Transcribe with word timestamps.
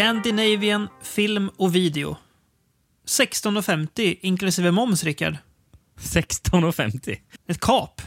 Scandinavian 0.00 0.88
Film 1.02 1.50
och 1.56 1.74
Video. 1.74 2.16
16,50 3.06 4.16
inklusive 4.20 4.70
moms, 4.70 5.04
Rickard. 5.04 5.36
16,50. 6.00 7.16
Ett 7.48 7.60
kap. 7.60 8.02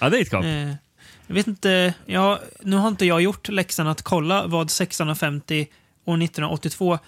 Ja, 0.00 0.10
det 0.10 0.18
är 0.18 0.22
ett 0.22 0.30
kap. 0.30 0.44
Eh, 0.44 0.68
jag 1.26 1.34
vet 1.34 1.46
inte, 1.46 1.94
ja, 2.06 2.40
nu 2.60 2.76
har 2.76 2.88
inte 2.88 3.06
jag 3.06 3.20
gjort 3.22 3.48
läxan 3.48 3.86
att 3.86 4.02
kolla 4.02 4.46
vad 4.46 4.66
1650 4.70 5.66
år 6.04 6.16
1982 6.16 6.98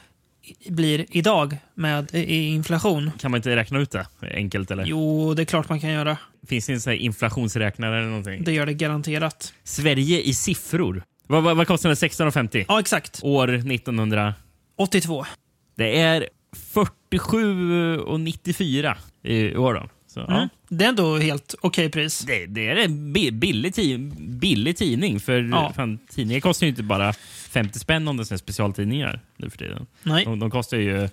i- 0.42 0.70
blir 0.70 1.06
idag 1.10 1.56
med 1.74 2.14
i 2.14 2.46
inflation. 2.48 3.10
Kan 3.18 3.30
man 3.30 3.38
inte 3.38 3.56
räkna 3.56 3.78
ut 3.78 3.90
det 3.90 4.06
enkelt? 4.20 4.70
eller? 4.70 4.84
Jo, 4.84 5.34
det 5.34 5.42
är 5.42 5.46
klart 5.46 5.68
man 5.68 5.80
kan 5.80 5.90
göra. 5.90 6.18
Finns 6.46 6.66
det 6.66 6.86
en 6.86 6.92
inflationsräknare 6.98 7.98
eller 7.98 8.08
någonting? 8.08 8.44
Det 8.44 8.52
gör 8.52 8.66
det 8.66 8.74
garanterat. 8.74 9.52
Sverige 9.64 10.22
i 10.22 10.34
siffror. 10.34 11.02
Vad, 11.26 11.42
vad, 11.42 11.56
vad 11.56 11.66
kostar 11.66 11.88
det? 11.88 11.94
16,50? 11.94 12.64
Ja, 12.68 12.80
exakt. 12.80 13.20
År 13.22 13.48
1900. 13.54 14.34
82. 14.76 15.26
Det 15.76 15.98
är 16.00 16.28
47,94 17.76 18.94
i 19.22 19.56
år. 19.56 19.74
Då. 19.74 19.88
Så, 20.06 20.20
ja. 20.20 20.36
Mm. 20.36 20.48
Det 20.68 20.84
är 20.84 20.88
ändå 20.88 21.18
helt 21.18 21.54
okej 21.60 21.90
pris. 21.90 22.18
det, 22.20 22.46
det 22.46 22.68
är 22.68 22.76
en 22.76 23.12
bi- 23.12 23.30
billig, 23.32 23.74
billig 24.18 24.76
tidning. 24.76 25.20
För 25.20 25.42
Ja. 25.42 25.72
fan, 25.76 25.98
tidningar 26.08 26.40
kostar 26.40 26.66
ju 26.66 26.70
inte 26.70 26.82
bara 26.82 27.12
50 27.48 27.78
spänn 27.78 28.08
om 28.08 28.16
det 28.16 28.30
är 28.32 28.36
specialtidningar 28.36 29.20
nu 29.36 29.50
för 29.50 29.58
tiden. 29.58 29.86
Nej. 30.02 30.24
De, 30.24 30.38
de 30.38 30.50
kostar 30.50 30.76
ju 30.76 31.08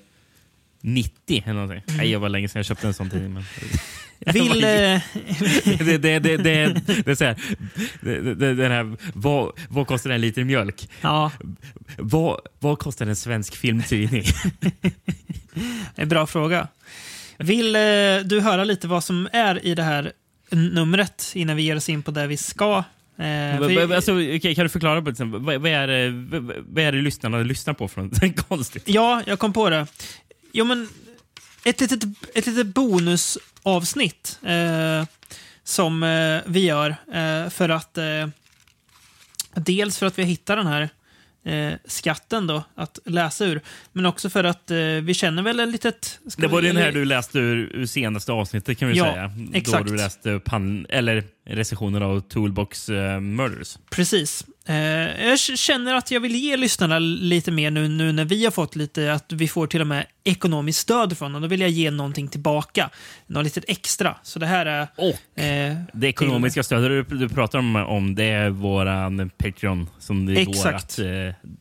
90 0.84 1.44
eller 1.46 1.54
någonting. 1.54 1.84
Mm. 1.88 1.98
Nej, 1.98 2.12
jag 2.12 2.20
var 2.20 2.30
länge 2.30 2.48
sedan 2.48 2.60
jag 2.60 2.66
köpte 2.66 2.88
en 2.88 2.94
sån 2.94 3.10
tidning. 3.10 3.34
Men... 3.34 3.44
Vill... 4.34 4.64
Eh, 4.64 5.02
det, 5.86 5.98
det, 5.98 6.20
det, 6.20 6.38
det, 6.38 7.08
är 7.08 7.16
så 7.16 7.26
här, 7.26 7.36
den 8.56 8.72
här, 8.72 8.98
vad, 9.14 9.52
vad 9.70 9.88
kostar 9.88 10.09
en 10.09 10.22
liter 10.22 10.44
mjölk? 10.44 10.90
ja, 11.02 11.32
Vad, 11.98 12.40
vad 12.59 12.80
kostar 12.80 13.06
en 13.06 13.16
svensk 13.16 13.56
filmtidning? 13.56 14.23
en 15.95 16.09
bra 16.09 16.28
fråga. 16.28 16.67
Vill 17.38 17.76
eh, 17.76 17.81
du 18.26 18.42
höra 18.42 18.64
lite 18.64 18.88
vad 18.88 19.04
som 19.04 19.30
är 19.34 19.66
i 19.66 19.76
det 19.76 19.84
här 19.84 20.11
numret 20.52 21.31
innan 21.36 21.56
vi 21.56 21.64
ger 21.64 21.76
oss 21.76 21.89
in 21.89 22.04
på 22.04 22.11
det 22.11 22.28
vi 22.28 22.38
ska? 22.38 22.84
Eh, 23.17 23.58
för- 23.58 23.95
alltså, 23.95 24.14
okej, 24.14 24.56
kan 24.56 24.66
du 24.66 24.70
förklara 24.70 25.02
på? 25.02 25.11
Vad, 25.26 25.61
vad, 25.61 25.72
är 25.72 25.88
det, 25.88 26.09
vad, 26.67 26.84
är 26.84 26.92
det 26.92 27.02
lyssnarna 27.02 27.38
lyssnar 27.38 27.73
på? 27.73 27.88
Från? 27.88 28.11
Konstigt. 28.48 28.84
Ja, 28.86 29.22
jag 29.26 29.39
kom 29.39 29.54
på 29.54 29.70
det. 29.70 29.88
Jo, 30.56 30.66
men 30.66 30.90
ett 31.66 31.82
litet, 31.82 32.04
ett 32.36 32.46
litet 32.46 32.68
bonusavsnitt 32.68 34.40
eh, 34.44 35.06
som 35.64 36.04
eh, 36.04 36.42
vi 36.45 36.66
gör 36.66 36.90
eh, 37.14 37.50
för 37.50 37.70
att 37.70 37.98
eh, 37.98 38.28
dels 39.56 39.98
för 39.98 40.06
att 40.06 40.20
vi 40.20 40.23
hittar 40.23 40.58
den 40.58 40.68
här 40.68 40.90
eh, 41.45 41.73
skatten 41.86 42.48
då 42.48 42.64
att 42.76 43.00
läsa 43.06 43.45
ur, 43.45 43.62
men 43.92 44.06
också 44.06 44.30
för 44.30 44.44
att 44.44 44.72
eh, 44.72 44.78
vi 44.78 45.14
känner 45.14 45.42
väl 45.44 45.60
ett 45.60 45.70
litet... 45.70 46.20
Det 46.38 46.48
var 46.48 46.62
vi- 46.62 46.67
den 46.67 46.78
här 46.78 46.92
du 46.92 47.06
läste 47.06 47.40
ur, 47.40 47.72
ur 47.76 47.86
senaste 47.86 48.32
avsnittet 48.32 48.78
kan 48.78 48.88
vi 48.90 48.98
Ja, 48.98 49.14
säga. 49.14 49.32
exakt. 49.54 49.86
Då 49.86 49.92
du 49.92 49.98
läste 49.98 50.32
upp 50.32 50.50
eller 50.90 51.23
recensionen 51.45 52.04
av 52.04 52.20
Toolbox 52.22 52.90
Murders. 53.22 53.78
Precis. 53.90 54.45
Eh, 54.66 54.75
jag 55.28 55.39
känner 55.39 55.94
att 55.95 56.11
jag 56.11 56.19
vill 56.19 56.36
ge 56.36 56.58
lyssnarna 56.58 57.00
lite 57.00 57.52
mer 57.52 57.72
nu, 57.72 57.88
nu 57.88 58.11
när 58.11 58.25
vi 58.25 58.44
har 58.44 58.52
fått 58.52 58.75
lite, 58.75 59.14
att 59.14 59.31
vi 59.31 59.47
får 59.47 59.67
till 59.67 59.81
och 59.81 59.88
med 59.88 60.05
ekonomiskt 60.23 60.80
stöd 60.80 61.17
från 61.17 61.33
dem. 61.33 61.42
Då 61.42 61.47
vill 61.47 61.61
jag 61.61 61.70
ge 61.70 61.92
någonting 61.92 62.28
tillbaka. 62.28 62.89
Något 63.28 63.44
litet 63.44 63.64
extra. 63.67 64.16
Så 64.23 64.39
det 64.39 64.45
här 64.45 64.66
är... 64.66 64.88
Och 64.95 65.20
Eh, 65.44 65.78
det 65.94 66.08
ekonomiska 66.08 66.64
stödet 66.64 67.09
du, 67.09 67.17
du 67.17 67.30
pratar 67.30 67.59
om, 67.59 67.75
om 67.75 68.16
det 68.16 68.23
är 68.23 68.50
våran 68.50 69.30
Patreon 69.38 69.89
som 70.00 70.25
det 70.25 70.45
går 70.45 70.53
Exakt. 70.53 70.83
att 70.83 71.00
eh, 71.00 71.08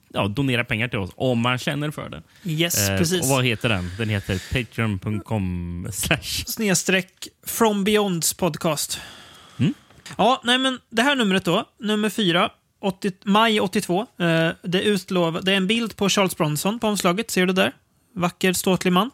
ja, 0.09 0.29
donera 0.29 0.65
pengar 0.65 0.89
till 0.89 0.99
oss 0.99 1.11
om 1.17 1.41
man 1.41 1.59
känner 1.59 1.91
för 1.91 2.09
det. 2.09 2.23
Yes, 2.51 2.89
Eh, 2.89 2.99
precis. 2.99 3.23
Och 3.23 3.29
vad 3.29 3.45
heter 3.45 3.69
den? 3.69 3.91
Den 3.99 4.09
heter 4.09 4.43
patreon.com. 4.53 5.89
Snedstreck 6.47 7.29
From 7.47 7.85
Beyonds 7.85 8.35
podcast. 8.35 9.01
Mm. 9.59 9.75
Ja, 10.19 10.41
nej 10.45 10.59
men 10.59 10.79
det 10.91 11.03
här 11.03 11.17
numret 11.17 11.45
då, 11.45 11.65
nummer 11.81 12.11
fyra, 12.11 12.51
80, 12.83 13.13
maj 13.25 13.61
82. 13.61 14.07
Eh, 14.19 14.51
det, 14.63 14.83
utlov, 14.83 15.41
det 15.45 15.53
är 15.53 15.57
en 15.57 15.67
bild 15.67 15.97
på 15.97 16.09
Charles 16.09 16.37
Bronson 16.37 16.79
på 16.79 16.87
omslaget. 16.87 17.31
Ser 17.31 17.47
du 17.47 17.53
där? 17.53 17.73
Vacker, 18.15 18.53
ståtlig 18.53 18.93
man. 18.93 19.11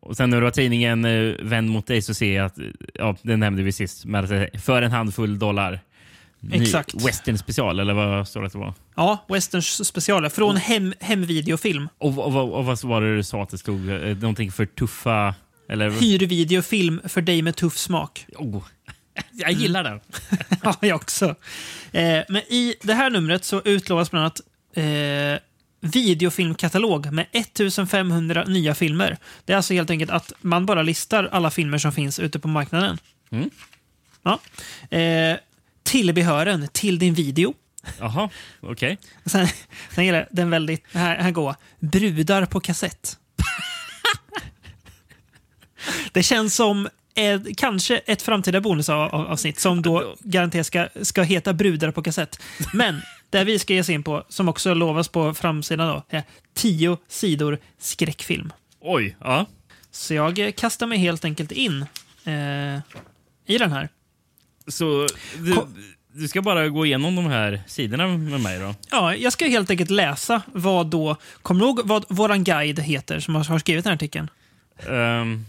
Och 0.00 0.16
sen 0.16 0.30
när 0.30 0.40
du 0.40 0.46
har 0.46 0.50
tidningen 0.50 1.04
eh, 1.04 1.34
Vänd 1.42 1.70
mot 1.70 1.86
dig 1.86 2.02
så 2.02 2.14
ser 2.14 2.36
jag 2.36 2.46
att, 2.46 2.58
eh, 2.58 2.64
ja, 2.94 3.16
det 3.22 3.36
nämnde 3.36 3.62
vi 3.62 3.72
sist, 3.72 4.02
det 4.06 4.18
är 4.18 4.58
för 4.58 4.82
en 4.82 4.92
handfull 4.92 5.38
dollar. 5.38 5.80
Ny 6.40 6.62
Exakt. 6.62 6.94
Western 7.06 7.38
special, 7.38 7.80
eller 7.80 7.94
vad 7.94 8.28
står 8.28 8.40
det 8.40 8.46
att 8.46 8.52
det 8.52 8.58
var? 8.58 8.74
Ja, 8.94 9.24
Westerns 9.28 9.86
specialer. 9.88 10.28
Från 10.28 10.56
hem, 10.56 10.94
hemvideofilm. 11.00 11.88
Och, 11.98 12.18
och, 12.18 12.36
och, 12.36 12.58
och 12.58 12.64
vad 12.64 12.84
var 12.84 13.00
det 13.00 13.16
du 13.16 13.22
sa 13.22 13.42
att 13.42 13.48
det 13.48 13.58
stod? 13.58 13.88
Eh, 13.88 14.16
Någonting 14.16 14.52
för 14.52 14.66
tuffa... 14.66 15.34
Eller? 15.68 15.90
Hyrvideofilm 15.90 17.00
för 17.08 17.20
dig 17.20 17.42
med 17.42 17.56
tuff 17.56 17.76
smak. 17.76 18.26
Oh. 18.36 18.62
Jag 19.32 19.52
gillar 19.52 19.84
den. 19.84 20.00
Ja, 20.62 20.76
jag 20.80 20.96
också. 20.96 21.34
Eh, 21.92 22.22
men 22.28 22.42
i 22.48 22.74
det 22.82 22.94
här 22.94 23.10
numret 23.10 23.44
så 23.44 23.62
utlovas 23.64 24.10
bland 24.10 24.22
annat 24.22 24.40
eh, 24.74 25.42
videofilmkatalog 25.80 27.12
med 27.12 27.26
1500 27.32 28.44
nya 28.44 28.74
filmer. 28.74 29.18
Det 29.44 29.52
är 29.52 29.56
alltså 29.56 29.74
helt 29.74 29.90
enkelt 29.90 30.10
att 30.10 30.32
man 30.40 30.66
bara 30.66 30.82
listar 30.82 31.28
alla 31.32 31.50
filmer 31.50 31.78
som 31.78 31.92
finns 31.92 32.18
ute 32.18 32.38
på 32.38 32.48
marknaden. 32.48 32.98
Mm. 33.30 33.50
Ja. 34.22 34.40
Eh, 34.98 35.36
tillbehören 35.82 36.68
till 36.72 36.98
din 36.98 37.14
video. 37.14 37.54
Jaha, 37.98 38.30
okej. 38.60 38.98
Sen, 39.24 39.48
sen 39.94 40.04
gäller 40.04 40.28
den 40.30 40.50
väldigt... 40.50 40.84
Här, 40.92 41.16
här 41.16 41.30
går. 41.30 41.54
Brudar 41.78 42.46
på 42.46 42.60
kassett. 42.60 43.18
det 46.12 46.22
känns 46.22 46.54
som 46.54 46.88
ett, 47.14 47.56
kanske 47.56 47.98
ett 47.98 48.22
framtida 48.22 48.60
bonusavsnitt 48.60 49.60
som 49.60 49.82
då 49.82 50.14
garanterat 50.20 50.66
ska, 50.66 50.88
ska 51.02 51.22
heta 51.22 51.52
Brudar 51.52 51.90
på 51.90 52.02
kassett. 52.02 52.42
Men 52.72 53.02
det 53.30 53.44
vi 53.44 53.58
ska 53.58 53.74
ge 53.74 53.80
oss 53.80 53.90
in 53.90 54.02
på, 54.02 54.24
som 54.28 54.48
också 54.48 54.74
lovas 54.74 55.08
på 55.08 55.34
framsidan, 55.34 55.88
då, 55.88 56.16
är 56.16 56.22
tio 56.54 56.98
sidor 57.08 57.58
skräckfilm. 57.78 58.52
Oj, 58.80 59.16
ja. 59.20 59.46
Så 59.90 60.14
jag 60.14 60.38
eh, 60.38 60.52
kastar 60.52 60.86
mig 60.86 60.98
helt 60.98 61.24
enkelt 61.24 61.52
in 61.52 61.86
eh, 62.24 62.80
i 63.46 63.58
den 63.58 63.72
här. 63.72 63.88
Så 64.66 65.06
du, 65.38 65.56
du 66.12 66.28
ska 66.28 66.42
bara 66.42 66.68
gå 66.68 66.86
igenom 66.86 67.16
de 67.16 67.26
här 67.26 67.62
sidorna 67.66 68.06
med 68.06 68.40
mig 68.40 68.58
då? 68.58 68.74
Ja, 68.90 69.14
jag 69.16 69.32
ska 69.32 69.46
helt 69.46 69.70
enkelt 69.70 69.90
läsa 69.90 70.42
vad 70.52 70.86
då... 70.86 71.16
Kommer 71.42 71.60
du 71.60 71.66
ihåg 71.66 71.80
vad 71.84 72.04
våran 72.08 72.44
guide 72.44 72.78
heter 72.78 73.20
som 73.20 73.34
har 73.34 73.58
skrivit 73.58 73.84
den 73.84 73.90
här 73.90 73.94
artikeln? 73.94 74.30
Ehm, 74.88 75.44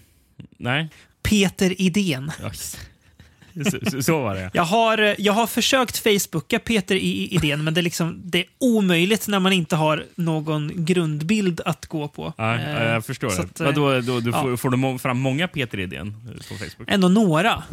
nej. 0.58 0.90
Peter 1.26 1.82
Idén. 1.82 2.32
Så, 3.92 4.02
så, 4.02 4.22
var 4.22 4.36
det. 4.36 4.50
Jag 4.54 4.64
har, 4.64 4.98
eh, 4.98 5.14
jag 5.18 5.34
har 5.34 5.48
försökt 5.48 5.98
Facebooka 5.98 6.60
Peter 6.60 6.96
i 6.96 7.28
idén, 7.32 7.64
men 7.64 7.74
det 7.74 7.82
är, 7.82 7.84
liksom, 7.84 8.22
det 8.24 8.40
är 8.40 8.46
omöjligt 8.60 9.28
när 9.28 9.40
man 9.40 9.54
inte 9.54 9.76
har 9.76 10.04
någon 10.16 10.72
grundbild 10.86 11.62
att 11.66 11.86
gå 11.86 12.08
på. 12.08 12.34
Ja, 12.38 12.56
Eh, 12.60 12.84
jag 12.84 13.06
förstår 13.06 13.30
så 13.30 13.42
det. 13.42 13.48
att, 13.48 13.60
eh, 13.60 13.66
Vadå, 13.66 14.02
då, 14.02 14.20
du 14.20 14.32
ja. 14.32 14.42
får, 14.42 14.58
får 14.58 14.70
du 14.94 15.00
fram 15.00 15.20
många 15.20 15.48
Peter-idén 15.48 16.16
på 16.50 16.54
Facebook? 16.56 16.88
Ändå 16.92 17.08
några. 17.10 17.64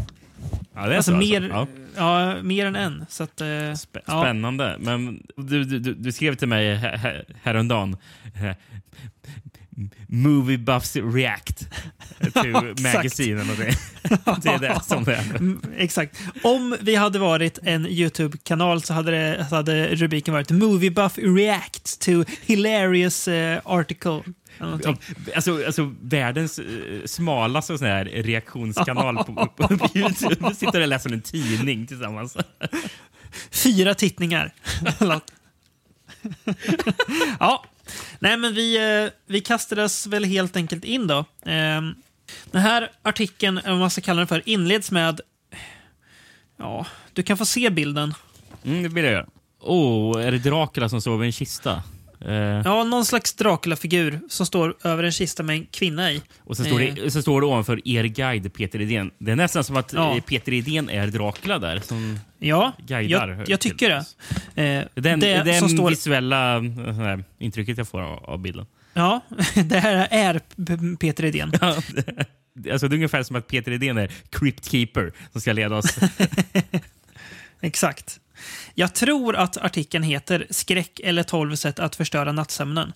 Ja, 0.74 0.86
det 0.86 0.92
är 0.92 0.96
Alltså, 0.96 1.10
så 1.12 1.16
mer, 1.16 1.48
Ja. 1.52 1.66
ja. 1.96 2.42
mer 2.42 2.66
än 2.66 2.76
en. 2.76 3.06
Så 3.08 3.22
att, 3.22 3.40
eh, 3.40 3.46
Sp-. 3.46 4.00
Spännande. 4.22 4.76
Men 4.80 5.22
du, 5.36 5.64
du, 5.64 5.78
du, 5.94 6.12
skrev 6.12 6.34
till 6.34 6.48
mig 6.48 6.74
här- 6.74 7.24
häromdagen. 7.42 7.96
Movie 10.06 10.59
Buffs 10.59 10.97
React 10.97 11.66
to. 12.34 12.44
Magazine 12.83 13.41
eller 13.41 13.44
någonting. 13.44 13.75
Det 14.43 14.49
är 14.49 14.59
det 14.59 14.81
som 14.84 15.05
det 15.05 15.15
är. 15.15 15.22
Mm, 15.37 15.62
Exakt. 15.77 16.19
Om 16.43 16.77
vi 16.81 16.94
hade 16.94 17.19
varit 17.19 17.59
en 17.62 17.87
YouTube-kanal 17.87 18.82
så 18.82 18.94
hade, 18.94 19.11
det, 19.11 19.47
så 19.49 19.55
hade 19.56 19.94
rubriken 19.94 20.34
varit 20.34 20.50
Movie 20.50 20.91
Buff 20.91 21.19
React 21.19 22.00
to 22.00 22.25
Hilarious 22.43 23.29
eh, 23.29 23.61
Article. 23.64 24.23
Alltså, 25.35 25.67
alltså 25.67 25.94
världens 26.02 26.58
eh, 26.58 26.64
smalaste 27.05 27.79
sån 27.79 27.87
här 27.87 28.05
reaktionskanal 28.05 29.17
på, 29.17 29.25
på, 29.56 29.69
på 29.76 29.88
Youtube. 29.99 30.49
Vi 30.49 30.55
sitter 30.55 30.81
och 30.81 30.88
läser 30.88 31.12
en 31.12 31.23
tidning 31.23 31.87
tillsammans. 31.87 32.37
Fyra 33.50 33.94
tittningar. 33.94 34.55
ja, 37.41 37.64
nej 38.19 38.37
men 38.37 38.55
vi, 38.55 38.77
eh, 39.05 39.12
vi 39.27 39.41
kastades 39.41 40.06
väl 40.06 40.25
helt 40.25 40.56
enkelt 40.56 40.85
in 40.85 41.06
då. 41.06 41.25
Ehm, 41.47 41.94
den 42.50 42.62
här 42.62 42.91
artikeln, 43.03 43.59
eller 43.59 43.71
vad 43.71 43.81
man 43.81 43.91
ska 43.91 44.00
kalla 44.00 44.19
den 44.19 44.27
för, 44.27 44.43
inleds 44.44 44.91
med... 44.91 45.21
Ja, 46.56 46.87
du 47.12 47.23
kan 47.23 47.37
få 47.37 47.47
se 47.47 47.71
bilden. 47.71 48.15
Mm, 48.65 48.83
det 48.83 48.89
blir 48.89 49.03
det. 49.03 49.27
Åh, 49.61 50.17
oh, 50.17 50.27
är 50.27 50.33
det 50.33 50.39
Dracula 50.39 50.89
som 50.89 51.00
sover 51.00 51.25
i 51.25 51.27
en 51.27 51.33
kista? 51.33 51.83
Eh, 52.28 52.34
Ja, 52.64 52.84
någon 52.84 53.04
slags 53.04 53.32
Dracula-figur 53.34 54.20
som 54.28 54.46
står 54.46 54.76
över 54.84 55.04
en 55.04 55.12
kista 55.12 55.42
med 55.42 55.56
en 55.56 55.66
kvinna 55.66 56.12
i. 56.12 56.22
Och 56.38 56.56
så 56.56 56.64
står, 56.64 56.80
Eh. 56.82 56.94
det, 56.94 57.10
så 57.10 57.22
står 57.22 57.40
det 57.40 57.46
ovanför 57.46 57.88
er 57.88 58.04
guide 58.04 58.52
Peter 58.54 58.80
Edén. 58.80 59.10
Det 59.19 59.32
är 59.32 59.36
nästan 59.36 59.64
som 59.64 59.76
att 59.76 59.92
Ja. 59.92 60.16
eh, 60.16 60.22
Peter 60.22 60.52
Edén 60.52 60.90
är 60.90 61.06
Dracula 61.06 61.58
där. 61.58 61.78
Som 61.80 62.19
Ja, 62.38 62.72
guidar. 62.86 63.28
jag, 63.28 63.48
jag 63.48 63.60
tycker 63.60 63.88
det. 63.88 64.62
Eh, 64.62 64.84
den, 65.02 65.20
det 65.20 65.42
den 65.44 65.69
står... 65.69 65.90
visuella 65.90 66.56
eh, 66.56 66.62
här, 66.94 67.24
intrycket 67.38 67.78
jag 67.78 67.88
får 67.88 68.00
av, 68.00 68.24
av 68.24 68.38
bilden. 68.38 68.66
Ja, 68.94 69.20
det 69.64 69.78
här 69.78 70.08
är 70.10 70.40
Peter 70.96 71.24
Edén. 71.24 71.52
Ja, 71.60 71.76
det, 72.54 72.70
alltså, 72.72 72.88
det 72.88 72.94
är 72.94 72.96
ungefär 72.96 73.22
som 73.22 73.36
att 73.36 73.46
Peter 73.48 73.72
Edén 73.72 73.98
är 73.98 74.10
Crypt 74.30 74.70
Keeper 74.70 75.12
som 75.32 75.40
ska 75.40 75.52
leda 75.52 75.76
oss. 75.76 75.98
Exakt. 77.60 78.19
Jag 78.75 78.94
tror 78.94 79.37
att 79.37 79.56
artikeln 79.56 80.05
heter 80.05 80.47
Skräck 80.50 81.00
eller 81.05 81.23
12 81.23 81.56
sätt 81.56 81.79
att 81.79 81.97
förstöra 81.97 82.33
nattsömnen. 82.33 82.93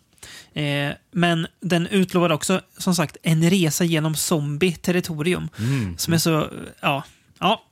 Eh, 0.55 0.93
men 1.11 1.47
den 1.61 1.87
utlovar 1.87 2.33
också, 2.33 2.61
som 2.79 2.95
sagt, 2.95 3.17
en 3.23 3.51
resa 3.51 3.85
genom 3.85 4.15
zombie-territorium. 4.15 5.49
Mm. 5.59 5.99
Som 5.99 6.15
är 6.15 6.19
så... 6.19 6.51
Ja. 6.81 7.05
ja. 7.39 7.65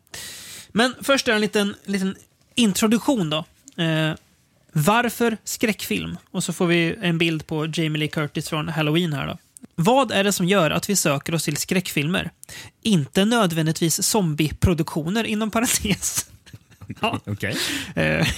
Men 0.68 0.94
först 1.02 1.28
är 1.28 1.32
en 1.32 1.40
liten, 1.40 1.74
liten 1.84 2.16
introduktion 2.54 3.30
då. 3.30 3.44
Eh, 3.82 4.14
varför 4.72 5.36
skräckfilm? 5.44 6.16
Och 6.30 6.44
så 6.44 6.52
får 6.52 6.66
vi 6.66 6.96
en 7.02 7.18
bild 7.18 7.46
på 7.46 7.66
Jamie 7.66 7.98
Lee 7.98 8.08
Curtis 8.08 8.48
från 8.48 8.68
Halloween 8.68 9.12
här 9.12 9.26
då. 9.26 9.38
Vad 9.74 10.12
är 10.12 10.24
det 10.24 10.32
som 10.32 10.46
gör 10.46 10.70
att 10.70 10.90
vi 10.90 10.96
söker 10.96 11.34
oss 11.34 11.44
till 11.44 11.56
skräckfilmer? 11.56 12.30
Inte 12.82 13.24
nödvändigtvis 13.24 14.02
zombieproduktioner 14.02 15.24
inom 15.24 15.50
parentes. 15.50 16.26
Ja. 17.00 17.20
Okej. 17.26 17.56
Eh, 17.96 18.28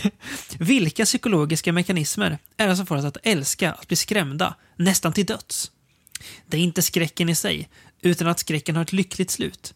vilka 0.59 1.05
psykologiska 1.05 1.73
mekanismer 1.73 2.39
är 2.57 2.69
det 2.69 2.77
som 2.77 2.87
får 2.87 2.97
oss 2.97 3.05
att 3.05 3.17
älska 3.23 3.73
att 3.73 3.89
bli 3.89 3.97
skrämda, 3.97 4.55
nästan 4.77 5.13
till 5.13 5.27
döds? 5.27 5.71
Det 6.47 6.57
är 6.57 6.61
inte 6.61 6.83
skräcken 6.83 7.29
i 7.29 7.35
sig, 7.35 7.69
utan 8.03 8.29
att 8.29 8.39
skräcken 8.39 8.77
har 8.77 8.83
ett 8.83 8.93
lyckligt 8.93 9.31
slut. 9.31 9.75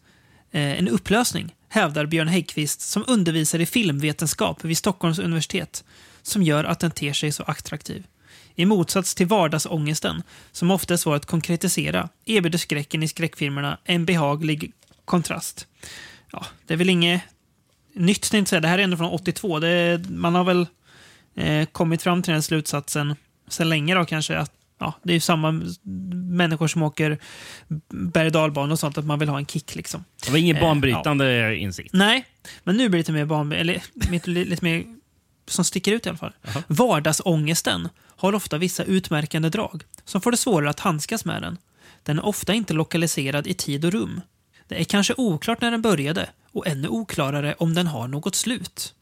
Eh, 0.51 0.79
en 0.79 0.87
upplösning, 0.87 1.55
hävdar 1.69 2.05
Björn 2.05 2.27
Häggkvist 2.27 2.81
som 2.81 3.03
undervisar 3.07 3.59
i 3.59 3.65
filmvetenskap 3.65 4.65
vid 4.65 4.77
Stockholms 4.77 5.19
universitet, 5.19 5.83
som 6.21 6.43
gör 6.43 6.63
att 6.63 6.79
den 6.79 6.91
ter 6.91 7.13
sig 7.13 7.31
så 7.31 7.43
attraktiv. 7.43 8.03
I 8.55 8.65
motsats 8.65 9.15
till 9.15 9.27
vardagsångesten, 9.27 10.23
som 10.51 10.71
ofta 10.71 10.93
är 10.93 10.97
svår 10.97 11.15
att 11.15 11.25
konkretisera, 11.25 12.09
erbjuder 12.25 12.57
skräcken 12.57 13.03
i 13.03 13.07
skräckfilmerna 13.07 13.77
en 13.83 14.05
behaglig 14.05 14.71
kontrast. 15.05 15.67
Ja, 16.31 16.45
det 16.67 16.73
är 16.73 16.77
väl 16.77 16.89
inget 16.89 17.21
nytt, 17.93 18.21
tänkte 18.21 18.37
jag 18.37 18.47
säga. 18.47 18.59
Det 18.61 18.67
här 18.67 18.79
är 18.79 18.83
ändå 18.83 18.97
från 18.97 19.11
82. 19.11 19.59
Det 19.59 20.01
man 20.09 20.35
har 20.35 20.43
väl 20.43 20.67
eh, 21.35 21.65
kommit 21.65 22.01
fram 22.01 22.21
till 22.21 22.33
den 22.33 22.43
slutsatsen 22.43 23.15
sedan 23.47 23.69
länge 23.69 23.95
då 23.95 24.05
kanske. 24.05 24.37
Att, 24.37 24.51
ja, 24.79 24.93
det 25.03 25.11
är 25.11 25.13
ju 25.13 25.19
samma 25.19 25.61
människor 26.13 26.67
som 26.67 26.83
åker 26.83 27.17
berg 27.89 28.37
och 28.37 28.57
och 28.71 28.79
sånt, 28.79 28.97
att 28.97 29.05
man 29.05 29.19
vill 29.19 29.29
ha 29.29 29.37
en 29.37 29.45
kick 29.45 29.75
liksom. 29.75 30.03
Det 30.25 30.31
var 30.31 30.37
ingen 30.37 30.55
Eh, 30.55 30.61
banbrytande 30.61 31.55
insikt. 31.55 31.93
Nej, 31.93 32.25
men 32.63 32.77
nu 32.77 32.89
blir 32.89 32.97
det 32.97 32.97
lite 32.97 33.11
mer 33.11 33.25
ban... 33.25 33.51
Eller 33.51 33.83
lite, 34.25 34.65
mer 34.65 34.83
som 35.47 35.65
sticker 35.65 35.91
ut 35.91 36.05
i 36.05 36.09
alla 36.09 36.17
fall. 36.17 36.33
Jaha. 36.41 36.63
Vardagsångesten 36.67 37.89
har 38.15 38.35
ofta 38.35 38.57
vissa 38.57 38.83
utmärkande 38.83 39.49
drag 39.49 39.83
som 40.05 40.21
får 40.21 40.31
det 40.31 40.37
svårare 40.37 40.69
att 40.69 40.79
handskas 40.79 41.25
med 41.25 41.41
den. 41.41 41.57
Den 42.03 42.19
är 42.19 42.25
ofta 42.25 42.53
inte 42.53 42.73
lokaliserad 42.73 43.47
i 43.47 43.53
tid 43.53 43.85
och 43.85 43.91
rum. 43.91 44.21
Det 44.67 44.81
är 44.81 44.83
kanske 44.83 45.13
oklart 45.17 45.61
när 45.61 45.71
den 45.71 45.81
började 45.81 46.29
och 46.53 46.67
ännu 46.67 46.87
oklarare 46.87 47.55
om 47.57 47.73
den 47.73 47.87
har 47.87 48.07
något 48.07 48.35
slut. 48.35 48.93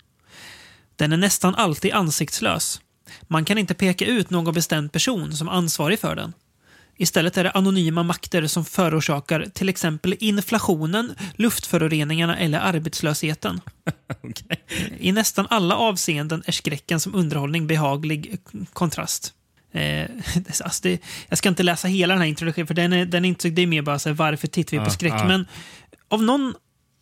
Den 0.95 1.13
är 1.13 1.17
nästan 1.17 1.55
alltid 1.55 1.93
ansiktslös. 1.93 2.81
Man 3.21 3.45
kan 3.45 3.57
inte 3.57 3.73
peka 3.73 4.05
ut 4.05 4.29
någon 4.29 4.53
bestämd 4.53 4.91
person 4.91 5.33
som 5.33 5.49
ansvarig 5.49 5.99
för 5.99 6.15
den. 6.15 6.33
Istället 7.01 7.37
är 7.37 7.43
det 7.43 7.51
anonyma 7.51 8.03
makter 8.03 8.47
som 8.47 8.65
förorsakar 8.65 9.45
till 9.53 9.69
exempel 9.69 10.15
inflationen, 10.19 11.15
luftföroreningarna 11.35 12.37
eller 12.37 12.59
arbetslösheten. 12.59 13.61
Okej. 14.21 14.63
I 14.99 15.11
nästan 15.11 15.47
alla 15.49 15.75
avseenden 15.75 16.43
är 16.45 16.51
skräcken 16.51 16.99
som 16.99 17.15
underhållning 17.15 17.67
behaglig 17.67 18.29
eh, 18.31 18.61
kontrast. 18.73 19.33
Eh, 19.71 20.09
alltså 20.63 20.79
det, 20.83 21.01
jag 21.29 21.37
ska 21.37 21.49
inte 21.49 21.63
läsa 21.63 21.87
hela 21.87 22.13
den 22.13 22.21
här 22.21 22.29
introduktionen, 22.29 22.67
för 22.67 22.73
den 22.73 22.93
är, 22.93 23.05
den 23.05 23.25
är 23.25 23.29
inte, 23.29 23.49
det 23.49 23.61
är 23.61 23.67
mer 23.67 23.81
bara 23.81 23.99
så 23.99 24.09
här, 24.09 24.13
varför 24.13 24.47
tittar 24.47 24.77
vi 24.77 24.85
på 24.85 24.91
skräck? 24.91 25.13
ja. 25.13 25.27
Men 25.27 25.47
av 26.07 26.23
någon 26.23 26.53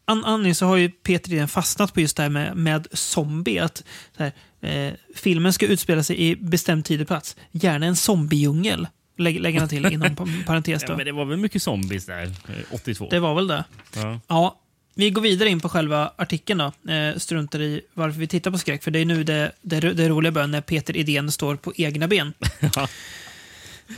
an- 0.07 0.25
anledning 0.25 0.55
så 0.55 0.65
har 0.65 0.77
ju 0.77 0.89
Peter 0.89 1.31
redan 1.31 1.47
fastnat 1.47 1.93
på 1.93 2.01
just 2.01 2.17
det 2.17 2.23
här 2.23 2.29
med, 2.29 2.55
med 2.57 2.87
zombie. 2.91 3.59
Att 3.59 3.83
här, 4.17 4.31
eh, 4.61 4.93
filmen 5.15 5.53
ska 5.53 5.65
utspela 5.67 6.03
sig 6.03 6.19
i 6.29 6.35
bestämd 6.35 6.85
tid 6.85 7.01
och 7.01 7.07
plats. 7.07 7.35
Gärna 7.51 7.85
en 7.85 7.95
zombiedjungel, 7.95 8.87
lä- 9.17 9.39
lägger 9.39 9.59
han 9.59 9.69
till 9.69 9.85
inom 9.85 10.15
pa- 10.15 10.43
parentes. 10.45 10.81
Ja, 10.81 10.87
Då. 10.87 10.97
men 10.97 11.05
det 11.05 11.11
var 11.11 11.25
väl 11.25 11.37
mycket 11.37 11.61
zombies 11.63 12.05
där, 12.05 12.23
eh, 12.23 12.31
82. 12.71 13.07
Det 13.11 13.19
var 13.19 13.35
väl 13.35 13.47
det. 13.47 13.63
Ja. 13.95 14.19
Ja, 14.27 14.59
vi 14.95 15.09
går 15.09 15.21
vidare 15.21 15.49
in 15.49 15.59
på 15.59 15.69
själva 15.69 16.11
artikeln 16.17 16.57
då. 16.59 16.91
Eh, 16.93 17.17
struntar 17.17 17.61
i 17.61 17.81
varför 17.93 18.19
vi 18.19 18.27
tittar 18.27 18.51
på 18.51 18.57
skräck, 18.57 18.83
för 18.83 18.91
det 18.91 18.99
är 18.99 19.05
nu 19.05 19.23
det, 19.23 19.51
det, 19.61 19.79
det 19.79 20.09
roliga 20.09 20.31
börjar 20.31 20.47
när 20.47 20.61
Peter 20.61 20.97
Idén 20.97 21.31
står 21.31 21.55
på 21.55 21.73
egna 21.75 22.07
ben. 22.07 22.33
Ja. 22.75 22.87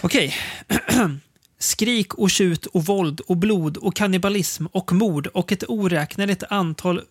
Okej. 0.01 0.35
Skrik 1.59 2.13
och 2.13 2.31
tjut 2.31 2.65
och 2.65 2.85
våld 2.85 3.19
och 3.19 3.37
blod 3.37 3.77
och 3.77 3.95
kannibalism 3.95 4.65
och 4.65 4.91
mord 4.91 5.27
och 5.27 5.51
ett 5.51 5.63
oräkneligt 5.67 6.43
antal 6.49 7.01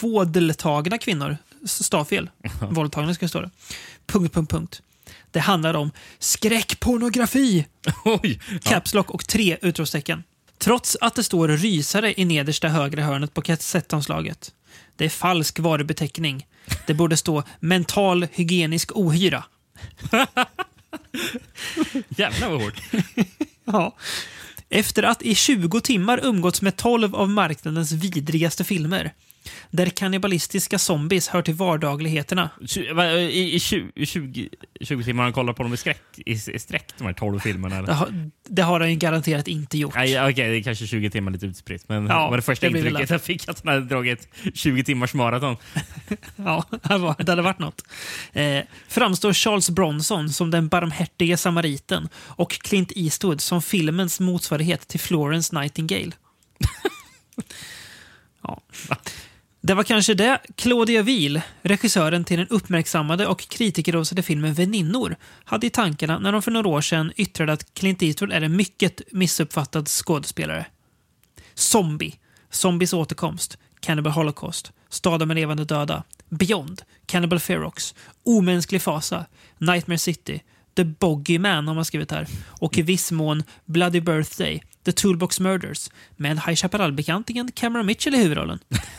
vådeltagna 0.00 0.98
kvinnor. 0.98 1.36
Stavfel. 1.64 2.30
Våldtagna 2.70 3.14
ska 3.14 3.24
det 3.24 3.28
stå 3.28 3.40
det. 3.40 3.50
Punkt, 4.06 4.34
punkt, 4.34 4.50
punkt. 4.50 4.82
Det 5.30 5.40
handlar 5.40 5.74
om 5.74 5.90
skräckpornografi! 6.18 7.66
Oj! 8.04 8.40
Ja. 8.50 8.58
Caps 8.62 8.94
lock 8.94 9.10
och 9.10 9.26
tre 9.26 9.58
utropstecken. 9.62 10.24
Trots 10.58 10.96
att 11.00 11.14
det 11.14 11.22
står 11.22 11.48
rysare 11.48 12.20
i 12.20 12.24
nedersta 12.24 12.68
högra 12.68 13.02
hörnet 13.02 13.34
på 13.34 13.42
kassettomslaget. 13.42 14.52
Det 14.96 15.04
är 15.04 15.08
falsk 15.08 15.58
varubeteckning. 15.58 16.46
Det 16.86 16.94
borde 16.94 17.16
stå 17.16 17.42
mental 17.60 18.26
hygienisk 18.32 18.96
ohyra. 18.96 19.44
Jävlar 22.08 22.50
vad 22.50 22.62
hårt. 22.62 22.82
Ja. 23.64 23.96
Efter 24.68 25.02
att 25.02 25.22
i 25.22 25.34
20 25.34 25.80
timmar 25.80 26.20
umgåtts 26.22 26.62
med 26.62 26.76
12 26.76 27.14
av 27.14 27.30
marknadens 27.30 27.92
vidrigaste 27.92 28.64
filmer. 28.64 29.12
Där 29.70 29.86
kannibalistiska 29.86 30.78
zombies 30.78 31.28
hör 31.28 31.42
till 31.42 31.54
vardagligheterna. 31.54 32.50
I, 33.18 33.54
i 33.54 33.60
20, 33.60 34.06
20, 34.06 34.48
20 34.80 35.04
timmar 35.04 35.22
har 35.22 35.26
han 35.26 35.32
kollat 35.32 35.56
på 35.56 35.62
dem 35.62 35.74
i, 35.74 35.76
skräck, 35.76 36.02
i, 36.16 36.32
i 36.32 36.58
sträck, 36.58 36.92
de 36.98 37.04
här 37.04 37.12
12 37.12 37.40
filmerna? 37.40 37.76
Det 37.76 37.82
Eller? 37.82 37.92
har, 37.94 38.30
det 38.48 38.62
har 38.62 38.80
han 38.80 38.90
ju 38.90 38.96
garanterat 38.96 39.48
inte 39.48 39.78
gjort. 39.78 39.94
Nej, 39.94 40.30
Okej, 40.30 40.50
det 40.50 40.56
är 40.56 40.62
kanske 40.62 40.86
20 40.86 41.10
timmar 41.10 41.32
lite 41.32 41.46
utspritt. 41.46 41.88
Men 41.88 42.06
Ja, 42.06 42.24
det 42.24 42.30
var 42.30 42.36
det 42.36 42.42
första 42.42 42.68
det 42.68 42.78
intrycket 42.78 43.08
det. 43.08 43.14
jag 43.14 43.22
fick 43.22 43.48
att 43.48 43.64
han 43.64 43.74
hade 43.74 43.86
dragit 43.86 44.28
20 44.54 44.84
timmars 44.84 45.14
maraton. 45.14 45.56
Ja, 46.36 46.64
det 46.70 46.78
det 47.24 47.32
hade 47.32 47.42
varit 47.42 47.58
något. 47.58 47.82
Eh, 48.32 48.58
framstår 48.88 49.32
Charles 49.32 49.70
Bronson 49.70 50.30
som 50.30 50.50
den 50.50 50.68
barmhärtige 50.68 51.36
samariten 51.36 52.08
och 52.16 52.52
Clint 52.52 52.92
Eastwood 52.96 53.40
som 53.40 53.62
filmens 53.62 54.20
motsvarighet 54.20 54.88
till 54.88 55.00
Florence 55.00 55.60
Nightingale. 55.60 56.12
ja. 58.42 58.60
Det 59.64 59.74
var 59.74 59.84
kanske 59.84 60.14
det. 60.14 60.38
Claudia 60.56 61.02
Wil, 61.02 61.40
regissören 61.62 62.24
till 62.24 62.38
den 62.38 62.48
uppmärksammade 62.48 63.26
och 63.26 63.40
kritikerrosade 63.40 64.22
filmen 64.22 64.54
Väninnor, 64.54 65.16
hade 65.44 65.66
i 65.66 65.70
tankarna 65.70 66.18
när 66.18 66.32
de 66.32 66.42
för 66.42 66.50
några 66.50 66.68
år 66.68 66.80
sedan 66.80 67.12
yttrade 67.16 67.52
att 67.52 67.74
Clint 67.74 68.02
Eastwood 68.02 68.32
är 68.32 68.40
en 68.40 68.56
mycket 68.56 69.02
missuppfattad 69.12 69.88
skådespelare. 69.88 70.66
Zombie, 71.54 72.14
Zombies 72.50 72.92
återkomst, 72.92 73.58
Cannibal 73.80 74.12
Holocaust, 74.12 74.72
Staden 74.88 75.28
med 75.28 75.34
levande 75.34 75.64
döda, 75.64 76.02
Beyond, 76.28 76.82
Cannibal 77.06 77.40
Ferox, 77.40 77.94
Omänsklig 78.22 78.82
fasa, 78.82 79.26
Nightmare 79.58 79.98
City, 79.98 80.42
The 80.76 80.84
Bogeyman 80.84 81.68
har 81.68 81.74
man 81.74 81.84
skrivit 81.84 82.10
här. 82.10 82.26
Och 82.48 82.78
i 82.78 82.82
viss 82.82 83.12
mån 83.12 83.42
Bloody 83.64 84.00
Birthday, 84.00 84.62
The 84.84 84.92
Toolbox 84.92 85.40
Murders 85.40 85.90
med 86.16 86.40
High 86.46 86.54
Chaparral-bekantingen 86.54 87.52
Cameron 87.52 87.86
Mitchell 87.86 88.14
i 88.14 88.18
huvudrollen 88.18 88.58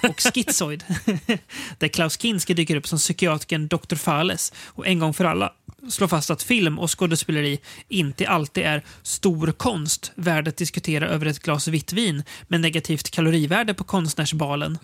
och 0.10 0.22
Schizoid 0.22 0.84
där 1.78 1.88
Klaus 1.88 2.18
Kinski 2.18 2.54
dyker 2.54 2.76
upp 2.76 2.88
som 2.88 2.98
psykiatrikern 2.98 3.68
Dr. 3.68 3.96
Fales 3.96 4.54
och 4.66 4.88
en 4.88 5.00
gång 5.00 5.14
för 5.14 5.26
alla 5.26 5.54
slår 5.90 6.08
fast 6.08 6.30
att 6.30 6.44
film 6.44 6.80
och 6.80 7.00
skådespeleri 7.00 7.60
inte 7.88 8.28
alltid 8.28 8.64
är 8.64 8.84
stor 9.02 9.52
konst 9.52 10.12
värd 10.16 10.48
att 10.48 10.58
diskutera 10.58 11.08
över 11.08 11.26
ett 11.26 11.40
glas 11.40 11.68
vitt 11.68 11.94
vin 11.94 12.24
med 12.48 12.62
negativt 12.62 13.12
kalorivärde 13.12 13.74
på 13.74 13.84
konstnärsbalen. 13.84 14.78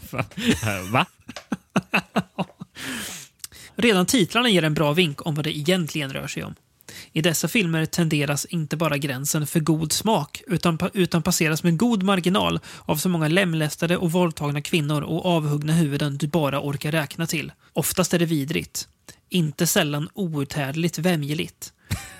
Va? 0.91 1.06
Redan 3.75 4.06
titlarna 4.06 4.50
ger 4.50 4.63
en 4.63 4.74
bra 4.74 4.94
vink 4.94 5.25
om 5.25 5.36
vad 5.36 5.46
det 5.46 5.58
egentligen 5.58 6.13
rör 6.13 6.27
sig 6.27 6.44
om. 6.44 6.56
I 7.13 7.22
dessa 7.22 7.48
filmer 7.48 7.86
tenderas 7.86 8.46
inte 8.46 8.77
bara 8.77 8.98
gränsen 8.98 9.48
för 9.48 9.60
god 9.60 9.91
smak 9.91 10.41
utan, 10.48 10.79
utan 10.94 11.22
passeras 11.22 11.63
med 11.63 11.77
god 11.77 12.03
marginal 12.03 12.60
av 12.86 12.96
så 12.96 13.10
många 13.10 13.27
lemlästade 13.27 13.98
och 13.98 14.12
våldtagna 14.12 14.62
kvinnor 14.62 15.01
och 15.01 15.25
avhuggna 15.25 15.74
huvuden 15.74 16.18
du 16.18 16.27
bara 16.27 16.60
orkar 16.62 16.91
räkna 16.91 17.27
till. 17.27 17.51
Oftast 17.74 18.13
är 18.13 18.20
det 18.20 18.25
vidrigt. 18.25 18.88
Inte 19.29 19.68
sällan 19.68 20.10
outhärdligt 20.13 20.98
vämjeligt. 20.98 21.74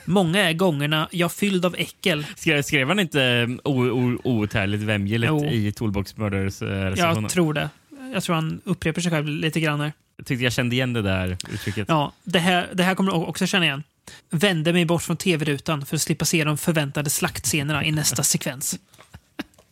Många 0.06 0.50
är 0.50 0.54
gångerna 0.54 1.10
jag 1.12 1.32
fylld 1.32 1.66
av 1.66 1.76
äckel. 1.78 2.26
Skrev, 2.36 2.62
skrev 2.62 2.88
han 2.88 3.00
inte 3.00 3.48
um, 3.64 4.20
outhärdligt 4.24 4.84
vemjeligt 4.84 5.30
Jo. 5.30 5.46
i 5.46 5.72
Toolbox 5.72 6.18
Murders 6.18 6.62
recensionen? 6.62 7.24
Jag 7.24 7.32
tror 7.32 7.54
det. 7.54 7.70
Jag 8.14 8.24
tror 8.24 8.36
han 8.36 8.62
upprepar 8.64 9.02
sig 9.02 9.12
själv 9.12 9.28
lite 9.28 9.60
grann 9.60 9.80
här. 9.80 9.94
Jag 10.18 10.26
tyckte 10.26 10.44
jag 10.44 10.54
kände 10.54 10.76
igen 10.76 10.94
det 10.94 11.02
där 11.02 11.38
uttrycket. 11.54 11.86
Ja, 11.88 12.14
det 12.24 12.40
här, 12.40 12.70
det 12.74 12.84
här 12.84 12.96
kommer 12.96 13.12
du 13.12 13.18
också 13.18 13.48
känna 13.48 13.66
igen. 13.66 13.84
Vände 14.30 14.74
mig 14.74 14.86
bort 14.86 15.04
från 15.04 15.18
tv-rutan 15.18 15.86
för 15.86 15.96
att 15.96 16.02
slippa 16.02 16.26
se 16.26 16.44
de 16.44 16.58
förväntade 16.58 17.10
slaktscenerna 17.10 17.86
i 17.86 17.92
nästa 17.92 18.24
sekvens. 18.24 18.80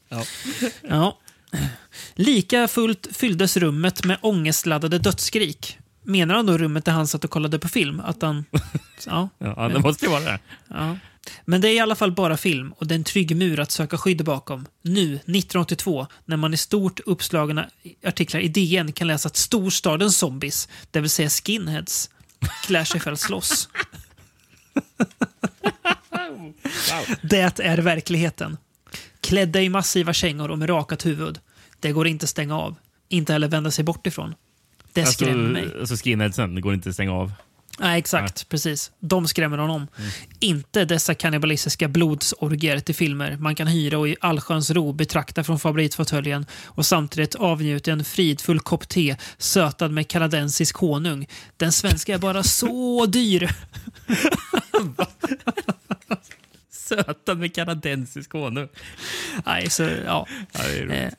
Ja. 0.10 0.24
Ja. 0.90 1.20
Lika 2.16 2.68
fullt 2.68 3.08
fylldes 3.12 3.58
rummet 3.58 4.06
med 4.06 4.18
ångestladdade 4.22 5.00
dödsskrik. 5.00 5.78
Menar 6.04 6.36
han 6.36 6.46
då 6.46 6.58
rummet 6.58 6.86
där 6.86 6.92
han 6.92 7.08
satt 7.08 7.24
och 7.24 7.30
kollade 7.30 7.60
på 7.60 7.68
film? 7.68 8.00
Att 8.00 8.22
han... 8.22 8.46
Ja. 9.06 9.30
Ja, 9.38 9.70
det 9.74 9.80
måste 9.80 10.06
ju 10.06 10.12
vara 10.12 10.24
det. 10.24 10.40
Ja. 10.68 10.98
Men 11.46 11.62
det 11.62 11.70
är 11.70 11.74
i 11.74 11.80
alla 11.80 11.96
fall 11.96 12.12
bara 12.12 12.38
film 12.38 12.72
och 12.72 12.88
det 12.88 12.94
är 12.94 12.98
en 12.98 13.04
trygg 13.04 13.36
mur 13.36 13.60
att 13.60 13.72
söka 13.72 13.98
skydd 13.98 14.24
bakom. 14.24 14.66
Nu, 14.82 15.16
1982, 15.16 16.08
när 16.26 16.38
man 16.38 16.54
i 16.54 16.58
stort 16.58 17.00
uppslagna 17.00 17.70
artiklar 18.06 18.40
i 18.40 18.48
DN 18.48 18.92
kan 18.92 19.08
läsa 19.08 19.28
att 19.28 19.36
storstadens 19.36 20.18
zombies, 20.18 20.68
det 20.92 21.02
vill 21.02 21.10
säga 21.10 21.30
skinheads, 21.30 22.10
klär 22.66 22.84
sig 22.84 23.00
för 23.00 23.12
att 23.12 23.20
slåss. 23.20 23.70
Det 27.22 27.60
är 27.60 27.78
verkligheten. 27.78 28.58
Klädda 29.22 29.62
i 29.62 29.70
massiva 29.70 30.14
kängor 30.14 30.52
och 30.52 30.60
med 30.60 30.70
rakat 30.70 31.06
huvud. 31.06 31.40
Det 31.80 31.92
går 31.92 32.08
inte 32.08 32.24
att 32.24 32.30
stänga 32.30 32.58
av. 32.58 32.76
Inte 33.10 33.34
heller 33.34 33.48
vända 33.48 33.72
sig 33.72 33.86
bort 33.86 34.08
ifrån. 34.08 34.36
Det 34.94 35.06
skrämmer 35.06 35.50
mig. 35.50 35.64
Alltså, 35.64 35.80
alltså 35.80 35.96
skinheadsen, 35.96 36.56
det 36.56 36.62
går 36.62 36.74
inte 36.74 36.90
att 36.90 36.96
stänga 36.96 37.14
av. 37.14 37.32
Nej, 37.80 38.00
exakt. 38.00 38.50
Precis. 38.50 38.92
De 39.00 39.28
skrämmer 39.28 39.58
honom. 39.58 39.88
Inte 40.40 40.86
dessa 40.86 41.14
kannibalistiska 41.14 41.88
blodsorgier 41.88 42.80
till 42.80 42.96
filmer 42.96 43.38
man 43.38 43.56
kan 43.56 43.68
hyra 43.68 43.98
och 43.98 44.08
i 44.08 44.16
allsköns 44.22 44.72
ro 44.72 44.94
betrakta 44.94 45.44
från 45.44 45.60
favoritfåtöljen 45.60 46.46
och 46.66 46.86
samtidigt 46.86 47.36
avnjuta 47.36 47.92
en 47.92 48.04
fridfull 48.04 48.60
kopp 48.60 48.90
te 48.90 49.16
sötad 49.38 49.92
med 49.92 50.08
kanadensisk 50.08 50.78
honung. 50.78 51.28
Den 51.58 51.72
svenska 51.72 52.14
är 52.14 52.18
bara 52.18 52.44
så 52.44 53.06
dyr. 53.06 53.52
Sötad 56.70 57.38
med 57.38 57.56
kanadensisk 57.56 58.34
honung. 58.34 58.68
Nej, 59.46 59.70
så 59.70 59.84
ja. 59.84 60.28
Eh, 60.90 61.12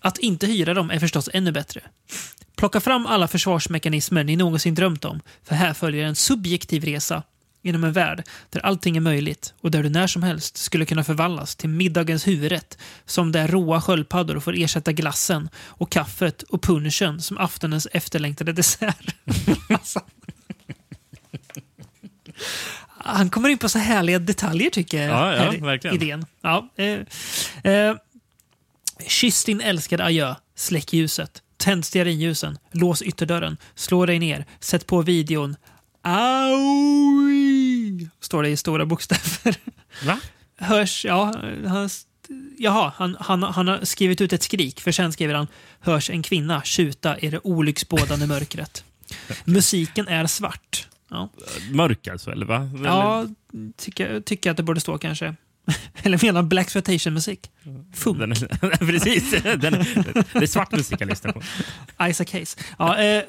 att 0.00 0.18
inte 0.18 0.46
hyra 0.46 0.74
dem 0.74 0.90
är 0.90 0.98
förstås 0.98 1.28
ännu 1.32 1.52
bättre. 1.52 1.80
Plocka 2.56 2.80
fram 2.80 3.06
alla 3.06 3.28
försvarsmekanismer 3.28 4.24
ni 4.24 4.36
någonsin 4.36 4.74
drömt 4.74 5.04
om, 5.04 5.20
för 5.44 5.54
här 5.54 5.74
följer 5.74 6.04
en 6.04 6.14
subjektiv 6.14 6.84
resa 6.84 7.22
inom 7.62 7.84
en 7.84 7.92
värld 7.92 8.22
där 8.50 8.60
allting 8.60 8.96
är 8.96 9.00
möjligt 9.00 9.54
och 9.60 9.70
där 9.70 9.82
du 9.82 9.88
när 9.88 10.06
som 10.06 10.22
helst 10.22 10.56
skulle 10.56 10.86
kunna 10.86 11.04
förvandlas 11.04 11.56
till 11.56 11.68
middagens 11.68 12.26
huvudrätt 12.26 12.78
som 13.04 13.32
där 13.32 13.48
råa 13.48 13.80
sköldpaddor 13.80 14.40
får 14.40 14.54
ersätta 14.58 14.92
glassen 14.92 15.48
och 15.56 15.92
kaffet 15.92 16.42
och 16.42 16.62
punchen 16.62 17.22
som 17.22 17.38
aftonens 17.38 17.88
efterlängtade 17.92 18.52
dessert. 18.52 19.14
Han 23.06 23.30
kommer 23.30 23.48
in 23.48 23.58
på 23.58 23.68
så 23.68 23.78
härliga 23.78 24.18
detaljer 24.18 24.70
tycker 24.70 25.02
jag. 25.02 25.10
Ja, 25.10 25.54
ja, 25.54 25.60
verkligen. 25.60 25.96
Idén. 25.96 26.26
Ja, 26.42 26.68
eh, 26.76 27.72
eh, 27.72 27.96
Kyss 29.06 29.44
din 29.44 29.60
älskade 29.60 30.04
adjö. 30.04 30.34
Släck 30.54 30.92
ljuset. 30.92 31.42
Tänd 31.56 31.84
stearinljusen. 31.84 32.58
Lås 32.72 33.02
ytterdörren. 33.02 33.56
Slå 33.74 34.06
dig 34.06 34.18
ner. 34.18 34.44
Sätt 34.60 34.86
på 34.86 35.02
videon. 35.02 35.56
Aui! 36.02 38.08
Står 38.20 38.42
det 38.42 38.48
i 38.48 38.56
stora 38.56 38.86
bokstäver. 38.86 39.56
Va? 40.04 40.18
Hörs, 40.58 41.04
ja, 41.04 41.34
han, 41.66 41.88
jaha, 42.58 42.92
han, 42.96 43.16
han, 43.20 43.42
han 43.42 43.68
har 43.68 43.84
skrivit 43.84 44.20
ut 44.20 44.32
ett 44.32 44.42
skrik, 44.42 44.80
för 44.80 44.92
sen 44.92 45.12
skriver 45.12 45.34
han 45.34 45.46
Hörs 45.80 46.10
en 46.10 46.22
kvinna 46.22 46.62
tjuta 46.62 47.18
i 47.18 47.30
det 47.30 47.40
olycksbådande 47.44 48.26
mörkret. 48.26 48.84
Musiken 49.44 50.08
är 50.08 50.26
svart. 50.26 50.88
Ja, 51.10 51.30
Mörk 51.70 52.08
alltså, 52.08 52.30
eller 52.30 52.46
va? 52.46 52.70
Eller- 52.74 52.88
ja 52.88 53.26
tycker, 53.76 54.20
tycker 54.20 54.50
att 54.50 54.56
det 54.56 54.62
borde 54.62 54.80
stå 54.80 54.98
kanske. 54.98 55.34
Eller 56.02 56.22
menar 56.22 56.40
han 56.40 56.48
Black 56.48 56.74
musik 57.10 57.50
Funk. 57.94 58.18
Den 58.18 58.32
är, 58.32 58.86
precis. 58.86 59.30
Den, 59.42 59.60
det 60.32 60.42
är 60.42 60.46
svart 60.46 60.72
musik 60.72 61.00
jag 61.00 61.08
lyssnar 61.08 61.32
på. 61.32 61.42
Isaac 62.08 62.26
Hayes. 62.32 62.56
Ja, 62.78 62.98
eh, 62.98 63.22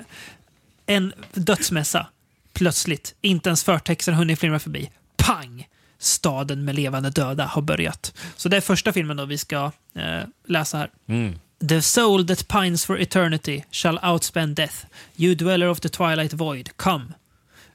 en 0.86 1.14
dödsmässa. 1.34 2.08
Plötsligt. 2.54 3.16
Inte 3.22 3.50
ens 3.50 3.64
förtexten 3.64 4.14
har 4.14 4.20
hunnit 4.22 4.40
flimra 4.40 4.60
förbi. 4.60 4.90
Pang! 5.18 5.68
Staden 6.00 6.66
med 6.66 6.76
levande 6.76 7.10
döda 7.10 7.46
har 7.46 7.62
börjat. 7.62 8.14
Så 8.36 8.50
det 8.50 8.58
är 8.58 8.62
första 8.62 8.94
filmen 8.94 9.18
då 9.18 9.26
vi 9.26 9.38
ska 9.38 9.72
eh, 9.96 10.22
läsa 10.48 10.78
här. 10.78 10.90
Mm. 11.08 11.40
The 11.70 11.82
soul 11.82 12.28
that 12.28 12.48
pines 12.48 12.86
for 12.86 13.02
eternity 13.02 13.64
shall 13.72 14.00
outspend 14.04 14.56
death. 14.56 14.86
You 15.16 15.36
dweller 15.36 15.68
of 15.68 15.80
the 15.80 15.90
twilight 15.90 16.34
void, 16.34 16.78
come. 16.78 17.06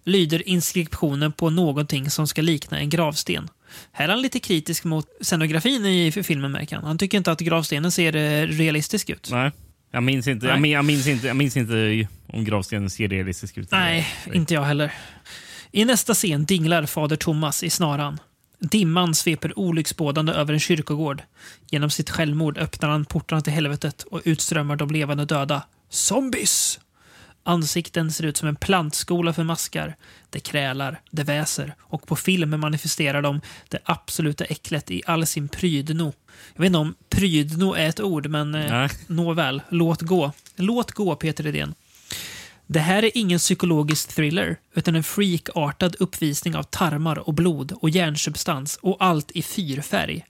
Lyder 0.04 0.48
inskriptionen 0.48 1.32
på 1.32 1.50
någonting 1.50 2.10
som 2.10 2.26
ska 2.26 2.42
likna 2.42 2.78
en 2.78 2.90
gravsten. 2.90 3.48
Här 3.92 4.04
är 4.04 4.08
han 4.08 4.22
lite 4.22 4.40
kritisk 4.40 4.84
mot 4.84 5.06
scenografin 5.20 5.86
i 5.86 6.12
filmen, 6.12 6.52
märker 6.52 6.76
han. 6.76 6.84
Han 6.84 6.98
tycker 6.98 7.18
inte 7.18 7.32
att 7.32 7.40
gravstenen 7.40 7.90
ser 7.92 8.16
eh, 8.16 8.46
realistisk 8.46 9.10
ut. 9.10 9.28
Nej. 9.32 9.50
Jag 9.94 10.02
minns, 10.02 10.28
inte, 10.28 10.46
jag, 10.46 10.66
jag, 10.66 10.84
minns 10.84 11.06
inte, 11.06 11.26
jag 11.26 11.36
minns 11.36 11.56
inte 11.56 12.08
om 12.26 12.44
gravstenen 12.44 12.90
ser 12.90 13.08
realistisk 13.08 13.58
ut. 13.58 13.70
Nej, 13.70 14.08
inte 14.32 14.54
jag 14.54 14.62
heller. 14.62 14.92
I 15.70 15.84
nästa 15.84 16.14
scen 16.14 16.44
dinglar 16.44 16.86
fader 16.86 17.16
Thomas 17.16 17.62
i 17.62 17.70
snaran. 17.70 18.20
Dimman 18.58 19.14
sveper 19.14 19.58
olycksbådande 19.58 20.32
över 20.32 20.54
en 20.54 20.60
kyrkogård. 20.60 21.22
Genom 21.70 21.90
sitt 21.90 22.10
självmord 22.10 22.58
öppnar 22.58 22.88
han 22.88 23.04
portarna 23.04 23.40
till 23.40 23.52
helvetet 23.52 24.02
och 24.02 24.20
utströmmar 24.24 24.76
de 24.76 24.90
levande 24.90 25.24
döda. 25.24 25.62
Zombies! 25.90 26.80
Ansikten 27.44 28.12
ser 28.12 28.24
ut 28.24 28.36
som 28.36 28.48
en 28.48 28.56
plantskola 28.56 29.32
för 29.32 29.44
maskar. 29.44 29.96
Det 30.30 30.40
krälar, 30.40 31.00
det 31.10 31.24
väser 31.24 31.74
och 31.80 32.06
på 32.06 32.16
film 32.16 32.60
manifesterar 32.60 33.22
de 33.22 33.40
det 33.68 33.78
absoluta 33.84 34.44
äcklet 34.44 34.90
i 34.90 35.02
all 35.06 35.26
sin 35.26 35.48
prydno. 35.48 36.12
Jag 36.54 36.60
vet 36.60 36.66
inte 36.66 36.78
om 36.78 36.94
prydno 37.08 37.74
är 37.74 37.88
ett 37.88 38.00
ord, 38.00 38.26
men 38.26 38.54
eh, 38.54 38.90
nåväl, 39.06 39.62
låt 39.68 40.02
gå. 40.02 40.32
Låt 40.56 40.92
gå, 40.92 41.16
Peter 41.16 41.46
Edén. 41.46 41.74
Det 42.66 42.80
här 42.80 43.04
är 43.04 43.10
ingen 43.14 43.38
psykologisk 43.38 44.08
thriller, 44.14 44.56
utan 44.74 44.96
en 44.96 45.02
freakartad 45.02 45.96
uppvisning 45.98 46.56
av 46.56 46.62
tarmar 46.62 47.18
och 47.18 47.34
blod 47.34 47.72
och 47.72 47.90
hjärnsubstans 47.90 48.78
och 48.82 48.96
allt 49.00 49.30
i 49.30 49.42
fyrfärg. 49.42 50.24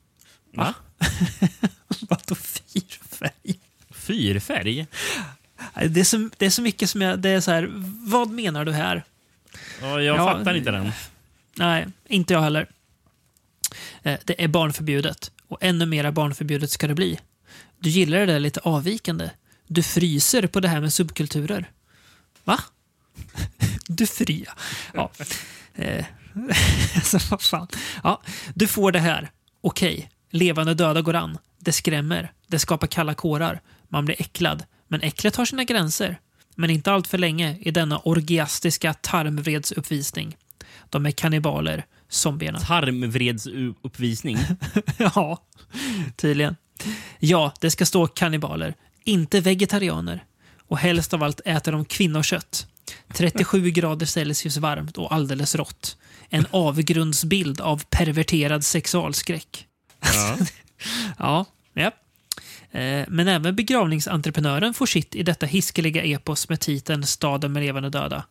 Va? 0.54 0.74
Vadå 2.00 2.34
fyrfärg? 2.34 3.58
Fyrfärg? 3.90 4.86
Det 5.88 6.00
är, 6.00 6.04
så, 6.04 6.28
det 6.38 6.46
är 6.46 6.50
så 6.50 6.62
mycket 6.62 6.90
som 6.90 7.02
jag... 7.02 7.18
Det 7.18 7.28
är 7.28 7.40
så 7.40 7.50
här, 7.50 7.68
vad 8.10 8.30
menar 8.30 8.64
du 8.64 8.72
här? 8.72 9.04
Ja, 9.80 10.00
jag 10.00 10.16
Ja, 10.16 10.32
fattar 10.32 10.54
inte 10.54 10.70
den. 10.70 10.92
Nej, 11.54 11.86
inte 12.08 12.32
jag 12.34 12.40
heller. 12.42 12.66
Eh, 14.02 14.18
Det 14.24 14.44
är 14.44 14.48
barnförbjudet. 14.48 15.30
Och 15.48 15.58
ännu 15.60 15.86
mera 15.86 16.12
barnförbjudet 16.12 16.70
ska 16.70 16.86
det 16.86 16.94
bli. 16.94 17.20
Du 17.78 17.90
gillar 17.90 18.18
det 18.18 18.26
där 18.26 18.40
lite 18.40 18.60
avvikande. 18.60 19.30
Du 19.66 19.82
fryser 19.82 20.46
på 20.46 20.60
det 20.60 20.68
här 20.68 20.80
med 20.80 20.92
subkulturer. 20.92 21.70
Va? 22.44 22.58
Du 23.86 24.06
fria. 24.06 24.54
Ja. 24.94 25.10
Alltså, 26.94 27.18
vad 27.30 27.42
fan. 27.42 27.68
Ja, 28.04 28.22
du 28.54 28.66
får 28.66 28.92
det 28.92 28.98
här. 28.98 29.30
Okej, 29.60 30.10
levande 30.30 30.74
döda 30.74 31.02
går 31.02 31.14
an. 31.14 31.38
Det 31.58 31.72
skrämmer. 31.72 32.32
Det 32.46 32.58
skapar 32.58 32.86
kalla 32.86 33.14
kårar. 33.14 33.60
Man 33.88 34.04
blir 34.04 34.20
äcklad. 34.20 34.64
Men 34.92 35.00
äcklet 35.02 35.36
har 35.36 35.44
sina 35.44 35.64
gränser. 35.64 36.18
Men 36.54 36.70
inte 36.70 36.92
allt 36.92 37.06
för 37.06 37.18
länge 37.18 37.56
i 37.60 37.70
denna 37.70 37.98
orgiastiska 37.98 38.94
tarmvredsuppvisning. 38.94 40.36
De 40.90 41.06
är 41.06 41.10
kannibaler, 41.10 41.86
zombierna. 42.08 42.60
Tarmvredsuppvisning. 42.60 44.38
ja, 44.98 45.42
tydligen. 46.16 46.56
Ja, 47.18 47.54
det 47.60 47.70
ska 47.70 47.86
stå 47.86 48.06
kannibaler, 48.06 48.74
inte 49.04 49.40
vegetarianer. 49.40 50.24
Och 50.68 50.78
helst 50.78 51.14
av 51.14 51.22
allt 51.22 51.40
äter 51.44 51.72
de 51.72 51.84
kvinnokött. 51.84 52.66
37 53.14 53.70
grader 53.70 54.06
Celsius 54.06 54.56
varmt 54.56 54.98
och 54.98 55.14
alldeles 55.14 55.54
rått. 55.54 55.96
En 56.28 56.46
avgrundsbild 56.50 57.60
av 57.60 57.82
perverterad 57.90 58.64
sexualskräck. 58.64 59.66
Ja. 60.00 60.36
Ja, 61.18 61.46
ja. 61.74 61.90
Eh, 62.72 63.04
Men 63.08 63.28
även 63.28 63.56
begravningsentreprenören 63.56 64.74
får 64.74 64.86
sitt 64.86 65.14
i 65.14 65.22
detta 65.22 65.46
hiskeliga 65.46 66.02
epos 66.02 66.48
med 66.48 66.60
titeln 66.60 67.06
Staden 67.06 67.52
med 67.52 67.62
levande 67.62 67.90
döda. 67.90 68.24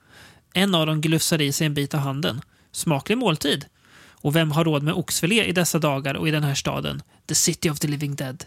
En 0.53 0.75
av 0.75 0.85
dem 0.85 1.01
glufsar 1.01 1.41
i 1.41 1.51
sig 1.51 1.67
en 1.67 1.73
bit 1.73 1.93
av 1.93 1.99
handen. 1.99 2.41
Smaklig 2.71 3.17
måltid. 3.17 3.65
Och 4.09 4.35
vem 4.35 4.51
har 4.51 4.65
råd 4.65 4.83
med 4.83 4.93
oxfilé 4.93 5.45
i 5.45 5.51
dessa 5.51 5.79
dagar 5.79 6.15
och 6.15 6.27
i 6.27 6.31
den 6.31 6.43
här 6.43 6.55
staden? 6.55 7.01
The 7.27 7.35
City 7.35 7.69
of 7.69 7.79
the 7.79 7.87
Living 7.87 8.15
Dead. 8.15 8.45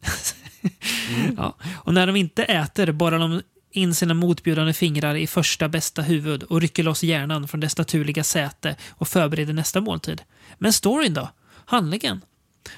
ja. 1.36 1.56
Och 1.84 1.94
när 1.94 2.06
de 2.06 2.16
inte 2.16 2.44
äter 2.44 2.92
borrar 2.92 3.18
de 3.18 3.42
in 3.70 3.94
sina 3.94 4.14
motbjudande 4.14 4.72
fingrar 4.72 5.14
i 5.14 5.26
första 5.26 5.68
bästa 5.68 6.02
huvud 6.02 6.42
och 6.42 6.60
rycker 6.60 6.82
loss 6.82 7.02
hjärnan 7.02 7.48
från 7.48 7.60
dess 7.60 7.78
naturliga 7.78 8.24
säte 8.24 8.76
och 8.90 9.08
förbereder 9.08 9.52
nästa 9.52 9.80
måltid. 9.80 10.22
Men 10.58 10.72
storyn 10.72 11.14
då? 11.14 11.30
Handlingen? 11.64 12.20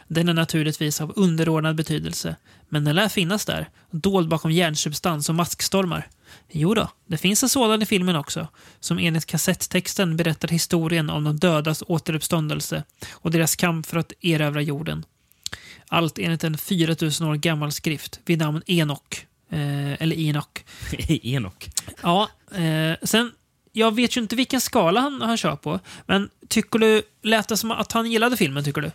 Den 0.09 0.29
är 0.29 0.35
naturligtvis 0.35 1.01
av 1.01 1.13
underordnad 1.17 1.77
betydelse, 1.77 2.37
men 2.69 2.85
den 2.85 2.95
lär 2.95 3.09
finnas 3.09 3.45
där, 3.45 3.69
dold 3.91 4.29
bakom 4.29 4.51
järnsubstans 4.51 5.29
och 5.29 5.35
maskstormar. 5.35 6.09
Jo 6.51 6.75
då, 6.75 6.89
det 7.07 7.17
finns 7.17 7.43
en 7.43 7.49
sådan 7.49 7.83
i 7.83 7.87
filmen 7.87 8.17
också, 8.17 8.49
som 8.81 8.99
enligt 8.99 9.27
kassettexten 9.27 10.17
berättar 10.17 10.49
historien 10.49 11.11
om 11.11 11.25
de 11.25 11.37
dödas 11.37 11.83
återuppståndelse 11.87 12.83
och 13.13 13.31
deras 13.31 13.57
kamp 13.57 13.87
för 13.87 13.97
att 13.97 14.13
erövra 14.21 14.63
jorden. 14.63 15.05
Allt 15.89 16.19
enligt 16.19 16.45
en 16.45 16.59
4000 16.59 17.27
år 17.27 17.35
gammal 17.35 17.73
skrift 17.73 18.21
vid 18.25 18.39
namn 18.39 18.63
Enok. 18.67 19.27
Eh, 19.51 20.03
eller 20.03 20.19
Enoch. 20.19 20.65
Enok. 21.09 21.71
Ja, 22.03 22.29
eh, 22.55 22.97
sen... 23.03 23.33
Jag 23.77 23.95
vet 23.95 24.17
ju 24.17 24.21
inte 24.21 24.37
vilken 24.37 24.61
skala 24.61 25.01
han, 25.01 25.23
han 25.23 25.37
kör 25.37 25.57
på, 25.57 25.81
men 26.07 26.31
tycker 26.49 26.79
du... 26.79 27.03
Lät 27.23 27.49
det 27.49 27.57
som 27.57 27.71
att 27.71 27.93
han 27.93 28.11
gillade 28.11 28.37
filmen, 28.37 28.65
tycker 28.65 28.81
du? 28.81 28.91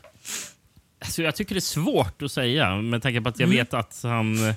Alltså, 1.01 1.21
jag 1.23 1.35
tycker 1.35 1.55
det 1.55 1.59
är 1.59 1.61
svårt 1.61 2.21
att 2.21 2.31
säga 2.31 2.75
med 2.81 3.01
tanke 3.03 3.21
på 3.21 3.29
att 3.29 3.39
jag 3.39 3.47
Mm. 3.47 3.57
vet 3.57 3.73
att 3.73 3.99
han 4.03 4.47
eh, 4.49 4.55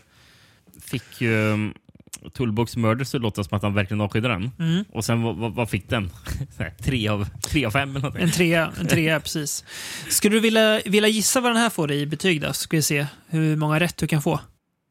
fick 0.84 1.20
ju 1.20 1.34
um, 1.52 1.74
Toolbox 2.32 2.76
Murders 2.76 3.14
att 3.14 3.20
låta 3.20 3.44
som 3.44 3.56
att 3.56 3.62
han 3.62 3.74
verkligen 3.74 4.00
avskydde 4.00 4.28
den. 4.28 4.50
Mm. 4.58 4.84
Och 4.92 5.04
sen 5.04 5.22
vad, 5.54 5.70
fick 5.70 5.88
den? 5.88 6.10
Här, 6.58 6.74
tre, 6.82 7.08
av, 7.08 7.28
tre 7.42 7.64
av 7.64 7.70
fem 7.70 7.90
eller 7.90 8.00
någonting. 8.00 8.22
En 8.22 8.30
trea, 8.30 8.72
en 8.80 8.86
trea 8.86 9.20
precis. 9.20 9.64
Skulle 10.08 10.36
du 10.36 10.40
vilja, 10.40 10.80
vilja 10.86 11.08
gissa 11.08 11.40
vad 11.40 11.50
den 11.50 11.56
här 11.62 11.70
får 11.70 11.92
i 11.92 12.06
betyg 12.06 12.40
då? 12.40 12.52
Ska 12.52 12.76
vi 12.76 12.82
se 12.82 13.06
hur 13.28 13.56
många 13.56 13.80
rätt 13.80 13.96
du 13.96 14.06
kan 14.06 14.22
få. 14.22 14.40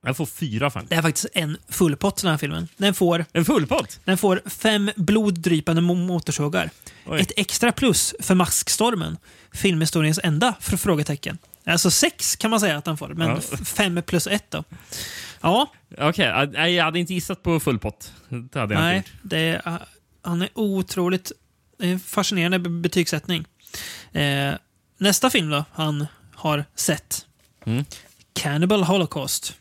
Jag 0.05 0.17
får 0.17 0.25
fyra 0.25 0.69
fem. 0.69 0.85
Det 0.89 0.95
är 0.95 1.01
faktiskt 1.01 1.25
en 1.33 1.57
fullpott 1.69 2.21
den 2.21 2.31
här 2.31 2.37
filmen. 2.37 2.67
Den 2.77 2.93
får, 2.93 3.25
En 3.33 3.45
fullpott? 3.45 3.99
den 4.05 4.17
får 4.17 4.41
fem 4.49 4.91
bloddrypande 4.95 5.81
mo- 5.81 6.05
motorsågar. 6.07 6.69
Oj. 7.05 7.19
Ett 7.21 7.31
extra 7.37 7.71
plus 7.71 8.15
för 8.19 8.35
Maskstormen. 8.35 9.17
Filmhistoriens 9.53 10.19
enda 10.23 10.55
för 10.59 10.77
frågetecken. 10.77 11.37
Alltså 11.65 11.91
sex 11.91 12.35
kan 12.35 12.51
man 12.51 12.59
säga 12.59 12.77
att 12.77 12.85
han 12.85 12.97
får, 12.97 13.09
men 13.09 13.27
Ja. 13.27 13.57
fem 13.65 14.01
plus 14.05 14.27
ett 14.27 14.51
då. 14.51 14.63
Ja, 15.41 15.71
Okej, 15.97 16.47
nej, 16.53 16.73
jag 16.73 16.83
hade 16.85 16.99
inte 16.99 17.13
gissat 17.13 17.43
på 17.43 17.59
fullpott. 17.59 18.13
Det 18.29 18.59
hade 18.59 18.73
jag 18.73 18.81
nej. 18.83 18.97
inte. 18.97 19.09
Det 19.21 19.37
är, 19.65 19.79
han 20.21 20.41
är 20.41 20.49
otroligt 20.53 21.31
fascinerande 22.05 22.59
be- 22.59 22.69
betygssättning. 22.69 23.45
Eh, 24.11 24.53
nästa 24.97 25.29
film 25.29 25.49
då 25.49 25.65
han 25.73 26.07
har 26.35 26.65
sett. 26.75 27.25
Mm. 27.65 27.85
Cannibal 28.33 28.83
Holocaust. 28.83 29.53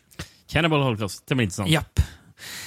Cannibal 0.47 0.81
Holocaust, 0.81 1.23
det 1.27 1.35
blir 1.35 1.43
intressant. 1.43 1.69
Japp. 1.69 1.99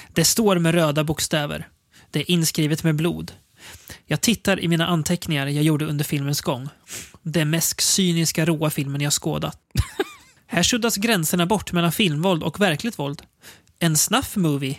Det 0.08 0.24
står 0.24 0.58
med 0.58 0.74
röda 0.74 1.04
bokstäver. 1.04 1.68
Det 2.10 2.20
är 2.20 2.30
inskrivet 2.30 2.82
med 2.84 2.94
blod. 2.94 3.32
Jag 4.06 4.20
tittar 4.20 4.60
i 4.60 4.68
mina 4.68 4.86
anteckningar 4.86 5.46
jag 5.46 5.64
gjorde 5.64 5.84
under 5.84 6.04
filmens 6.04 6.40
gång. 6.40 6.68
Den 7.26 7.50
mest 7.50 7.80
cyniska, 7.80 8.44
råa 8.44 8.70
filmen 8.70 9.00
jag 9.00 9.12
skådat. 9.12 9.58
Här 10.46 10.62
suddas 10.62 10.96
gränserna 10.96 11.46
bort 11.46 11.72
mellan 11.72 11.92
filmvåld 11.92 12.42
och 12.42 12.60
verkligt 12.60 12.98
våld. 12.98 13.22
En 13.78 13.96
snuff 13.96 14.36
movie. 14.36 14.78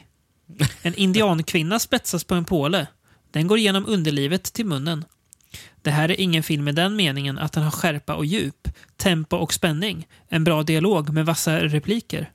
En 0.82 0.96
indiankvinna 0.96 1.80
spetsas 1.80 2.24
på 2.24 2.36
en 2.36 2.46
påle. 2.46 2.88
Den 3.32 3.48
går 3.48 3.58
igenom 3.58 3.86
underlivet 3.88 4.44
till 4.44 4.66
munnen. 4.66 5.06
Det 5.82 5.92
här 5.92 6.12
är 6.12 6.22
ingen 6.22 6.44
film 6.44 6.68
i 6.68 6.72
den 6.72 6.96
meningen 6.96 7.38
att 7.38 7.52
den 7.52 7.64
har 7.64 7.72
skärpa 7.72 8.16
och 8.16 8.26
djup, 8.26 8.68
tempo 8.98 9.38
och 9.38 9.54
spänning, 9.54 10.08
en 10.30 10.44
bra 10.44 10.64
dialog 10.64 11.10
med 11.10 11.26
vassa 11.26 11.60
repliker. 11.60 12.32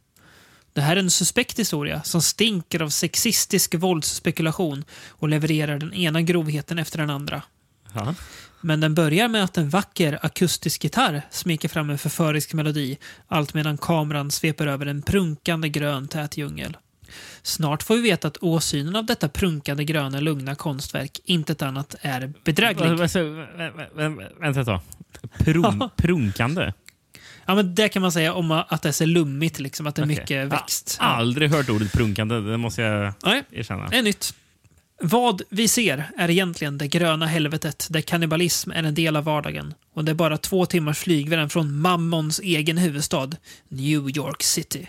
Det 0.73 0.81
här 0.81 0.97
är 0.97 1.00
en 1.00 1.11
suspekt 1.11 1.59
historia 1.59 2.02
som 2.02 2.23
stinker 2.23 2.83
av 2.83 2.88
sexistisk 2.88 3.75
våldsspekulation 3.75 4.85
och 5.09 5.29
levererar 5.29 5.79
den 5.79 5.95
ena 5.95 6.23
grovheten 6.23 6.79
efter 6.79 6.99
den 6.99 7.11
andra. 7.11 7.43
Ja. 7.95 8.14
Men 8.61 8.81
den 8.81 8.95
börjar 8.95 9.29
med 9.29 9.45
att 9.45 9.59
en 9.59 9.69
vacker 9.69 10.19
akustisk 10.23 10.85
gitarr 10.85 11.23
smeker 11.31 11.69
fram 11.69 11.90
en 11.90 11.99
förförisk 11.99 12.52
melodi 12.55 12.99
allt 13.29 13.55
medan 13.55 13.79
kameran 13.79 14.31
sveper 14.31 14.67
över 14.67 14.87
en 14.87 15.02
prunkande 15.02 15.69
grön 15.69 16.09
tät 16.09 16.37
djungel. 16.37 16.76
Snart 17.43 17.83
får 17.83 17.97
vi 17.97 18.02
veta 18.02 18.29
att 18.29 18.37
åsynen 18.40 18.97
av 18.97 19.07
detta 19.07 19.29
prunkande 19.29 19.85
gröna 19.85 20.21
lugna 20.21 20.55
konstverk 20.55 21.21
inte 21.25 21.67
annat 21.67 21.95
är 22.00 22.33
bedräglig. 22.45 22.87
Vä- 22.87 22.97
vä- 22.97 23.47
vä- 23.57 23.73
vä- 23.97 24.17
vä- 24.17 24.40
Vänta 24.40 24.61
ett 24.61 24.67
tag. 24.67 24.81
Prun, 25.38 25.88
prunkande? 25.97 26.73
Ja, 27.46 27.55
men 27.55 27.75
det 27.75 27.88
kan 27.88 28.03
man 28.03 28.12
säga 28.12 28.35
om 28.35 28.51
att 28.51 28.83
det 28.83 28.88
är 28.88 28.92
så 28.92 29.05
lummigt, 29.07 29.59
liksom, 29.61 29.87
att 29.87 29.94
det 29.94 30.03
är 30.03 30.07
Okej. 30.07 30.16
mycket 30.16 30.49
växt. 30.49 30.96
Jag 31.01 31.07
har 31.07 31.14
aldrig 31.14 31.51
hört 31.51 31.68
ordet 31.68 31.92
prunkande, 31.92 32.40
det 32.40 32.57
måste 32.57 32.83
jag 32.83 33.12
Nej, 33.25 33.42
erkänna. 33.53 33.88
det 33.88 33.99
är 33.99 34.03
nytt. 34.03 34.35
Vad 35.02 35.42
vi 35.48 35.68
ser 35.68 36.10
är 36.16 36.30
egentligen 36.30 36.78
det 36.78 36.88
gröna 36.88 37.26
helvetet 37.26 37.86
där 37.90 38.00
kannibalism 38.00 38.70
är 38.70 38.82
en 38.82 38.94
del 38.94 39.16
av 39.16 39.24
vardagen. 39.24 39.74
Och 39.94 40.04
det 40.04 40.12
är 40.12 40.14
bara 40.14 40.38
två 40.38 40.66
timmars 40.66 40.98
flygvägen 40.98 41.50
från 41.50 41.80
Mammons 41.80 42.40
egen 42.40 42.78
huvudstad, 42.78 43.30
New 43.68 44.16
York 44.16 44.42
City. 44.42 44.88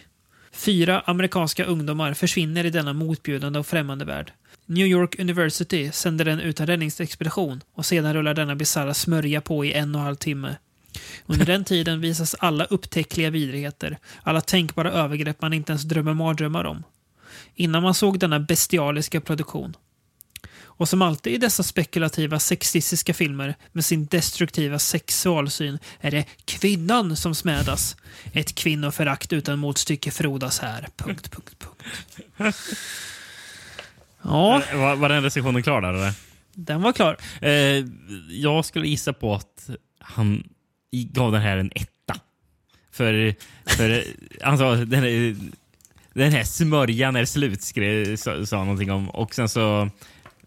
Fyra 0.52 1.00
amerikanska 1.00 1.66
ungdomar 1.66 2.14
försvinner 2.14 2.66
i 2.66 2.70
denna 2.70 2.94
motbjudande 2.94 3.60
och 3.60 3.68
främmande 3.68 4.06
värld. 4.06 4.32
New 4.66 4.88
York 4.88 5.20
University 5.20 5.92
sänder 5.92 6.26
den 6.26 6.40
ut 6.40 6.60
en 6.60 6.68
räddningsexpedition 6.68 7.62
och 7.74 7.86
sedan 7.86 8.14
rullar 8.14 8.34
denna 8.34 8.56
bisarra 8.56 8.94
smörja 8.94 9.42
på 9.42 9.66
i 9.66 9.74
en 9.74 9.96
och 9.96 10.02
en 10.02 10.06
halv 10.06 10.16
timme. 10.16 10.56
Under 11.26 11.46
den 11.46 11.64
tiden 11.64 12.02
visas 12.02 12.36
alla 12.40 12.66
upptäckliga 12.66 13.30
vidrigheter, 13.30 13.98
alla 14.24 14.42
tänkbara 14.42 14.92
övergrepp 14.92 15.42
man 15.42 15.54
inte 15.54 15.72
ens 15.72 15.84
drömmer 15.84 16.14
mardrömmar 16.14 16.66
om. 16.66 16.84
Innan 17.56 17.84
man 17.84 17.94
såg 17.94 18.20
denna 18.20 18.40
bestialiska 18.40 19.22
produktion. 19.22 19.76
Och 20.82 20.90
som 20.90 21.02
alltid 21.02 21.34
i 21.34 21.38
dessa 21.38 21.64
spekulativa 21.64 22.40
sexistiska 22.40 23.14
filmer 23.14 23.56
med 23.72 23.86
sin 23.86 24.06
destruktiva 24.06 24.80
sexualsyn 24.80 25.80
är 26.00 26.12
det 26.12 26.26
kvinnan 26.46 27.16
som 27.16 27.36
smädas. 27.36 27.96
Ett 28.34 28.56
kvinnoförakt 28.56 29.34
utan 29.34 29.60
motstycke 29.60 30.12
frodas 30.12 30.60
här. 30.60 30.88
Punkt, 30.98 31.32
punkt, 31.32 31.56
punkt. 31.60 32.58
Ja, 34.22 34.62
Var, 34.74 34.96
var 34.96 35.10
den 35.10 35.24
recensionen 35.24 35.64
klar 35.64 35.82
där? 35.82 35.94
Eller? 35.94 36.14
den 36.54 36.82
var 36.82 36.94
klar. 36.94 37.18
Eh, 37.42 37.86
jag 38.30 38.66
skulle 38.66 38.88
gissa 38.88 39.14
på 39.14 39.36
att 39.36 39.70
han 40.00 40.44
gav 40.92 41.32
den 41.32 41.42
här 41.42 41.58
en 41.58 41.72
etta. 41.76 42.20
För, 42.92 43.36
för 43.66 44.04
sa 44.58 44.76
den, 44.76 45.52
den 46.14 46.32
här 46.32 46.44
smörjan 46.44 47.16
är 47.16 47.26
slut, 47.26 47.62
skrev, 47.62 48.16
sa, 48.16 48.46
sa 48.46 48.58
någonting 48.58 48.92
om. 48.92 49.10
Och 49.10 49.36
sen 49.36 49.50
så, 49.50 49.90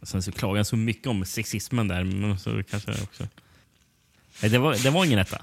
sen 0.05 0.23
så 0.23 0.33
klagade 0.33 0.59
han 0.59 0.65
så 0.65 0.77
mycket 0.77 1.07
om 1.07 1.25
sexismen 1.25 1.89
där. 1.89 2.05
Men 2.05 2.39
så 2.39 2.63
kanske 2.71 2.91
också... 3.03 3.29
Nej, 4.43 4.51
det 4.51 4.59
var, 4.59 4.75
det 4.83 4.91
var 4.91 5.05
ingen 5.05 5.19
etta. 5.19 5.43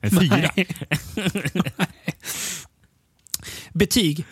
En 0.00 0.10
fyra. 0.10 0.50
Betyg. 3.72 4.24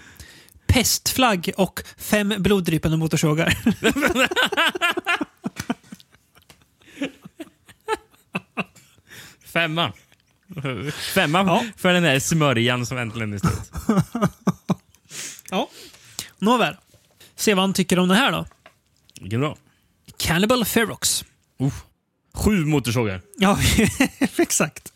Pestflagg 0.67 1.51
och 1.57 1.81
fem 1.97 2.35
bloddrypande 2.39 2.97
motorsågar. 2.97 3.59
Femma. 9.45 9.93
Femma 11.15 11.39
Ja. 11.39 11.65
för 11.77 11.93
den 11.93 12.05
här 12.05 12.19
smörjan 12.19 12.87
som 12.87 12.99
äntligen 12.99 13.33
är 13.33 13.39
slut. 13.39 13.73
Ja. 15.51 15.69
Nåväl. 16.39 16.77
Se 17.37 17.55
vad 17.55 17.63
han 17.63 17.73
tycker 17.75 17.99
om 17.99 18.09
det 18.09 18.15
här 18.15 18.33
då. 18.33 18.47
Vilken 19.21 19.41
bra. 19.41 19.57
Cannibal 20.17 20.65
Ferox. 20.65 21.25
Uh. 21.61 21.73
Sju 22.35 22.65
motorsågar. 22.65 23.21
Ja, 23.37 23.59
exakt. 24.37 24.93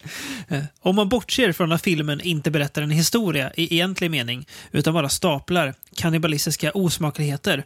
Eh, 0.48 0.64
Om 0.80 0.96
man 0.96 1.08
bortser 1.08 1.52
från 1.52 1.72
att 1.72 1.82
filmen 1.82 2.20
inte 2.20 2.50
berättar 2.50 2.82
en 2.82 2.90
historia 2.90 3.52
i 3.56 3.74
egentlig 3.74 4.10
mening, 4.10 4.46
utan 4.72 4.94
bara 4.94 5.08
staplar 5.08 5.74
kannibalistiska 5.96 6.70
osmakligheter. 6.72 7.64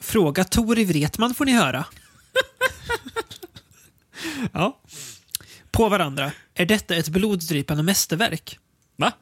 Fråga 0.00 0.44
Tori 0.44 0.84
Wretman 0.84 1.34
får 1.34 1.44
ni 1.44 1.52
höra. 1.52 1.84
ja. 4.52 4.80
På 5.70 5.88
varandra. 5.88 6.32
Är 6.54 6.66
detta 6.66 6.94
ett 6.94 7.08
bloddrypande 7.08 7.82
mästerverk? 7.82 8.58
Va? 8.96 9.12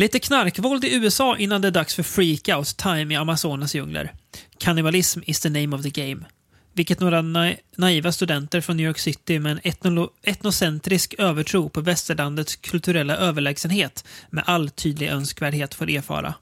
Lite 0.00 0.18
knarkvåld 0.18 0.84
i 0.84 0.94
USA 0.94 1.36
innan 1.36 1.60
det 1.60 1.68
är 1.68 1.72
dags 1.72 1.94
för 1.94 2.02
freak-out 2.02 2.76
time 2.76 3.14
i 3.14 3.16
Amazonas 3.16 3.74
djungler. 3.74 4.12
Kannibalism 4.58 5.20
is 5.26 5.40
the 5.40 5.48
name 5.48 5.76
of 5.76 5.82
the 5.82 5.90
game. 5.90 6.26
Vilket 6.72 7.00
några 7.00 7.22
na 7.22 7.52
naiva 7.76 8.12
studenter 8.12 8.60
från 8.60 8.76
New 8.76 8.86
York 8.86 8.98
City 8.98 9.38
med 9.38 9.52
en 9.52 9.60
etnolo- 9.60 10.08
etnocentrisk 10.22 11.14
övertro 11.18 11.68
på 11.68 11.80
västerlandets 11.80 12.56
kulturella 12.56 13.16
överlägsenhet 13.16 14.04
med 14.30 14.44
all 14.46 14.70
tydlig 14.70 15.08
önskvärdhet 15.08 15.74
får 15.74 15.90
erfara. 15.90 16.34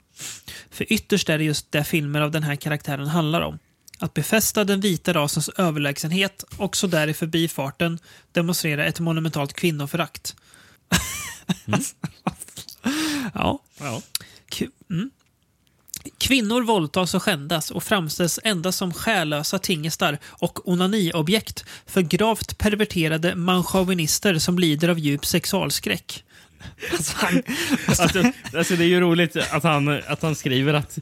För 0.71 0.93
ytterst 0.93 1.29
är 1.29 1.37
det 1.37 1.43
just 1.43 1.71
det 1.71 1.83
filmer 1.83 2.21
av 2.21 2.31
den 2.31 2.43
här 2.43 2.55
karaktären 2.55 3.07
handlar 3.07 3.41
om. 3.41 3.59
Att 3.99 4.13
befästa 4.13 4.63
den 4.63 4.81
vita 4.81 5.13
rasens 5.13 5.49
överlägsenhet 5.49 6.43
och 6.57 6.75
så 6.75 6.87
där 6.87 7.07
i 7.07 7.13
förbifarten 7.13 7.99
demonstrera 8.31 8.85
ett 8.85 8.99
monumentalt 8.99 9.53
kvinnoförakt. 9.53 10.35
ja. 13.33 13.59
Ja. 13.79 14.01
Mm. 14.89 15.09
Kvinnor 16.17 16.61
våldtas 16.61 17.13
och 17.13 17.23
skändas 17.23 17.71
och 17.71 17.83
framställs 17.83 18.39
endast 18.43 18.77
som 18.77 18.93
själlösa 18.93 19.59
tingestar 19.59 20.17
och 20.25 20.69
onaniobjekt 20.69 21.65
för 21.85 22.01
gravt 22.01 22.57
perverterade 22.57 23.35
manchauvinister 23.35 24.39
som 24.39 24.59
lider 24.59 24.89
av 24.89 24.99
djup 24.99 25.25
sexualskräck. 25.25 26.23
Alltså, 26.91 27.17
han, 27.17 27.43
Alltså, 27.87 28.23
alltså 28.57 28.75
det 28.75 28.83
är 28.83 28.87
ju 28.87 28.99
roligt 28.99 29.35
att 29.35 29.63
han, 29.63 29.87
att 29.87 30.21
han 30.21 30.35
skriver 30.35 30.73
att 30.73 30.97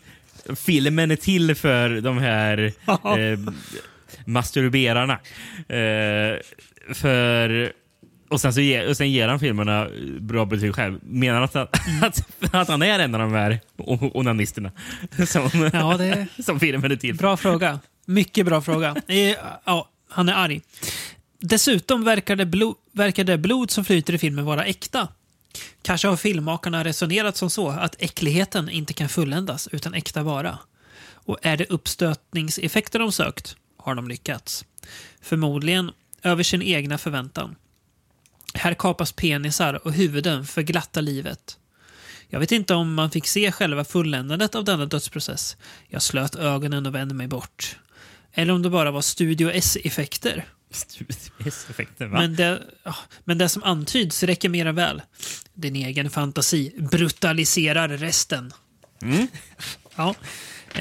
filmen 0.55 1.11
är 1.11 1.15
till 1.15 1.55
för 1.55 2.01
de 2.01 2.17
här 2.17 2.73
eh, 2.87 3.39
masturberarna. 4.25 5.13
Eh, 5.69 6.39
för, 6.93 7.73
och, 8.29 8.41
sen 8.41 8.53
så 8.53 8.61
ge, 8.61 8.85
och 8.87 8.97
sen 8.97 9.11
ger 9.11 9.27
han 9.27 9.39
filmerna 9.39 9.87
bra 10.19 10.45
betyg 10.45 10.75
själv. 10.75 10.99
Menar 11.03 11.41
att, 11.41 11.53
han- 11.53 11.67
att, 12.01 12.23
att 12.53 12.67
han 12.67 12.81
är 12.81 12.99
en 12.99 13.15
av 13.15 13.21
de 13.21 13.31
här 13.33 13.59
onanisterna 14.13 14.71
som, 15.27 15.69
ja, 15.73 15.97
det 15.97 16.27
som 16.43 16.59
filmen 16.59 16.91
är 16.91 16.95
till? 16.95 17.15
Bra 17.15 17.37
fråga. 17.37 17.79
Mycket 18.05 18.45
bra 18.45 18.61
fråga. 18.61 18.95
Ja, 19.65 19.89
han 20.09 20.29
är 20.29 20.33
arg. 20.33 20.61
Dessutom 21.39 22.03
verkar 22.03 22.35
det, 22.35 22.45
blo- 22.45 22.75
verkar 22.91 23.23
det 23.23 23.37
blod 23.37 23.71
som 23.71 23.85
flyter 23.85 24.13
i 24.13 24.17
filmen 24.17 24.45
vara 24.45 24.65
äkta. 24.65 25.07
Kanske 25.81 26.07
har 26.07 26.15
filmmakarna 26.17 26.83
resonerat 26.83 27.37
som 27.37 27.49
så 27.49 27.69
att 27.69 27.95
äckligheten 27.99 28.69
inte 28.69 28.93
kan 28.93 29.09
fulländas 29.09 29.67
utan 29.71 29.93
äkta 29.93 30.23
vara. 30.23 30.57
Och 31.13 31.37
är 31.41 31.57
det 31.57 31.65
uppstötningseffekter 31.69 32.99
de 32.99 33.11
sökt 33.11 33.55
har 33.77 33.95
de 33.95 34.07
lyckats. 34.07 34.65
Förmodligen 35.21 35.91
över 36.23 36.43
sin 36.43 36.61
egna 36.61 36.97
förväntan. 36.97 37.55
Här 38.53 38.73
kapas 38.73 39.11
penisar 39.11 39.87
och 39.87 39.93
huvuden 39.93 40.45
för 40.45 40.61
glatta 40.61 41.01
livet. 41.01 41.57
Jag 42.29 42.39
vet 42.39 42.51
inte 42.51 42.73
om 42.73 42.93
man 42.93 43.11
fick 43.11 43.27
se 43.27 43.51
själva 43.51 43.85
fulländandet 43.85 44.55
av 44.55 44.63
denna 44.63 44.85
dödsprocess. 44.85 45.57
Jag 45.87 46.01
slöt 46.01 46.35
ögonen 46.35 46.85
och 46.85 46.95
vände 46.95 47.13
mig 47.13 47.27
bort. 47.27 47.77
Eller 48.33 48.53
om 48.53 48.61
det 48.61 48.69
bara 48.69 48.91
var 48.91 49.01
Studio 49.01 49.51
S-effekter. 49.51 50.45
Va? 51.99 52.19
Men 52.19 52.35
det, 52.35 52.61
men 53.23 53.37
det 53.37 53.49
som 53.49 53.63
antyds 53.63 54.23
räcker 54.23 54.49
mer 54.49 54.65
än 54.65 54.75
väl. 54.75 55.01
Din 55.53 55.75
egen 55.75 56.09
fantasi 56.09 56.73
brutaliserar 56.77 57.89
resten. 57.89 58.53
Mm. 59.01 59.27
Ja. 59.95 60.15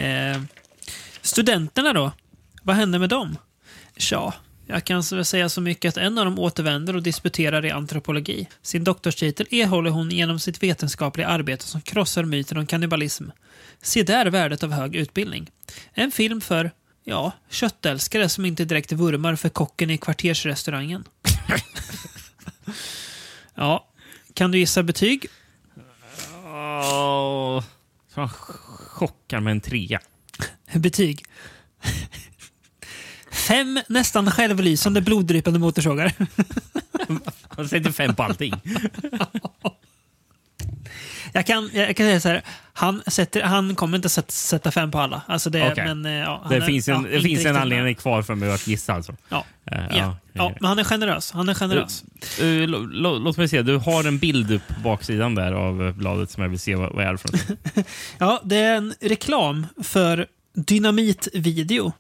Eh, 0.00 0.42
studenterna 1.22 1.92
då? 1.92 2.12
Vad 2.62 2.76
hände 2.76 2.98
med 2.98 3.09
dem? 3.09 3.38
Tja, 3.96 4.35
jag 4.66 4.85
kan 4.85 5.02
säga 5.02 5.48
så 5.48 5.61
mycket 5.61 5.88
att 5.88 5.96
en 5.96 6.18
av 6.18 6.24
dem 6.24 6.38
återvänder 6.38 6.96
och 6.96 7.02
disputerar 7.02 7.64
i 7.64 7.70
antropologi. 7.70 8.48
Sin 8.62 8.85
doktorstitel 8.85 9.46
erhåller 9.50 9.90
hon 9.90 10.11
genom 10.11 10.38
sitt 10.38 10.62
vetenskapliga 10.62 11.26
arbete 11.26 11.64
som 11.64 11.81
krossar 11.81 12.24
myten 12.24 12.59
om 12.59 12.66
kannibalism. 12.66 13.24
Se 13.83 14.02
där 14.02 14.26
värdet 14.26 14.62
av 14.62 14.72
hög 14.72 14.96
utbildning. 14.96 15.50
En 15.92 16.11
film 16.11 16.40
för, 16.40 16.70
ja, 17.05 17.33
köttälskare 17.50 18.29
som 18.29 18.44
inte 18.44 18.64
direkt 18.64 18.92
vurmar 18.92 19.37
för 19.37 19.48
kocken 19.48 19.90
i 19.90 19.98
kvartersrestaurangen. 19.98 21.05
ja, 23.55 23.88
kan 24.35 24.50
du 24.50 24.59
gissa 24.59 24.83
betyg? 24.83 25.26
Han 28.12 28.29
chockar 28.29 29.40
med 29.40 29.50
en 29.50 29.61
trea. 29.61 30.00
Betyg. 30.74 31.24
Fem 33.47 33.81
nästan 33.89 34.31
självlysande 34.31 35.01
bloddrypande 35.01 35.59
motorsågar. 35.59 36.13
Han 37.57 37.69
sätter 37.69 37.91
fem 37.93 38.15
på 38.15 38.23
allting. 38.23 38.55
Jag 41.33 41.47
kan, 41.47 41.71
jag 41.73 41.97
kan 41.97 42.07
säga 42.07 42.21
så 42.21 42.29
här, 42.29 42.43
han, 42.73 43.03
sätter, 43.07 43.43
han 43.43 43.75
kommer 43.75 43.97
inte 43.97 44.09
sätta, 44.09 44.31
sätta 44.33 44.71
fem 44.71 44.91
på 44.91 44.99
alla. 44.99 45.23
Alltså 45.27 45.51
det, 45.51 45.71
Okej. 45.73 45.85
men, 45.85 46.07
eh, 46.07 46.13
ja, 46.13 46.47
Det 46.51 46.57
är- 46.57 46.61
finns 46.61 46.89
en, 46.89 47.07
ja, 47.13 47.21
finns 47.21 47.47
en 47.47 47.57
anledning 47.57 47.95
kvar 47.95 48.23
för 48.23 48.35
mig 48.35 48.53
att 48.53 48.67
gissa 48.67 48.93
alltså. 48.95 49.17
Ja. 49.29 49.45
Eh, 49.71 49.79
med. 49.79 49.89
Ja. 49.95 50.17
Ja, 50.33 50.53
men 50.61 50.69
han 50.69 50.79
är 50.79 50.85
generös. 50.85 51.33
Han 51.33 51.49
är 51.49 51.55
generös. 51.55 52.05
Lå- 52.41 52.91
lå- 52.93 53.19
låt 53.19 53.37
mig 53.37 53.49
se, 53.49 53.63
du 53.63 53.77
har 53.77 54.05
en 54.05 54.19
bild 54.19 54.51
upp 54.51 54.69
på 54.69 54.81
baksidan 54.81 55.35
där 55.35 55.53
av 55.53 55.87
eh, 55.87 55.93
bladet 55.93 56.31
som 56.31 56.43
jag 56.43 56.51
vill 56.51 56.59
se 56.61 56.75
vad, 56.75 56.93
vad 56.93 57.05
är 57.05 57.13
det 57.13 57.19
för. 57.19 57.31
Ja, 58.19 58.41
det 58.45 58.57
är 58.57 58.77
en 58.77 58.95
reklam 59.01 59.67
för 59.83 60.27
Dynamitvideo. 60.57 61.92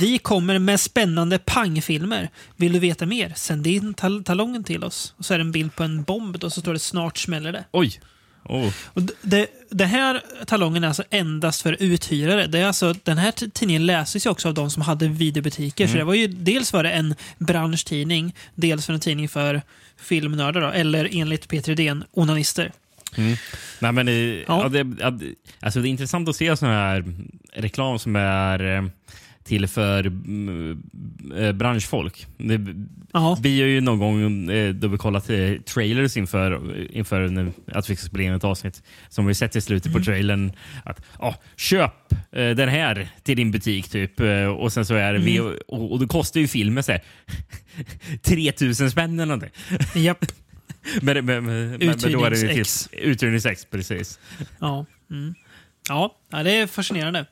Vi 0.00 0.18
kommer 0.18 0.58
med 0.58 0.80
spännande 0.80 1.38
pangfilmer. 1.38 2.30
Vill 2.56 2.72
du 2.72 2.78
veta 2.78 3.06
mer? 3.06 3.32
Sänd 3.36 3.66
in 3.66 3.94
tal 3.94 4.24
talongen 4.24 4.64
till 4.64 4.84
oss. 4.84 5.14
Och 5.16 5.24
så 5.24 5.34
är 5.34 5.38
det 5.38 5.42
en 5.42 5.52
bild 5.52 5.76
på 5.76 5.82
en 5.82 6.02
bomb 6.02 6.44
och 6.44 6.52
så 6.52 6.60
står 6.60 6.72
det 6.72 6.78
snart 6.78 7.18
smäller 7.18 7.52
det. 7.52 7.64
Oj! 7.72 8.00
Oh. 8.48 8.72
Och 8.84 9.02
det, 9.22 9.46
det 9.70 9.84
här 9.84 10.22
talongen 10.46 10.84
är 10.84 10.88
alltså 10.88 11.04
endast 11.10 11.62
för 11.62 11.76
uthyrare. 11.80 12.46
Det 12.46 12.58
är 12.58 12.66
alltså, 12.66 12.94
den 13.04 13.18
här 13.18 13.32
tidningen 13.32 13.86
läses 13.86 14.26
ju 14.26 14.30
också 14.30 14.48
av 14.48 14.54
de 14.54 14.70
som 14.70 14.82
hade 14.82 15.08
videobutiker. 15.08 15.86
Så 15.86 15.96
det 15.96 16.04
var 16.04 16.14
ju, 16.14 16.26
dels 16.26 16.72
var 16.72 16.82
det 16.82 16.90
en 16.90 17.14
branschtidning, 17.38 18.34
dels 18.54 18.86
för 18.86 18.92
en 18.92 19.00
tidning 19.00 19.28
för 19.28 19.62
filmnördar, 19.96 20.60
då, 20.60 20.66
eller 20.68 21.08
enligt 21.12 21.48
Peter 21.48 21.72
Edén, 21.72 22.04
onanister. 22.12 22.72
Mm. 23.16 23.36
Nej, 23.80 23.92
men, 23.92 24.08
eh, 24.08 24.14
ja. 24.14 24.44
ja, 24.46 24.68
det- 25.10 25.34
alltså, 25.60 25.80
det 25.80 25.88
är 25.88 25.90
intressant 25.90 26.28
att 26.28 26.36
se 26.36 26.56
sån 26.56 26.68
här 26.68 27.04
reklam 27.54 27.98
som 27.98 28.16
är 28.16 28.76
eh, 28.76 28.84
till 29.44 29.66
för 29.66 30.06
mm, 30.06 30.82
eh, 31.36 31.52
branschfolk. 31.52 32.26
Det, 32.38 32.56
vi 33.42 33.60
har 33.60 33.68
ju 33.68 33.80
någon 33.80 33.98
gång 33.98 34.50
eh, 34.50 34.74
då 34.74 34.88
vi 34.88 34.98
kollat 34.98 35.26
trailers 35.74 36.16
inför, 36.16 36.76
inför 36.90 37.52
att 37.72 37.90
vi 37.90 37.96
ska 37.96 38.06
spela 38.06 38.24
in 38.24 38.32
ett 38.32 38.44
avsnitt 38.44 38.82
som 39.08 39.26
vi 39.26 39.34
sett 39.34 39.56
i 39.56 39.60
slutet 39.60 39.92
på 39.92 40.00
trailern 40.00 40.52
att 40.84 41.00
ah, 41.18 41.34
köp 41.56 41.92
den 42.30 42.68
här 42.68 43.08
till 43.22 43.36
din 43.36 43.50
butik 43.50 43.88
typ 43.88 44.20
och 44.58 44.72
sen 44.72 44.86
så 44.86 44.94
är 44.94 45.12
det 45.12 45.18
vi 45.18 45.40
och, 45.40 45.92
och 45.92 46.00
det 46.00 46.06
kostar 46.06 46.40
ju 46.40 46.48
filmen 46.48 46.82
så 46.84 46.92
här 46.92 47.02
3000 48.22 48.90
spänn 48.90 49.20
eller 49.20 49.26
någonting. 49.36 49.50
japp. 49.94 50.24
Men, 51.02 51.24
men, 51.24 51.44
men, 51.44 51.70
men 51.70 51.98
då 51.98 52.24
är 52.24 52.30
det 52.30 52.36
ju 52.38 52.64
Uthyrningsex. 52.92 53.64
precis. 53.64 54.18
Ja, 54.58 54.86
mm. 55.10 55.34
ja, 55.88 56.16
det 56.30 56.52
är 56.52 56.66
fascinerande. 56.66 57.26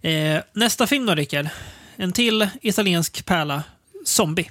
Eh, 0.00 0.40
nästa 0.52 0.86
film 0.86 1.06
då, 1.06 1.14
Rickard. 1.14 1.48
En 1.96 2.12
till 2.12 2.48
italiensk 2.62 3.26
pärla. 3.26 3.62
Zombie. 4.04 4.50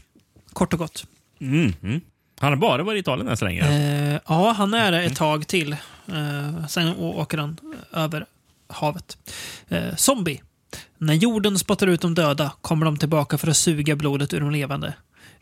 Kort 0.53 0.73
och 0.73 0.79
gott. 0.79 1.07
Mm, 1.41 1.73
mm. 1.83 2.01
Han 2.39 2.49
har 2.51 2.57
bara 2.57 2.83
varit 2.83 2.97
i 2.97 2.99
Italien 2.99 3.27
än 3.27 3.37
så 3.37 3.45
länge. 3.45 3.61
Eh, 3.61 4.19
ja, 4.27 4.51
han 4.51 4.73
är 4.73 4.91
det 4.91 5.03
ett 5.03 5.15
tag 5.15 5.47
till. 5.47 5.71
Eh, 6.07 6.67
sen 6.67 6.95
åker 6.97 7.37
han 7.37 7.57
över 7.93 8.25
havet. 8.67 9.17
Eh, 9.67 9.95
zombie. 9.95 10.41
När 10.97 11.13
jorden 11.13 11.59
spottar 11.59 11.87
ut 11.87 12.01
de 12.01 12.15
döda 12.15 12.51
kommer 12.61 12.85
de 12.85 12.97
tillbaka 12.97 13.37
för 13.37 13.47
att 13.47 13.57
suga 13.57 13.95
blodet 13.95 14.33
ur 14.33 14.39
de 14.39 14.51
levande. 14.51 14.93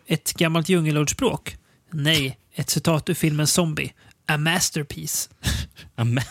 Ett 0.08 0.34
gammalt 0.34 0.70
djungelordspråk? 0.70 1.58
Nej, 1.92 2.38
ett 2.56 2.70
citat 2.70 3.10
ur 3.10 3.13
filmen 3.13 3.48
Zombie. 3.48 3.94
A 4.28 4.38
masterpiece. 4.38 5.30
Ja, 5.96 6.04
men- 6.04 6.24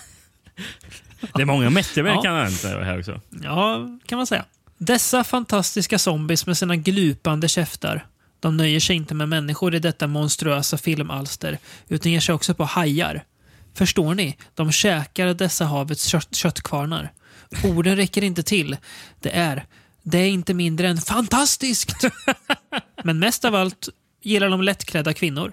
Det 1.35 1.43
är 1.43 1.47
många 1.47 1.71
mästerverk 1.71 2.21
Ja. 2.25 2.31
han 2.31 2.43
nämnt 2.45 2.63
här 2.63 2.99
också. 2.99 3.21
Ja, 3.43 3.89
kan 4.07 4.17
man 4.19 4.27
säga. 4.27 4.45
Dessa 4.79 5.25
fantastiska 5.25 5.99
zombies 5.99 6.47
med 6.47 6.59
sina 6.59 6.77
glupande 6.77 7.49
käftar. 7.49 8.07
De 8.41 8.57
nöjer 8.57 8.81
sig 8.81 8.97
inte 8.97 9.15
med 9.15 9.29
människor 9.29 9.75
i 9.75 9.79
detta 9.79 10.07
monstruösa 10.07 10.79
filmalster, 10.79 11.59
utan 11.89 12.13
ger 12.13 12.21
sig 12.21 12.35
också 12.35 12.55
på 12.55 12.65
hajar. 12.65 13.25
Förstår 13.75 14.15
ni? 14.15 14.37
De 14.55 14.73
käkar 14.73 15.35
dessa 15.35 15.65
havets 15.65 16.07
kött 16.07 16.35
köttkvarnar. 16.35 17.13
Orden 17.65 17.97
räcker 17.97 18.25
inte 18.25 18.43
till. 18.43 18.77
Det 19.21 19.31
är, 19.31 19.65
det 20.03 20.19
är 20.19 20.29
inte 20.29 20.55
mindre 20.55 20.89
än 20.89 20.99
fantastiskt! 20.99 21.95
Men 23.05 23.19
mest 23.19 23.45
av 23.45 23.55
allt 23.55 23.89
gillar 24.23 24.49
de 24.51 24.63
lättklädda 24.63 25.15
kvinnor. 25.15 25.53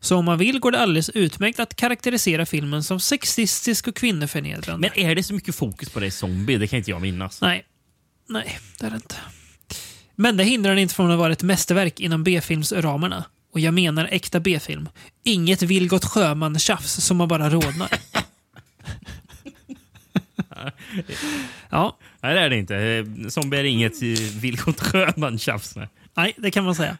Så 0.00 0.16
om 0.16 0.24
man 0.24 0.38
vill 0.38 0.58
går 0.58 0.70
det 0.70 0.80
alldeles 0.80 1.10
utmärkt 1.10 1.60
att 1.60 1.76
karaktärisera 1.76 2.46
filmen 2.46 2.84
som 2.84 3.00
sexistisk 3.00 3.88
och 3.88 3.96
kvinnoförnedrande. 3.96 4.90
Men 4.96 5.06
är 5.06 5.14
det 5.14 5.22
så 5.22 5.34
mycket 5.34 5.54
fokus 5.54 5.90
på 5.90 6.00
det 6.00 6.06
i 6.06 6.10
Zombie? 6.10 6.56
Det 6.58 6.66
kan 6.66 6.76
inte 6.76 6.90
jag 6.90 7.00
minnas. 7.02 7.40
Nej, 7.40 7.64
nej, 8.28 8.58
det 8.80 8.86
är 8.86 8.90
det 8.90 8.96
inte. 8.96 9.16
Men 10.16 10.36
det 10.36 10.44
hindrar 10.44 10.70
den 10.70 10.78
inte 10.78 10.94
från 10.94 11.10
att 11.10 11.18
vara 11.18 11.32
ett 11.32 11.42
mästerverk 11.42 12.00
inom 12.00 12.24
B-filmsramarna. 12.24 13.24
Och 13.52 13.60
jag 13.60 13.74
menar 13.74 14.08
äkta 14.10 14.40
B-film. 14.40 14.88
Inget 15.24 15.62
Vilgot 15.62 16.04
Sjöman-tjafs 16.04 17.00
som 17.00 17.16
man 17.16 17.28
bara 17.28 17.50
rodnar. 17.50 17.88
ja, 21.70 21.98
Nej, 22.22 22.34
det 22.34 22.40
är 22.40 22.50
det 22.50 22.56
inte. 22.56 22.76
Eh, 22.76 23.28
Zombie 23.28 23.58
är 23.58 23.64
inget 23.64 24.02
Vilgot 24.32 24.80
Sjöman-tjafs. 24.80 25.88
nej. 26.16 26.34
det 26.36 26.50
kan 26.50 26.64
man 26.64 26.74
säga. 26.74 26.98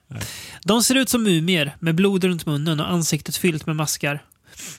De 0.64 0.82
ser 0.82 0.94
ut 0.94 1.08
som 1.08 1.22
mumier 1.22 1.76
med 1.80 1.94
blod 1.94 2.24
runt 2.24 2.46
munnen 2.46 2.80
och 2.80 2.90
ansiktet 2.90 3.36
fyllt 3.36 3.66
med 3.66 3.76
maskar. 3.76 4.22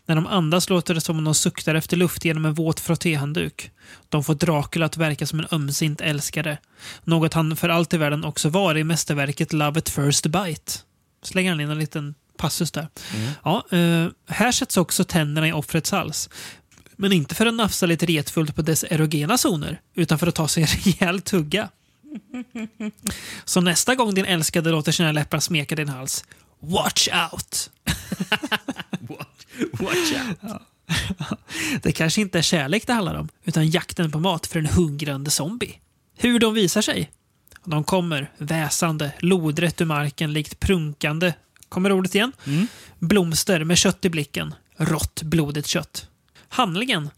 När 0.05 0.15
de 0.15 0.27
andas 0.27 0.69
låter 0.69 0.93
det 0.93 1.01
som 1.01 1.17
om 1.17 1.23
de 1.23 1.35
suktar 1.35 1.75
efter 1.75 1.97
luft 1.97 2.25
genom 2.25 2.45
en 2.45 2.53
våt 2.53 2.79
frottéhandduk. 2.79 3.71
De 4.09 4.23
får 4.23 4.35
Dracula 4.35 4.85
att 4.85 4.97
verka 4.97 5.27
som 5.27 5.39
en 5.39 5.47
ömsint 5.51 6.01
älskare. 6.01 6.57
Något 7.03 7.33
han 7.33 7.55
för 7.55 7.69
allt 7.69 7.93
i 7.93 7.97
världen 7.97 8.23
också 8.23 8.49
var 8.49 8.77
i 8.77 8.83
mästerverket 8.83 9.53
Love 9.53 9.79
at 9.79 9.89
first 9.89 10.25
bite. 10.25 10.71
Slänger 11.23 11.51
han 11.51 11.61
in 11.61 11.69
en 11.69 11.79
liten 11.79 12.15
passus 12.38 12.71
där. 12.71 12.88
Ja, 13.43 13.65
eh, 13.71 14.07
här 14.27 14.51
sätts 14.51 14.77
också 14.77 15.03
tänderna 15.03 15.47
i 15.47 15.53
offrets 15.53 15.91
hals. 15.91 16.29
Men 16.97 17.12
inte 17.12 17.36
för 17.36 17.45
att 17.45 17.53
nafsa 17.53 17.86
lite 17.86 18.05
retfullt 18.05 18.55
på 18.55 18.62
dess 18.62 18.86
erogena 18.89 19.38
zoner, 19.38 19.81
utan 19.95 20.19
för 20.19 20.27
att 20.27 20.36
ta 20.36 20.47
sig 20.47 20.63
en 20.63 20.69
rejäl 20.84 21.21
tugga. 21.21 21.69
Så 23.45 23.62
nästa 23.62 23.95
gång 23.95 24.13
din 24.13 24.25
älskade 24.25 24.71
låter 24.71 24.91
sina 24.91 25.12
läppar 25.12 25.39
smeka 25.39 25.75
din 25.75 25.89
hals, 25.89 26.25
watch 26.60 27.08
out! 27.31 27.69
Watch 29.71 30.13
out. 30.27 30.62
Det 31.81 31.91
kanske 31.91 32.21
inte 32.21 32.38
är 32.38 32.41
kärlek 32.41 32.88
det 32.88 32.93
handlar 32.93 33.15
om, 33.15 33.29
utan 33.43 33.69
jakten 33.69 34.12
på 34.12 34.19
mat 34.19 34.47
för 34.47 34.60
en 34.60 34.65
hungrande 34.65 35.31
zombie. 35.31 35.79
Hur 36.17 36.39
de 36.39 36.53
visar 36.53 36.81
sig? 36.81 37.12
De 37.63 37.84
kommer 37.84 38.31
väsande, 38.38 39.12
lodrätt 39.19 39.81
ur 39.81 39.86
marken 39.86 40.34
likt 40.34 40.60
prunkande, 40.60 41.34
kommer 41.69 41.91
ordet 41.91 42.15
igen? 42.15 42.31
Blomster 42.99 43.63
med 43.63 43.77
kött 43.77 44.05
i 44.05 44.10
blicken. 44.10 44.53
Rått, 44.77 45.21
blodigt 45.21 45.67
kött. 45.67 46.10
Handlingen? 46.49 47.10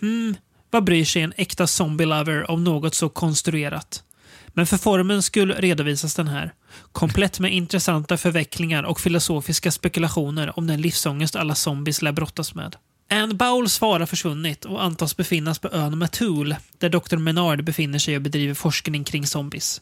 Hmm, 0.00 0.36
vad 0.70 0.84
bryr 0.84 1.04
sig 1.04 1.22
en 1.22 1.32
äkta 1.36 1.66
zombie-lover 1.66 2.50
om 2.50 2.64
något 2.64 2.94
så 2.94 3.08
konstruerat? 3.08 4.02
Men 4.48 4.66
för 4.66 4.76
formens 4.76 5.26
skull 5.26 5.52
redovisas 5.52 6.14
den 6.14 6.28
här. 6.28 6.52
Komplett 6.92 7.40
med 7.40 7.54
intressanta 7.54 8.16
förvecklingar 8.16 8.82
och 8.82 9.00
filosofiska 9.00 9.72
spekulationer 9.72 10.58
om 10.58 10.66
den 10.66 10.80
livsångest 10.80 11.36
alla 11.36 11.54
zombies 11.54 12.02
lär 12.02 12.12
brottas 12.12 12.54
med. 12.54 12.76
Anne 13.10 13.34
Bowles 13.34 13.78
far 13.78 14.00
har 14.00 14.06
försvunnit 14.06 14.64
och 14.64 14.84
antas 14.84 15.16
befinnas 15.16 15.58
på 15.58 15.68
ön 15.68 15.98
Matul 15.98 16.56
där 16.78 16.88
Dr. 16.88 17.16
Menard 17.16 17.64
befinner 17.64 17.98
sig 17.98 18.16
och 18.16 18.22
bedriver 18.22 18.54
forskning 18.54 19.04
kring 19.04 19.26
zombies. 19.26 19.80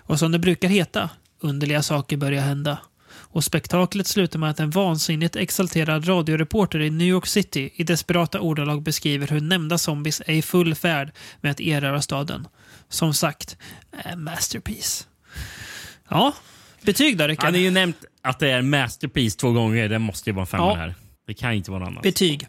Och 0.00 0.18
som 0.18 0.32
det 0.32 0.38
brukar 0.38 0.68
heta, 0.68 1.10
underliga 1.40 1.82
saker 1.82 2.16
börjar 2.16 2.42
hända. 2.42 2.78
Och 3.34 3.44
spektaklet 3.44 4.06
slutar 4.06 4.38
med 4.38 4.50
att 4.50 4.60
en 4.60 4.70
vansinnigt 4.70 5.36
exalterad 5.36 6.08
radioreporter 6.08 6.80
i 6.80 6.90
New 6.90 7.06
York 7.08 7.26
City 7.26 7.70
i 7.74 7.84
desperata 7.84 8.40
ordalag 8.40 8.82
beskriver 8.82 9.26
hur 9.26 9.40
nämnda 9.40 9.78
zombies 9.78 10.22
är 10.26 10.34
i 10.34 10.42
full 10.42 10.74
färd 10.74 11.12
med 11.40 11.50
att 11.50 11.60
erövra 11.60 12.02
staden. 12.02 12.48
Som 12.88 13.14
sagt, 13.14 13.56
a 14.04 14.16
masterpiece. 14.16 15.08
Ja, 16.08 16.32
betyg 16.82 17.18
då 17.18 17.26
Rickard? 17.26 17.44
Han 17.44 17.54
har 17.54 17.60
ju 17.60 17.70
nämnt 17.70 18.04
att 18.22 18.38
det 18.38 18.50
är 18.50 18.62
masterpiece 18.62 19.36
två 19.36 19.50
gånger. 19.52 19.88
Det 19.88 19.98
måste 19.98 20.30
ju 20.30 20.34
vara 20.34 20.42
en 20.42 20.46
femma 20.46 20.64
Ja. 20.64 20.74
här. 20.74 20.94
Det 21.26 21.34
kan 21.34 21.52
inte 21.52 21.70
vara 21.70 21.80
något 21.80 21.88
annat. 21.88 22.02
Betyg. 22.02 22.46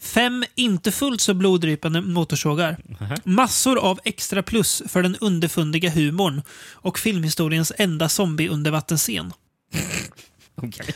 Fem 0.00 0.44
inte 0.54 0.92
fullt 0.92 1.20
så 1.20 1.34
bloddrypande 1.34 2.00
motorsågar. 2.00 2.76
Massor 3.24 3.78
av 3.78 4.00
extra 4.04 4.42
plus 4.42 4.82
för 4.88 5.02
den 5.02 5.16
underfundiga 5.16 5.90
humorn 5.90 6.42
och 6.72 6.98
filmhistoriens 6.98 7.72
enda 7.78 8.08
zombie-undervattensscen. 8.08 9.32
Okej. 10.54 10.86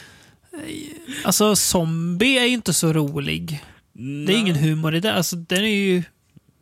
Alltså, 1.24 1.56
zombie 1.56 2.38
är 2.38 2.44
ju 2.44 2.52
inte 2.54 2.72
så 2.72 2.92
rolig. 2.92 3.64
Det 4.26 4.32
är 4.34 4.38
ingen 4.38 4.56
humor 4.56 4.94
i 4.94 5.00
det. 5.00 5.12
Alltså, 5.14 5.36
den 5.36 5.58
är 5.64 5.68
ju 5.68 6.02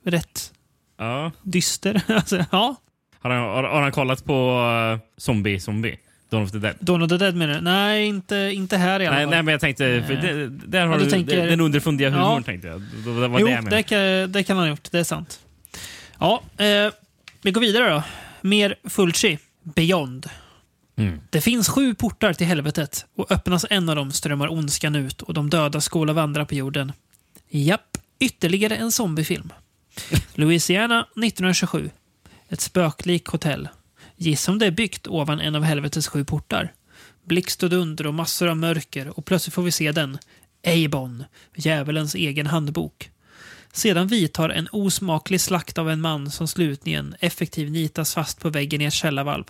rätt 0.05 0.53
Ja. 0.99 1.33
dyster. 1.43 2.03
Alltså, 2.09 2.37
ja, 2.53 2.77
Har, 3.21 3.31
han, 3.31 3.43
har, 3.43 3.63
har 3.63 3.83
han 3.83 3.93
kollat 3.93 4.25
på 4.25 4.61
uh, 4.95 4.99
Zombie 5.17 5.61
Zombie? 5.61 5.99
Dawn 6.31 6.43
of 6.43 6.51
the 6.53 6.59
Dead? 6.59 6.75
Dawn 6.81 7.03
of 7.03 7.09
the 7.09 7.17
Dead 7.17 7.35
menar 7.37 7.55
du? 7.55 7.61
Nej, 7.61 8.07
inte, 8.07 8.37
inte 8.55 8.77
här 8.77 9.01
i 9.01 9.07
alla 9.07 9.17
Nej, 9.17 9.25
fall. 9.25 9.31
nej, 9.31 9.43
men 9.43 9.53
jag 9.53 9.61
tänkte... 9.61 10.05
För 10.07 10.15
det, 10.15 10.49
där 10.49 10.87
har 10.87 10.99
du 10.99 11.05
du 11.05 11.11
tänker- 11.11 11.47
den 11.47 11.61
underfundiga 11.61 12.11
humorn, 12.11 12.37
Ja. 12.37 12.43
tänkte 12.43 12.69
jag. 12.69 12.81
Det 12.81 13.11
var 13.11 13.29
det 13.29 13.41
jo, 13.41 13.47
det 13.47 13.53
jag 13.53 13.65
menade. 13.65 13.77
det 13.77 13.83
kan, 13.83 14.33
det 14.33 14.43
kan 14.43 14.57
han 14.57 14.67
ha 14.67 14.71
gjort. 14.71 14.89
Det 14.91 14.99
är 14.99 15.05
sant. 15.05 15.41
Ja, 16.21 16.43
eh, 16.57 16.93
vi 17.43 17.51
går 17.51 17.61
vidare 17.61 17.91
då. 17.95 18.03
Mer 18.41 18.75
Fulci. 18.85 19.39
Beyond. 19.63 20.27
Mm. 20.97 21.21
Det 21.31 21.41
finns 21.41 21.69
sju 21.69 21.95
portar 21.95 22.33
till 22.33 22.47
helvetet 22.47 23.07
och 23.17 23.33
öppnas 23.33 23.67
en 23.71 23.89
av 23.89 23.97
dem 23.97 24.13
strömmar 24.13 24.53
ondskan 24.53 24.97
ut 24.97 25.23
och 25.23 25.35
de 25.35 25.51
döda 25.51 25.81
skålar 25.81 26.15
vandra 26.15 26.47
på 26.47 26.55
jorden. 26.55 26.93
Japp, 27.49 27.99
ytterligare 28.19 28.77
en 28.77 28.93
zombiefilm. 28.93 29.53
Louisiana 30.35 31.01
1927. 31.01 31.91
Ett 32.49 32.61
spöklik 32.61 33.27
hotell. 33.27 33.69
Gissa 34.17 34.53
om 34.53 34.59
det 34.59 34.67
är 34.67 34.71
byggt 34.71 35.07
ovan 35.07 35.41
en 35.41 35.55
av 35.55 35.63
helvetets 35.63 36.09
sju 36.09 36.25
portar. 36.25 36.73
Blixt 37.25 37.63
och 37.63 37.71
dunder 37.71 38.07
och 38.07 38.15
massor 38.15 38.49
av 38.49 38.57
mörker 38.57 39.19
och 39.19 39.25
plötsligt 39.25 39.55
får 39.55 39.63
vi 39.63 39.73
se 39.73 39.93
den. 39.93 40.19
Eibon, 40.63 41.25
djävulens 41.55 42.15
egen 42.15 42.47
handbok. 42.47 43.11
Sedan 43.73 44.09
vidtar 44.09 44.49
en 44.49 44.69
osmaklig 44.73 45.41
slakt 45.41 45.79
av 45.79 45.91
en 45.91 46.01
man 46.01 46.31
som 46.31 46.49
slutligen 46.49 47.15
effektivt 47.21 47.71
nitas 47.71 48.15
fast 48.15 48.41
på 48.41 48.51
väggen 48.51 48.81
i 48.81 48.85
ett 48.85 48.93
källarvalv. 48.93 49.45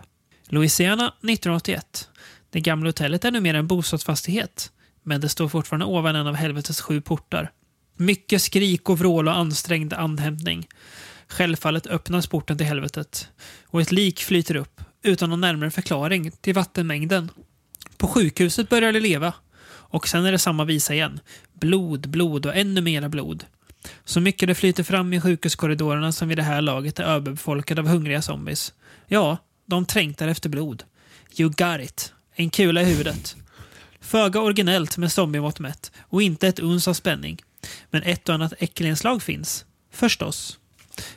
Louisiana 0.49 1.07
1981. 1.07 2.09
Det 2.51 2.61
gamla 2.61 2.89
hotellet 2.89 3.25
är 3.25 3.31
numera 3.31 3.59
en 3.59 3.67
bostadsfastighet, 3.67 4.73
men 5.03 5.21
det 5.21 5.29
står 5.29 5.49
fortfarande 5.49 5.87
ovan 5.87 6.17
en 6.17 6.27
av 6.27 6.35
helvetets 6.35 6.81
sju 6.81 7.01
portar. 7.01 7.51
Mycket 7.97 8.43
skrik 8.43 8.89
och 8.89 8.99
vrål 8.99 9.29
och 9.29 9.37
ansträngd 9.37 9.93
andhämtning. 9.93 10.69
Självfallet 11.29 11.87
öppnas 11.87 12.27
porten 12.27 12.59
till 12.59 12.67
helvetet 12.67 13.29
och 13.67 13.81
ett 13.81 13.93
lik 13.93 14.21
flyter 14.21 14.57
upp 14.57 14.81
utan 15.03 15.31
någon 15.31 15.41
närmare 15.41 15.71
förklaring 15.71 16.31
till 16.31 16.55
vattenmängden. 16.55 17.31
På 17.97 18.07
sjukhuset 18.07 18.69
börjar 18.69 18.93
det 18.93 19.01
leva 19.01 19.35
och 19.69 20.09
sen 20.09 20.25
är 20.25 20.33
det 20.33 20.39
samma 20.39 20.65
visa 20.65 20.95
igen. 20.95 21.21
Blod, 21.53 22.09
blod 22.09 22.47
och 22.47 22.57
ännu 22.57 22.81
mera 22.81 23.09
blod. 23.09 23.45
Så 24.05 24.21
mycket 24.21 24.49
det 24.49 24.55
flyter 24.55 24.83
fram 24.83 25.13
i 25.13 25.21
sjukhuskorridorerna 25.21 26.13
som 26.13 26.29
vid 26.29 26.39
det 26.39 26.43
här 26.43 26.61
laget 26.63 26.99
är 26.99 27.05
överbefolkade 27.05 27.81
av 27.81 27.89
hungriga 27.89 28.23
zombies. 28.23 28.73
Ja, 29.07 29.39
de 29.67 29.87
trängtar 29.87 30.29
efter 30.29 30.49
blod. 30.49 30.83
You 31.39 31.51
got 31.51 31.81
it. 31.81 32.13
En 32.35 32.51
kula 32.51 32.83
i 32.83 32.85
huvudet. 32.85 33.37
Föga 34.01 34.41
originellt 34.41 34.99
med 34.99 35.13
zombiemått 35.13 35.59
mätt 35.59 35.93
och 36.01 36.23
inte 36.23 36.49
ett 36.49 36.59
uns 36.59 36.89
av 36.89 36.95
spänning. 36.95 37.39
Men 37.91 38.03
ett 38.03 38.29
och 38.29 38.35
annat 38.35 38.53
äckelinslag 38.59 39.23
finns. 39.23 39.65
Förstås. 39.93 40.59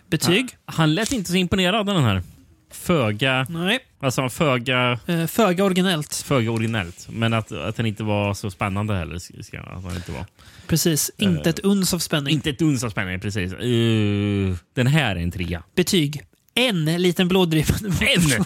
Betyg? 0.07 0.57
Han 0.65 0.95
lät 0.95 1.11
inte 1.11 1.31
så 1.31 1.37
imponerad 1.37 1.89
av 1.89 1.95
den 1.95 2.03
här. 2.03 2.23
Föga... 2.71 3.45
Nej. 3.49 3.79
Alltså 3.99 4.29
föga... 4.29 4.99
Eh, 5.07 5.27
föga 5.27 5.63
originellt. 5.63 6.15
Föga 6.15 6.51
originellt. 6.51 7.07
Men 7.11 7.33
att, 7.33 7.51
att 7.51 7.75
den 7.75 7.85
inte 7.85 8.03
var 8.03 8.33
så 8.33 8.51
spännande 8.51 8.95
heller. 8.95 9.43
Ska, 9.43 9.59
att 9.59 9.83
den 9.83 9.95
inte, 9.95 10.11
var. 10.11 10.25
Precis. 10.67 11.11
Inte 11.17 11.49
ett 11.49 11.59
uns 11.59 11.93
av 11.93 11.99
spänning. 11.99 12.33
inte 12.33 12.49
ett 12.49 12.61
uns 12.61 12.83
av 12.83 12.89
spänning, 12.89 13.19
precis. 13.19 13.53
Uh, 13.53 14.55
den 14.73 14.87
här 14.87 15.15
är 15.15 15.19
en 15.19 15.31
trea. 15.31 15.63
Betyg. 15.75 16.23
En 16.55 16.85
liten 16.85 17.27
bloddrypande 17.27 17.89
En? 18.05 18.45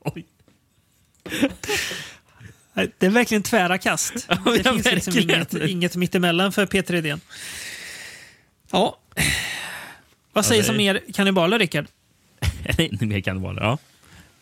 Oj. 0.00 0.26
Det 2.98 3.06
är 3.06 3.10
verkligen 3.10 3.42
tvära 3.42 3.78
kast. 3.78 4.26
Ja, 4.28 4.36
det 4.44 4.62
ja, 4.64 4.72
finns 4.72 4.84
liksom 4.84 5.18
inget, 5.18 5.54
inget 5.54 5.96
mittemellan 5.96 6.52
för 6.52 6.66
Peter 6.66 6.94
Edén. 6.94 7.20
Ja. 8.70 8.98
Vad 10.32 10.44
sägs 10.46 10.68
om 10.68 10.74
är- 10.74 10.78
mer 10.78 11.02
kannibaler, 11.14 11.58
Rickard? 11.58 11.86
Mer 13.00 13.20
kannibaler, 13.20 13.62
ja. 13.62 13.78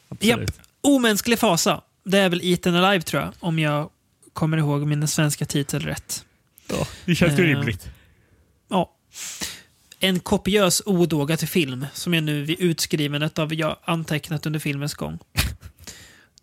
Absolut. 0.08 0.40
Japp. 0.40 0.50
Omänsklig 0.80 1.38
fasa. 1.38 1.82
Det 2.04 2.18
är 2.18 2.28
väl 2.28 2.40
Eaten 2.44 2.74
Alive, 2.76 3.02
tror 3.02 3.22
jag. 3.22 3.32
Om 3.40 3.58
jag 3.58 3.90
kommer 4.32 4.56
ihåg 4.58 4.86
min 4.86 5.08
svenska 5.08 5.44
titel 5.46 5.82
rätt. 5.82 6.24
Ja, 6.68 6.86
det 7.04 7.14
känns 7.14 7.38
ju 7.38 7.44
Eh, 7.44 7.48
rimligt. 7.56 7.88
Ja. 8.68 8.92
En 10.00 10.20
kopiös 10.20 10.82
odåga 10.86 11.36
till 11.36 11.48
film 11.48 11.86
som 11.92 12.14
jag 12.14 12.24
nu 12.24 12.42
vid 12.42 12.60
utskrivandet 12.60 13.38
av 13.38 13.54
jag 13.54 13.76
antecknat 13.84 14.46
under 14.46 14.60
filmens 14.60 14.94
gång. 14.94 15.18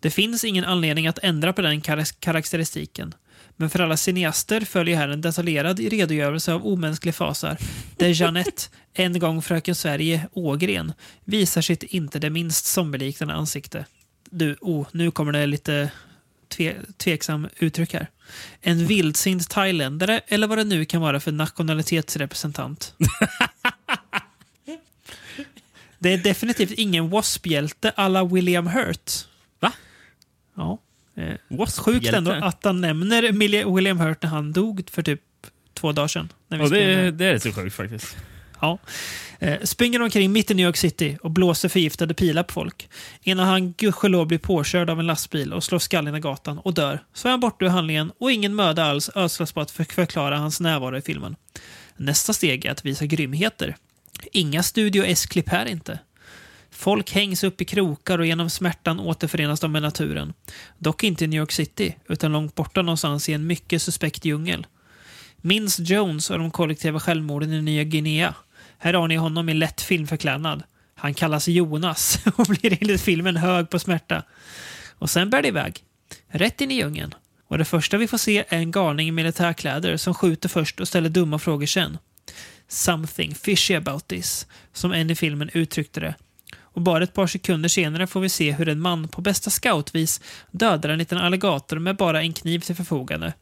Det 0.00 0.10
finns 0.10 0.44
ingen 0.44 0.64
anledning 0.64 1.06
att 1.06 1.18
ändra 1.22 1.52
på 1.52 1.62
den 1.62 1.80
kar- 1.80 2.20
karaktäristiken. 2.20 3.14
Men 3.56 3.70
för 3.70 3.80
alla 3.80 3.96
cineaster 3.96 4.60
följer 4.60 4.96
här 4.96 5.08
en 5.08 5.20
detaljerad 5.20 5.78
redogörelse 5.80 6.52
av 6.52 6.66
omänsklig 6.66 7.14
fasar 7.14 7.58
där 7.96 8.08
Jeanette, 8.08 8.62
en 8.94 9.18
gång 9.18 9.42
fröken 9.42 9.74
Sverige 9.74 10.28
Ågren, 10.32 10.92
visar 11.24 11.62
sitt 11.62 11.82
inte 11.82 12.18
det 12.18 12.30
minst 12.30 12.66
zombieliknande 12.66 13.34
ansikte. 13.34 13.86
Du, 14.30 14.56
oh, 14.60 14.86
nu 14.92 15.10
kommer 15.10 15.32
det 15.32 15.46
lite 15.46 15.90
tve, 16.48 16.76
tveksam 16.96 17.48
uttryck 17.58 17.92
här. 17.92 18.10
En 18.60 18.86
vildsint 18.86 19.50
thailändare 19.50 20.20
eller 20.26 20.46
vad 20.46 20.58
det 20.58 20.64
nu 20.64 20.84
kan 20.84 21.00
vara 21.00 21.20
för 21.20 21.32
nationalitetsrepresentant. 21.32 22.94
Det 25.98 26.12
är 26.12 26.18
definitivt 26.18 26.70
ingen 26.70 27.04
W.A.S.P-hjälte 27.04 27.92
alla 27.96 28.24
William 28.24 28.66
Hurt. 28.66 29.12
Va? 29.60 29.72
Ja. 30.54 30.78
Eh, 31.16 31.66
sjukt 31.78 32.06
ändå 32.06 32.32
att 32.32 32.64
han 32.64 32.80
nämner 32.80 33.32
William 33.74 34.00
Hurt 34.00 34.22
när 34.22 34.30
han 34.30 34.52
dog 34.52 34.88
för 34.90 35.02
typ 35.02 35.20
två 35.74 35.92
dagar 35.92 36.08
sedan. 36.08 36.32
När 36.48 36.58
vi 36.58 36.64
Ja, 36.64 36.70
det, 36.70 36.96
det. 36.96 37.10
det 37.10 37.24
är 37.24 37.38
så 37.38 37.52
sjukt 37.52 37.76
faktiskt. 37.76 38.16
Ja. 38.60 38.78
Eh, 39.44 39.60
springer 39.62 40.02
omkring 40.02 40.32
mitt 40.32 40.50
i 40.50 40.54
New 40.54 40.66
York 40.66 40.76
City 40.76 41.18
och 41.22 41.30
blåser 41.30 41.68
förgiftade 41.68 42.14
pilar 42.14 42.42
på 42.42 42.52
folk. 42.52 42.88
Innan 43.22 43.46
han 43.46 43.72
gudskelov 43.72 44.26
blir 44.26 44.38
påkörd 44.38 44.90
av 44.90 45.00
en 45.00 45.06
lastbil 45.06 45.52
och 45.52 45.64
slår 45.64 45.78
skallen 45.78 46.16
i 46.16 46.20
gatan 46.20 46.58
och 46.58 46.74
dör. 46.74 47.04
Så 47.12 47.28
är 47.28 47.30
han 47.30 47.40
borta 47.40 47.64
ur 47.64 47.68
handlingen 47.68 48.12
och 48.18 48.32
ingen 48.32 48.54
möda 48.54 48.84
alls 48.84 49.10
ödslas 49.14 49.52
på 49.52 49.60
att 49.60 49.70
förklara 49.70 50.38
hans 50.38 50.60
närvaro 50.60 50.96
i 50.96 51.02
filmen. 51.02 51.36
Nästa 51.96 52.32
steg 52.32 52.64
är 52.64 52.70
att 52.70 52.86
visa 52.86 53.06
grymheter. 53.06 53.76
Inga 54.32 54.62
Studio 54.62 55.04
S-klipp 55.04 55.48
här 55.48 55.66
inte. 55.66 55.98
Folk 56.70 57.12
hängs 57.12 57.44
upp 57.44 57.60
i 57.60 57.64
krokar 57.64 58.18
och 58.18 58.26
genom 58.26 58.50
smärtan 58.50 59.00
återförenas 59.00 59.60
de 59.60 59.72
med 59.72 59.82
naturen. 59.82 60.32
Dock 60.78 61.04
inte 61.04 61.24
i 61.24 61.26
New 61.26 61.40
York 61.40 61.52
City, 61.52 61.96
utan 62.08 62.32
långt 62.32 62.54
borta 62.54 62.82
någonstans 62.82 63.28
i 63.28 63.32
en 63.32 63.46
mycket 63.46 63.82
suspekt 63.82 64.24
djungel. 64.24 64.66
Minns 65.36 65.78
Jones 65.78 66.30
och 66.30 66.38
de 66.38 66.50
kollektiva 66.50 67.00
självmorden 67.00 67.52
i 67.52 67.62
Nya 67.62 67.84
Guinea. 67.84 68.34
Här 68.84 68.94
har 68.94 69.08
ni 69.08 69.16
honom 69.16 69.48
i 69.48 69.54
lätt 69.54 69.80
filmförklädnad. 69.80 70.62
Han 70.94 71.14
kallas 71.14 71.48
Jonas 71.48 72.18
och 72.36 72.46
blir 72.46 72.78
enligt 72.80 73.00
filmen 73.00 73.36
hög 73.36 73.70
på 73.70 73.78
smärta. 73.78 74.22
Och 74.98 75.10
sen 75.10 75.30
bär 75.30 75.42
det 75.42 75.48
iväg. 75.48 75.84
Rätt 76.28 76.60
in 76.60 76.70
i 76.70 76.74
djungeln. 76.74 77.14
Och 77.48 77.58
det 77.58 77.64
första 77.64 77.96
vi 77.96 78.06
får 78.06 78.18
se 78.18 78.44
är 78.48 78.58
en 78.58 78.70
galning 78.70 79.08
i 79.08 79.10
militärkläder 79.10 79.96
som 79.96 80.14
skjuter 80.14 80.48
först 80.48 80.80
och 80.80 80.88
ställer 80.88 81.08
dumma 81.08 81.38
frågor 81.38 81.66
sen. 81.66 81.98
Something 82.68 83.34
fishy 83.34 83.74
about 83.74 84.08
this, 84.08 84.46
som 84.72 84.92
en 84.92 85.10
i 85.10 85.14
filmen 85.14 85.50
uttryckte 85.52 86.00
det. 86.00 86.14
Och 86.60 86.80
bara 86.80 87.04
ett 87.04 87.14
par 87.14 87.26
sekunder 87.26 87.68
senare 87.68 88.06
får 88.06 88.20
vi 88.20 88.28
se 88.28 88.52
hur 88.52 88.68
en 88.68 88.80
man 88.80 89.08
på 89.08 89.20
bästa 89.20 89.50
scoutvis 89.50 90.20
dödar 90.50 90.88
en 90.88 90.98
liten 90.98 91.18
alligator 91.18 91.78
med 91.78 91.96
bara 91.96 92.22
en 92.22 92.32
kniv 92.32 92.60
till 92.60 92.76
förfogande. 92.76 93.32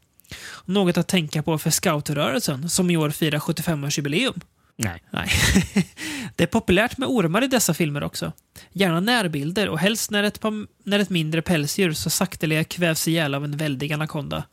Något 0.65 0.97
att 0.97 1.07
tänka 1.07 1.43
på 1.43 1.57
för 1.57 1.69
scoutrörelsen, 1.69 2.69
som 2.69 2.89
i 2.89 2.97
år 2.97 3.09
firar 3.09 3.39
75-årsjubileum. 3.39 4.41
Nej. 4.75 5.03
Nej. 5.11 5.29
det 6.35 6.43
är 6.43 6.47
populärt 6.47 6.97
med 6.97 7.09
ormar 7.09 7.43
i 7.43 7.47
dessa 7.47 7.73
filmer 7.73 8.03
också. 8.03 8.31
Gärna 8.71 8.99
närbilder 8.99 9.69
och 9.69 9.79
helst 9.79 10.11
när 10.11 10.23
ett, 10.23 10.39
par, 10.39 10.67
när 10.83 10.99
ett 10.99 11.09
mindre 11.09 11.41
pälsdjur 11.41 11.93
så 11.93 12.09
sakteliga 12.09 12.63
kvävs 12.63 13.07
ihjäl 13.07 13.35
av 13.35 13.43
en 13.43 13.57
väldig 13.57 13.93
anakonda. 13.93 14.43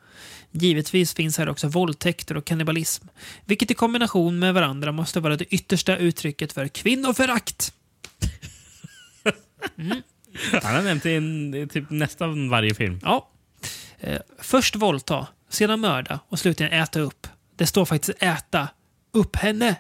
Givetvis 0.51 1.15
finns 1.15 1.39
här 1.39 1.49
också 1.49 1.69
våldtäkter 1.69 2.37
och 2.37 2.45
kannibalism, 2.45 3.07
vilket 3.45 3.71
i 3.71 3.75
kombination 3.75 4.39
med 4.39 4.55
varandra 4.55 4.93
måste 4.93 5.21
vara 5.21 5.37
det 5.37 5.45
yttersta 5.45 5.97
uttrycket 5.97 6.53
för 6.53 6.69
kvinnoförakt. 6.69 7.75
Han 10.63 10.75
har 10.75 10.83
nämnt 10.83 11.03
det 11.03 11.17
i 11.59 11.69
typ 11.73 11.91
nästan 11.91 12.51
varje 12.51 12.75
film. 12.75 13.01
Ja. 13.03 13.31
Eh, 13.99 14.21
först 14.39 14.77
våldta, 14.77 15.27
sedan 15.49 15.81
mörda 15.81 16.21
och 16.29 16.39
slutligen 16.39 16.73
äta 16.73 17.01
upp. 17.01 17.27
Det 17.57 17.67
står 17.67 17.85
faktiskt 17.85 18.23
äta 18.23 18.69
upp 19.13 19.37
henne. 19.37 19.77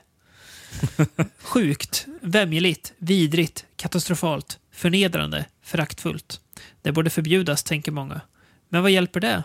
Sjukt, 1.42 2.06
vämjeligt, 2.20 2.92
vidrigt, 2.98 3.64
katastrofalt, 3.76 4.58
förnedrande, 4.72 5.44
föraktfullt. 5.62 6.40
Det 6.82 6.92
borde 6.92 7.10
förbjudas, 7.10 7.62
tänker 7.62 7.92
många. 7.92 8.20
Men 8.68 8.82
vad 8.82 8.90
hjälper 8.90 9.20
det? 9.20 9.44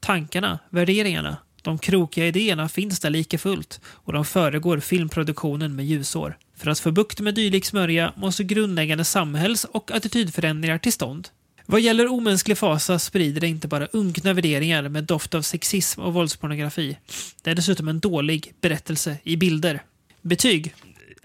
Tankarna, 0.00 0.58
värderingarna, 0.70 1.36
de 1.62 1.78
krokiga 1.78 2.26
idéerna 2.26 2.68
finns 2.68 3.00
där 3.00 3.10
lika 3.10 3.38
fullt 3.38 3.80
och 3.86 4.12
de 4.12 4.24
föregår 4.24 4.80
filmproduktionen 4.80 5.76
med 5.76 5.86
ljusår. 5.86 6.38
För 6.56 6.70
att 6.70 6.80
få 6.80 6.90
bukt 6.90 7.20
med 7.20 7.34
dylik 7.34 7.64
smörja 7.64 8.12
måste 8.16 8.44
grundläggande 8.44 9.04
samhälls 9.04 9.64
och 9.64 9.90
attitydförändringar 9.90 10.78
till 10.78 10.92
stånd. 10.92 11.28
Vad 11.66 11.80
gäller 11.80 12.12
omänsklig 12.12 12.58
fasa 12.58 12.98
sprider 12.98 13.40
det 13.40 13.48
inte 13.48 13.68
bara 13.68 13.88
unkna 13.92 14.32
värderingar 14.32 14.88
med 14.88 15.04
doft 15.04 15.34
av 15.34 15.42
sexism 15.42 16.00
och 16.00 16.14
våldspornografi. 16.14 16.98
Det 17.42 17.50
är 17.50 17.54
dessutom 17.54 17.88
en 17.88 18.00
dålig 18.00 18.54
berättelse 18.60 19.16
i 19.22 19.36
bilder. 19.36 19.82
Betyg? 20.26 20.74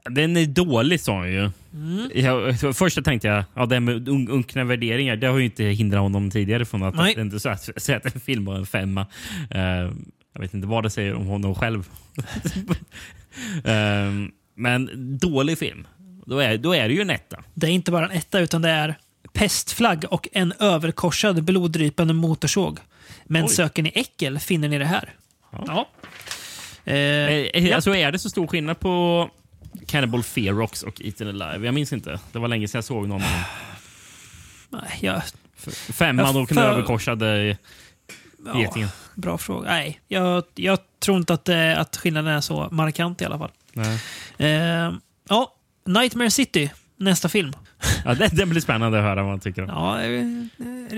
Den 0.03 0.37
är 0.37 0.45
dålig 0.45 0.99
sa 0.99 1.17
han 1.17 1.31
ju. 1.31 1.49
Mm. 1.73 2.11
Jag, 2.15 2.59
först 2.75 3.03
tänkte 3.03 3.27
jag 3.27 3.43
ja, 3.53 3.65
det 3.65 3.75
här 3.75 3.79
med 3.79 4.09
un, 4.09 4.29
unkna 4.29 4.63
värderingar 4.63 5.15
det 5.15 5.27
har 5.27 5.37
ju 5.37 5.45
inte 5.45 5.63
hindrat 5.63 6.01
honom 6.01 6.31
tidigare 6.31 6.65
från 6.65 6.83
att 6.83 6.95
Nej. 6.95 7.19
inte 7.19 7.39
säga 7.79 7.97
att 7.97 8.15
en 8.15 8.21
film 8.21 8.45
var 8.45 8.55
en 8.55 8.65
femma. 8.65 9.05
Eh, 9.49 9.91
jag 10.33 10.41
vet 10.41 10.53
inte 10.53 10.67
vad 10.67 10.83
det 10.83 10.89
säger 10.89 11.13
om 11.13 11.27
honom 11.27 11.55
själv. 11.55 11.89
Eh, 13.63 14.11
men 14.55 14.89
dålig 15.17 15.57
film. 15.57 15.87
Då 16.25 16.39
är, 16.39 16.57
då 16.57 16.75
är 16.75 16.87
det 16.87 16.93
ju 16.93 17.01
en 17.01 17.09
etta. 17.09 17.43
Det 17.53 17.67
är 17.67 17.71
inte 17.71 17.91
bara 17.91 18.05
en 18.05 18.11
etta 18.11 18.39
utan 18.39 18.61
det 18.61 18.69
är 18.69 18.95
pestflagg 19.33 20.05
och 20.09 20.27
en 20.31 20.53
överkorsad 20.59 21.43
bloddrypande 21.43 22.13
motorsåg. 22.13 22.79
Men 23.25 23.43
Oj. 23.43 23.49
söker 23.49 23.83
ni 23.83 23.91
äckel 23.95 24.39
finner 24.39 24.69
ni 24.69 24.77
det 24.77 24.85
här. 24.85 25.09
Ja. 25.51 25.89
Eh, 26.00 26.00
Eh, 26.91 26.97
ja. 27.67 27.75
alltså, 27.75 27.95
är 27.95 28.11
det 28.11 28.19
så 28.19 28.29
stor 28.29 28.47
skillnad 28.47 28.79
på 28.79 29.29
Cannibal 29.85 30.23
Ferox 30.23 30.83
och 30.83 31.01
Eaten 31.01 31.27
Alive? 31.27 31.65
Jag 31.65 31.73
minns 31.73 31.93
inte. 31.93 32.19
Det 32.31 32.39
var 32.39 32.47
länge 32.47 32.67
sedan 32.67 32.77
jag 32.77 32.85
såg 32.85 33.07
någon. 33.07 33.21
Nej, 34.69 34.97
jag, 34.99 35.21
Femman 35.93 36.25
Ja, 36.35 36.41
och 36.41 36.47
den 36.47 36.55
för- 36.57 36.63
överkorsade 36.63 37.57
ja, 38.45 38.61
getingen. 38.61 38.89
bra 39.15 39.37
fråga. 39.37 39.69
Nej, 39.69 39.99
jag, 40.07 40.43
jag 40.55 40.79
tror 40.99 41.17
inte 41.17 41.33
att, 41.33 41.49
eh, 41.49 41.79
att 41.79 41.97
skillnaden 41.97 42.33
är 42.33 42.41
så 42.41 42.67
markant 42.71 43.21
i 43.21 43.25
alla 43.25 43.37
fall. 43.37 43.51
Eh, 44.37 44.93
ja, 45.29 45.55
Nightmare 45.85 46.31
City, 46.31 46.71
nästa 46.97 47.29
film. 47.29 47.53
Ja, 48.05 48.13
det, 48.13 48.27
det 48.31 48.45
blir 48.45 48.61
spännande 48.61 48.97
att 48.97 49.03
höra 49.03 49.15
vad 49.23 49.31
man 49.31 49.39
tycker 49.39 49.61
om. 49.61 49.69
Ja, 49.69 50.01
eh, 50.01 50.21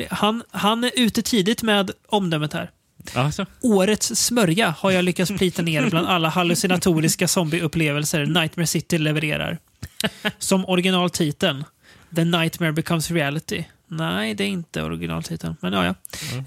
eh, 0.01 0.07
han, 0.09 0.43
han 0.51 0.83
är 0.83 0.91
ute 0.95 1.21
tidigt 1.21 1.63
med 1.63 1.91
omdömet 2.07 2.53
här. 2.53 2.71
Alltså, 3.13 3.45
Årets 3.61 4.15
smörja 4.15 4.75
har 4.77 4.91
jag 4.91 5.05
lyckats 5.05 5.31
plita 5.31 5.61
ner 5.61 5.89
bland 5.89 6.07
alla 6.07 6.29
hallucinatoriska 6.29 7.27
zombieupplevelser 7.27 8.25
Nightmare 8.25 8.67
City 8.67 8.97
levererar. 8.97 9.57
Som 10.37 10.65
originaltiteln 10.65 11.63
The 12.15 12.23
Nightmare 12.23 12.71
Becomes 12.71 13.11
Reality. 13.11 13.63
Nej, 13.87 14.33
det 14.33 14.43
är 14.43 14.47
inte 14.47 14.83
originaltiteln, 14.83 15.55
men 15.61 15.73
ja, 15.73 15.85
ja. 15.85 15.95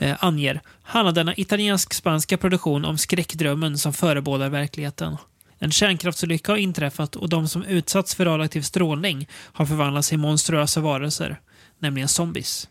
Eh, 0.00 0.16
anger. 0.20 0.60
Han 0.82 1.06
har 1.06 1.12
denna 1.12 1.34
italiensk-spanska 1.36 2.36
produktion 2.36 2.84
om 2.84 2.98
skräckdrömmen 2.98 3.78
som 3.78 3.92
förebådar 3.92 4.48
verkligheten. 4.48 5.16
En 5.58 5.72
kärnkraftsolycka 5.72 6.52
har 6.52 6.56
inträffat 6.56 7.16
och 7.16 7.28
de 7.28 7.48
som 7.48 7.64
utsatts 7.64 8.14
för 8.14 8.24
radioaktiv 8.24 8.62
strålning 8.62 9.28
har 9.32 9.66
förvandlats 9.66 10.08
till 10.08 10.18
monstruösa 10.18 10.80
varelser, 10.80 11.40
nämligen 11.78 12.08
zombies. 12.08 12.68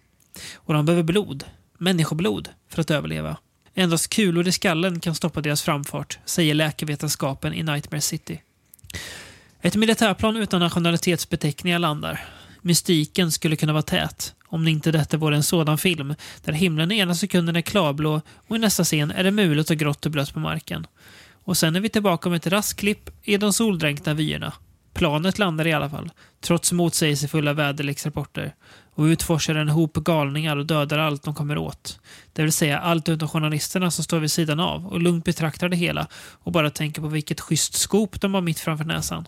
Och 0.55 0.73
de 0.73 0.85
behöver 0.85 1.03
blod, 1.03 1.43
människoblod, 1.77 2.49
för 2.69 2.81
att 2.81 2.91
överleva. 2.91 3.37
Endast 3.77 4.09
kulor 4.09 4.47
i 4.47 4.51
skallen 4.51 4.99
kan 4.99 5.15
stoppa 5.15 5.41
deras 5.41 5.61
framfart, 5.61 6.19
säger 6.25 6.53
läkarvetenskapen 6.53 7.53
i 7.53 7.63
Nightmare 7.63 8.01
City. 8.01 8.41
Ett 9.61 9.75
militärplan 9.75 10.37
utan 10.37 10.59
nationalitetsbeteckningar 10.59 11.79
landar. 11.79 12.25
Mystiken 12.61 13.31
skulle 13.31 13.55
kunna 13.55 13.73
vara 13.73 13.83
tät, 13.83 14.33
om 14.47 14.67
inte 14.67 14.91
detta 14.91 15.17
vore 15.17 15.35
en 15.35 15.43
sådan 15.43 15.77
film 15.77 16.15
där 16.43 16.53
himlen 16.53 16.91
i 16.91 16.99
ena 16.99 17.15
sekunden 17.15 17.55
är 17.55 17.61
klarblå 17.61 18.21
och 18.47 18.55
i 18.55 18.59
nästa 18.59 18.83
scen 18.83 19.11
är 19.11 19.23
det 19.23 19.31
mulet 19.31 19.69
och 19.69 19.77
grått 19.77 20.05
och 20.05 20.11
blött 20.11 20.33
på 20.33 20.39
marken. 20.39 20.87
Och 21.43 21.57
sen 21.57 21.75
är 21.75 21.79
vi 21.79 21.89
tillbaka 21.89 22.29
med 22.29 22.37
ett 22.37 22.47
raskt 22.47 22.79
klipp 22.79 23.09
i 23.23 23.37
de 23.37 23.53
soldränkta 23.53 24.13
vyerna. 24.13 24.53
Planet 24.93 25.39
landar 25.39 25.67
i 25.67 25.73
alla 25.73 25.89
fall, 25.89 26.11
trots 26.41 26.71
motsägelsefulla 26.71 27.53
väderleksrapporter 27.53 28.53
och 28.95 29.03
utforskar 29.03 29.55
en 29.55 29.69
hop 29.69 29.93
galningar 29.93 30.57
och 30.57 30.65
dödar 30.65 30.97
allt 30.97 31.23
de 31.23 31.35
kommer 31.35 31.57
åt. 31.57 31.99
Det 32.33 32.41
vill 32.41 32.51
säga 32.51 32.79
allt 32.79 33.09
utom 33.09 33.27
journalisterna 33.29 33.91
som 33.91 34.03
står 34.03 34.19
vid 34.19 34.31
sidan 34.31 34.59
av 34.59 34.87
och 34.87 35.01
lugnt 35.01 35.25
betraktar 35.25 35.69
det 35.69 35.77
hela 35.77 36.07
och 36.15 36.51
bara 36.51 36.69
tänker 36.69 37.01
på 37.01 37.07
vilket 37.07 37.41
schysst 37.41 37.73
skop 37.73 38.21
de 38.21 38.33
har 38.33 38.41
mitt 38.41 38.59
framför 38.59 38.85
näsan. 38.85 39.27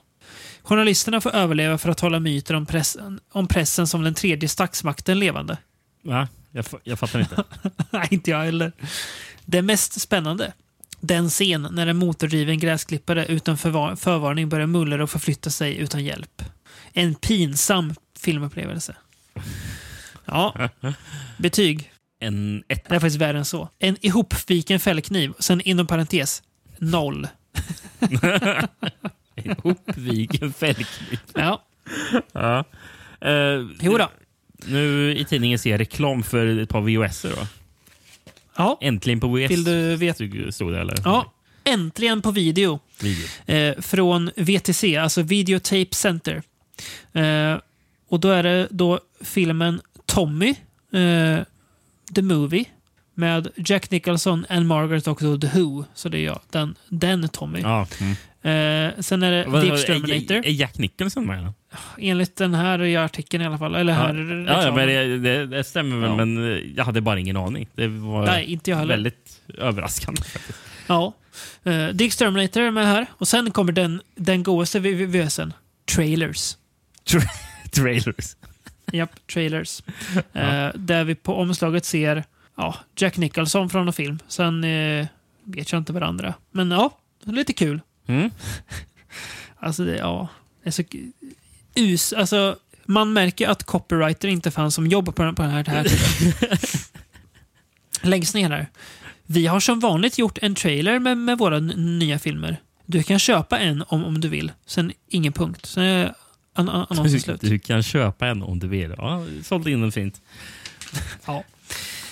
Journalisterna 0.63 1.21
får 1.21 1.36
överleva 1.36 1.77
för 1.77 1.89
att 1.89 1.99
hålla 1.99 2.19
myter 2.19 2.53
om 2.53 2.65
pressen, 2.65 3.19
om 3.32 3.47
pressen 3.47 3.88
som 3.88 4.03
den 4.03 4.13
tredje 4.13 4.49
statsmakten 4.49 5.19
levande. 5.19 5.58
va? 6.03 6.27
Jag, 6.51 6.65
jag 6.84 6.99
fattar 6.99 7.19
inte. 7.19 7.43
Nej, 7.89 8.08
inte 8.12 8.32
jag 8.32 8.43
heller. 8.43 8.71
Det 9.45 9.62
mest 9.62 10.01
spännande. 10.01 10.53
Den 10.99 11.30
scen 11.30 11.67
när 11.71 11.88
en 11.88 11.97
motordriven 11.97 12.60
gräsklippare 12.60 13.25
utan 13.25 13.58
förvar 13.58 13.95
förvarning 13.95 14.49
börjar 14.49 14.67
mullra 14.67 15.03
och 15.03 15.10
förflytta 15.10 15.49
sig 15.49 15.77
utan 15.77 16.03
hjälp. 16.03 16.43
En 16.93 17.15
pinsam 17.15 17.93
filmupplevelse. 18.19 18.95
Ja. 20.26 20.69
Betyg. 21.38 21.91
En 22.19 22.63
etta. 22.67 22.89
Det 22.89 22.95
är 22.95 23.00
faktiskt 23.00 23.21
värre 23.21 23.38
än 23.38 23.45
så. 23.45 23.69
En 23.80 23.97
ihopviken 24.02 24.80
fällkniv, 24.80 25.34
sen 25.39 25.62
inom 25.62 25.88
parentes, 25.88 26.43
noll. 26.78 27.28
Ihopviken 29.36 30.54
fällkniv. 30.54 31.19
Ja, 31.36 31.63
Ja. 32.32 32.63
Eh, 33.21 33.65
jo 33.82 33.97
då. 33.97 34.10
nu 34.65 35.15
i 35.17 35.26
tidningen 35.26 35.60
ser 35.60 35.69
jag 35.71 35.80
reklam 35.80 36.23
för 36.23 36.60
ett 36.60 36.69
par 36.69 36.82
VHS. 36.82 37.21
Då. 37.21 37.47
Ja, 38.58 38.78
Äntligen 38.82 39.19
på 39.19 39.28
VHS. 39.28 39.52
vill 39.52 39.63
du 39.63 39.95
veta? 39.95 40.52
Stod 40.52 40.73
det, 40.73 40.80
eller? 40.82 40.95
Ja, 41.04 41.34
äntligen 41.63 42.21
på 42.21 42.32
video. 42.32 42.80
Video. 43.02 43.28
eh, 43.45 43.82
från 43.82 44.32
VTC, 44.36 44.97
alltså 44.97 45.21
Videotape 45.21 45.88
Center. 45.95 46.43
Eh, 47.13 47.58
och 48.09 48.19
då 48.19 48.29
är 48.29 48.43
det 48.43 48.67
då 48.71 48.99
filmen 49.21 49.81
Tommy, 50.05 50.49
eh, 50.93 51.39
The 52.15 52.21
Movie, 52.21 52.65
med 53.13 53.47
Jack 53.55 53.91
Nicholson, 53.91 54.45
and 54.49 54.67
Margaret 54.67 55.08
och 55.08 55.19
The 55.19 55.47
Who. 55.60 55.83
Så 55.93 56.10
det 56.10 56.17
är 56.19 56.25
jag, 56.25 56.39
den, 56.49 56.75
den 56.89 57.29
Tommy. 57.29 57.60
Ja. 57.62 57.87
Mm. 57.99 58.12
Eh, 58.41 58.93
sen 58.99 59.23
är 59.23 59.31
det 59.31 59.45
Vad- 59.47 59.62
The 59.63 59.69
vad- 59.69 59.79
Exterminator. 59.79 60.35
Är, 60.37 60.45
är 60.47 60.51
Jack 60.51 60.77
Nicholson 60.77 61.25
med? 61.25 61.53
Enligt 61.97 62.35
den 62.35 62.53
här 62.53 62.97
artikeln 62.97 63.43
i 63.43 63.45
alla 63.45 63.58
fall. 63.58 63.75
Eller 63.75 63.93
här 63.93 64.13
Ja, 64.47 64.63
ja, 64.63 64.75
men 64.75 64.87
det, 64.87 65.17
det, 65.17 65.45
det 65.45 65.63
stämmer 65.63 65.97
väl, 65.97 66.10
Ja. 66.10 66.15
men 66.15 66.51
eh, 66.51 66.58
jag 66.75 66.83
hade 66.85 67.01
bara 67.01 67.19
ingen 67.19 67.37
aning. 67.37 67.67
Det 67.75 67.87
var 67.87 68.25
Nej, 68.25 68.45
inte 68.45 68.69
jag 68.69 68.77
heller. 68.77 68.93
väldigt 68.93 69.41
överraskande. 69.58 70.21
Ja. 70.87 71.13
Uh, 71.67 71.97
The 71.97 72.05
Exterminator 72.05 72.62
är 72.63 72.71
med 72.71 72.85
här. 72.85 73.05
Och 73.12 73.27
sen 73.27 73.51
kommer 73.51 73.71
den, 73.71 74.01
den 74.15 74.43
godaste 74.43 74.79
VVSen. 74.79 75.53
Trailers. 75.95 76.58
Trailers. 77.78 78.36
Japp, 78.92 79.28
trailers. 79.28 79.84
Eh, 80.34 80.69
där 80.75 81.04
vi 81.04 81.15
på 81.15 81.36
omslaget 81.36 81.86
ser 81.86 82.23
ja, 82.58 82.75
Jack 82.96 83.17
Nicholson 83.17 83.69
från 83.69 83.88
en 83.88 83.94
film. 83.94 84.19
Sen 84.28 84.63
eh, 84.63 85.08
vet 85.44 85.71
jag 85.71 85.80
inte 85.80 85.94
varandra. 85.94 86.34
Men 86.52 86.71
ja, 86.71 86.98
lite 87.23 87.54
kul. 87.54 87.82
Mm. 88.08 88.32
Alltså, 89.60 89.86
det, 89.86 89.98
ja. 89.98 90.28
Det 90.63 90.69
är 90.69 90.71
så 90.71 90.84
us. 91.75 92.13
Alltså, 92.13 92.56
man 92.86 93.13
märker 93.13 93.48
att 93.48 93.63
copywriter 93.63 94.28
inte 94.28 94.52
fanns 94.52 94.75
som 94.75 94.88
jobbar 94.88 95.13
på 95.13 95.23
den, 95.23 95.36
på 95.36 95.42
den 95.42 95.52
här, 95.52 95.65
här 95.65 95.84
tiden. 95.84 96.54
Längst 98.02 98.36
ner 98.36 98.50
här. 98.50 98.67
Vi 99.25 99.48
har 99.48 99.60
som 99.60 99.80
vanligt 99.80 100.17
gjort 100.17 100.38
en 100.42 100.56
trailer 100.56 101.00
med, 101.00 101.17
med 101.17 101.38
våra 101.38 101.60
nya 101.60 102.19
filmer. 102.19 102.58
Du 102.86 103.04
kan 103.04 103.19
köpa 103.19 103.60
en 103.60 103.84
om, 103.88 104.06
om 104.06 104.21
du 104.21 104.28
vill. 104.28 104.52
Sen 104.65 104.92
ingen 105.08 105.34
punkt. 105.34 105.65
Sen 105.65 106.10
an, 106.60 106.69
an, 106.69 106.85
annonsen 106.89 107.19
slut. 107.21 107.41
Du 107.41 107.60
kan 107.60 107.83
köpa 107.83 108.27
en 108.27 108.43
om 108.43 108.60
du 108.60 108.67
vill. 108.67 108.93
Ja, 108.97 109.25
sålde 109.43 109.71
in 109.71 109.81
den 109.81 109.91
fint. 109.91 110.21
Ja. 111.25 111.43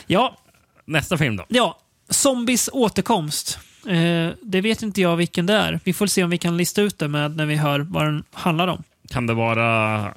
Ja, 0.08 0.38
Nästa 0.86 1.18
film 1.18 1.36
då? 1.36 1.46
ja. 1.50 1.80
Zombies 2.10 2.70
återkomst. 2.74 3.60
Eh, 3.88 4.30
det 4.42 4.62
vet 4.62 4.82
inte 4.82 5.02
jag 5.02 5.16
vilken 5.16 5.46
det 5.46 5.54
är. 5.54 5.80
Vi 5.84 5.94
får 5.94 6.08
se 6.08 6.24
om 6.24 6.30
vi 6.30 6.38
kan 6.38 6.58
lista 6.58 6.82
ut 6.82 7.00
det 7.00 7.08
med 7.08 7.36
när 7.36 7.46
vi 7.46 7.56
hör 7.56 7.80
vad 7.80 8.06
den 8.06 8.24
handlar 8.34 8.68
om. 8.68 8.84
Kan 9.10 9.28
det 9.28 9.34
vara 9.34 10.14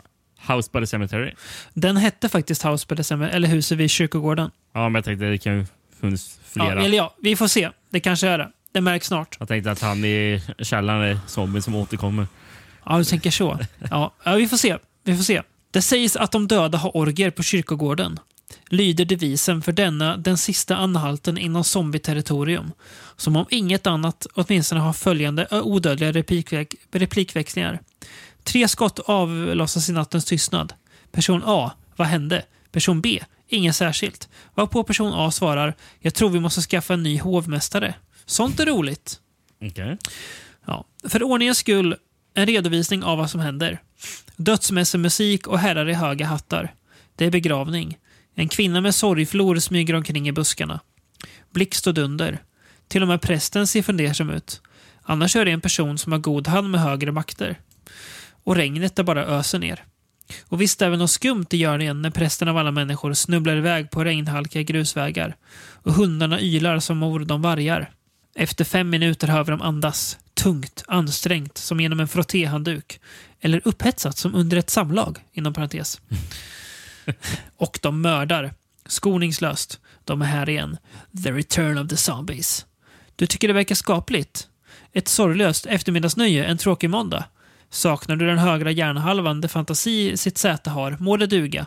House 0.48 0.70
by 0.72 0.80
the 0.80 0.86
Cemetery? 0.86 1.32
Den 1.74 1.96
hette 1.96 2.28
faktiskt 2.28 2.62
House 2.64 2.86
by 2.88 2.96
the 2.96 3.04
Cemetery, 3.04 3.36
eller 3.36 3.48
Huset 3.48 3.78
vid 3.78 3.90
kyrkogården. 3.90 4.50
Ja, 4.72 4.88
men 4.88 4.94
jag 4.94 5.04
tänkte 5.04 5.24
det 5.26 5.38
kan 5.38 5.58
ju 5.58 5.66
funnits 6.00 6.38
Ja, 6.54 6.64
flera. 6.64 6.84
eller 6.84 6.96
ja, 6.96 7.14
vi 7.22 7.36
får 7.36 7.48
se. 7.48 7.70
Det 7.90 8.00
kanske 8.00 8.28
är 8.28 8.38
det. 8.38 8.48
Det 8.72 8.80
märks 8.80 9.06
snart. 9.06 9.36
Jag 9.38 9.48
tänkte 9.48 9.70
att 9.70 9.80
han 9.80 10.04
i 10.04 10.42
källaren 10.58 11.02
är 11.02 11.18
zombien 11.26 11.62
som 11.62 11.74
återkommer. 11.74 12.26
Ja, 12.88 12.98
du 12.98 13.04
tänker 13.04 13.30
så. 13.30 13.58
Ja, 13.90 14.14
ja, 14.24 14.34
vi 14.34 14.48
får 14.48 14.56
se. 14.56 14.78
Vi 15.04 15.16
får 15.16 15.24
se. 15.24 15.42
Det 15.70 15.82
sägs 15.82 16.16
att 16.16 16.32
de 16.32 16.48
döda 16.48 16.78
har 16.78 16.96
orger 16.96 17.30
på 17.30 17.42
kyrkogården. 17.42 18.20
Lyder 18.68 19.04
devisen 19.04 19.62
för 19.62 19.72
denna 19.72 20.16
den 20.16 20.38
sista 20.38 20.76
anhalten 20.76 21.38
inom 21.38 21.64
zombieterritorium. 21.64 22.72
Som 23.16 23.36
om 23.36 23.46
inget 23.50 23.86
annat 23.86 24.26
åtminstone 24.34 24.80
har 24.80 24.92
följande 24.92 25.48
odödliga 25.50 26.12
replikväx 26.12 26.76
replikväxlingar. 26.92 27.80
Tre 28.44 28.68
skott 28.68 28.98
avlossas 28.98 29.88
i 29.88 29.92
nattens 29.92 30.24
tystnad. 30.24 30.72
Person 31.12 31.42
A. 31.46 31.72
Vad 31.96 32.08
hände? 32.08 32.44
Person 32.72 33.00
B. 33.00 33.20
Inget 33.48 33.76
särskilt. 33.76 34.28
Varpå 34.54 34.84
person 34.84 35.12
A 35.14 35.30
svarar 35.30 35.74
Jag 36.00 36.14
tror 36.14 36.30
vi 36.30 36.40
måste 36.40 36.60
skaffa 36.60 36.94
en 36.94 37.02
ny 37.02 37.20
hovmästare. 37.20 37.94
Sånt 38.26 38.60
är 38.60 38.66
roligt. 38.66 39.20
Okej. 39.62 39.98
Ja. 40.66 40.84
För 41.08 41.22
ordningens 41.22 41.58
skull, 41.58 41.96
en 42.38 42.46
redovisning 42.46 43.04
av 43.04 43.18
vad 43.18 43.30
som 43.30 43.40
händer. 43.40 43.80
Dödsmässemusik 44.36 45.46
och 45.46 45.58
herrar 45.58 45.88
i 45.88 45.94
höga 45.94 46.26
hattar. 46.26 46.74
Det 47.16 47.24
är 47.24 47.30
begravning. 47.30 47.98
En 48.34 48.48
kvinna 48.48 48.80
med 48.80 48.94
sorgflor 48.94 49.58
smyger 49.58 49.94
omkring 49.94 50.28
i 50.28 50.32
buskarna. 50.32 50.80
Blixt 51.52 51.86
och 51.86 51.94
dunder. 51.94 52.38
Till 52.88 53.02
och 53.02 53.08
med 53.08 53.20
prästen 53.20 53.66
ser 53.66 53.82
fundersam 53.82 54.30
ut. 54.30 54.60
Annars 55.02 55.36
är 55.36 55.44
det 55.44 55.50
en 55.50 55.60
person 55.60 55.98
som 55.98 56.12
har 56.12 56.18
god 56.18 56.46
hand 56.46 56.70
med 56.70 56.80
högre 56.80 57.12
makter. 57.12 57.58
Och 58.44 58.56
regnet 58.56 58.96
där 58.96 59.02
bara 59.02 59.24
öser 59.24 59.58
ner. 59.58 59.84
Och 60.48 60.60
visst 60.60 60.82
är 60.82 60.90
det 60.90 60.96
något 60.96 61.10
skumt 61.10 61.46
i 61.50 61.56
görningen 61.56 62.02
när 62.02 62.10
prästen 62.10 62.48
av 62.48 62.56
alla 62.56 62.70
människor 62.70 63.12
snubblar 63.12 63.56
iväg 63.56 63.90
på 63.90 64.04
regnhalkiga 64.04 64.62
grusvägar. 64.62 65.36
Och 65.82 65.92
hundarna 65.92 66.40
ylar 66.40 66.78
som 66.78 67.02
om 67.02 67.26
de 67.26 67.42
vargar. 67.42 67.90
Efter 68.40 68.64
fem 68.64 68.90
minuter 68.90 69.28
hör 69.28 69.44
vi 69.44 69.50
dem 69.50 69.62
andas. 69.62 70.18
Tungt, 70.34 70.84
ansträngt, 70.86 71.58
som 71.58 71.80
genom 71.80 72.00
en 72.00 72.08
frottéhandduk. 72.08 73.00
Eller 73.40 73.62
upphetsat 73.64 74.16
som 74.16 74.34
under 74.34 74.56
ett 74.56 74.70
samlag, 74.70 75.18
inom 75.32 75.54
parentes. 75.54 76.00
Och 77.56 77.78
de 77.82 78.00
mördar. 78.00 78.54
Skoningslöst. 78.86 79.80
De 80.04 80.22
är 80.22 80.26
här 80.26 80.48
igen. 80.48 80.76
The 81.24 81.32
return 81.32 81.78
of 81.78 81.88
the 81.88 81.96
zombies. 81.96 82.66
Du 83.16 83.26
tycker 83.26 83.48
det 83.48 83.54
verkar 83.54 83.74
skapligt? 83.74 84.48
Ett 84.92 85.08
sorglöst 85.08 85.66
eftermiddagsnöje 85.66 86.44
en 86.44 86.58
tråkig 86.58 86.90
måndag? 86.90 87.24
Saknar 87.70 88.16
du 88.16 88.26
den 88.26 88.38
högra 88.38 88.70
hjärnhalvan 88.70 89.40
där 89.40 89.48
fantasi 89.48 90.16
sitt 90.16 90.38
säte 90.38 90.70
har, 90.70 90.96
må 91.00 91.16
det 91.16 91.26
duga. 91.26 91.66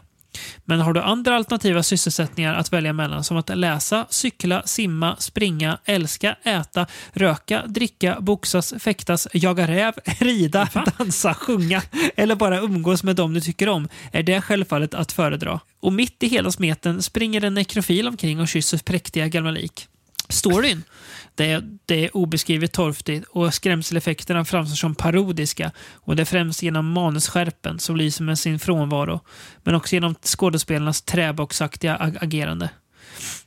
Men 0.66 0.80
har 0.80 0.94
du 0.94 1.02
andra 1.02 1.36
alternativa 1.36 1.84
sysselsättningar 1.84 2.54
att 2.54 2.74
välja 2.74 2.94
mellan 2.94 3.24
som 3.24 3.38
att 3.38 3.58
läsa, 3.58 4.06
cykla, 4.10 4.64
simma, 4.66 5.16
springa, 5.20 5.78
älska, 5.86 6.36
äta, 6.44 6.88
röka, 7.14 7.64
dricka, 7.68 8.18
boxas, 8.20 8.74
fäktas, 8.80 9.28
jaga 9.34 9.68
räv, 9.68 9.94
rida, 10.20 10.70
dansa, 10.98 11.34
sjunga 11.34 11.82
eller 12.16 12.36
bara 12.36 12.60
umgås 12.60 13.04
med 13.04 13.16
dem 13.16 13.34
du 13.34 13.42
tycker 13.42 13.70
om 13.70 13.88
är 14.12 14.24
det 14.24 14.42
självfallet 14.42 14.94
att 14.94 15.12
föredra. 15.12 15.60
Och 15.80 15.94
mitt 15.94 16.24
i 16.24 16.28
hela 16.28 16.52
smeten 16.52 17.02
springer 17.02 17.44
en 17.44 17.54
nekrofil 17.54 18.08
omkring 18.08 18.40
och 18.40 18.48
kysser 18.48 18.78
präktiga 18.78 19.28
gamla 19.28 19.52
lik. 19.52 19.88
Storyn? 20.32 20.84
Det 21.36 21.52
är, 21.52 21.64
det 21.86 22.06
är 22.06 22.18
obeskrivligt 22.18 22.74
torftigt 22.74 23.28
och 23.30 23.54
skrämseleffekterna 23.54 24.46
framstår 24.46 24.76
som 24.76 24.96
parodiska 24.96 25.72
och 25.94 26.16
det 26.16 26.24
är 26.24 26.26
främst 26.26 26.64
genom 26.64 26.92
manusskärpen 26.92 27.80
som 27.80 27.98
lyser 27.98 28.24
med 28.24 28.40
sin 28.40 28.60
frånvaro 28.60 29.20
men 29.64 29.76
också 29.76 29.96
genom 29.96 30.16
skådespelarnas 30.24 31.02
träboxaktiga 31.02 31.98
ag- 31.98 32.18
agerande. 32.22 32.70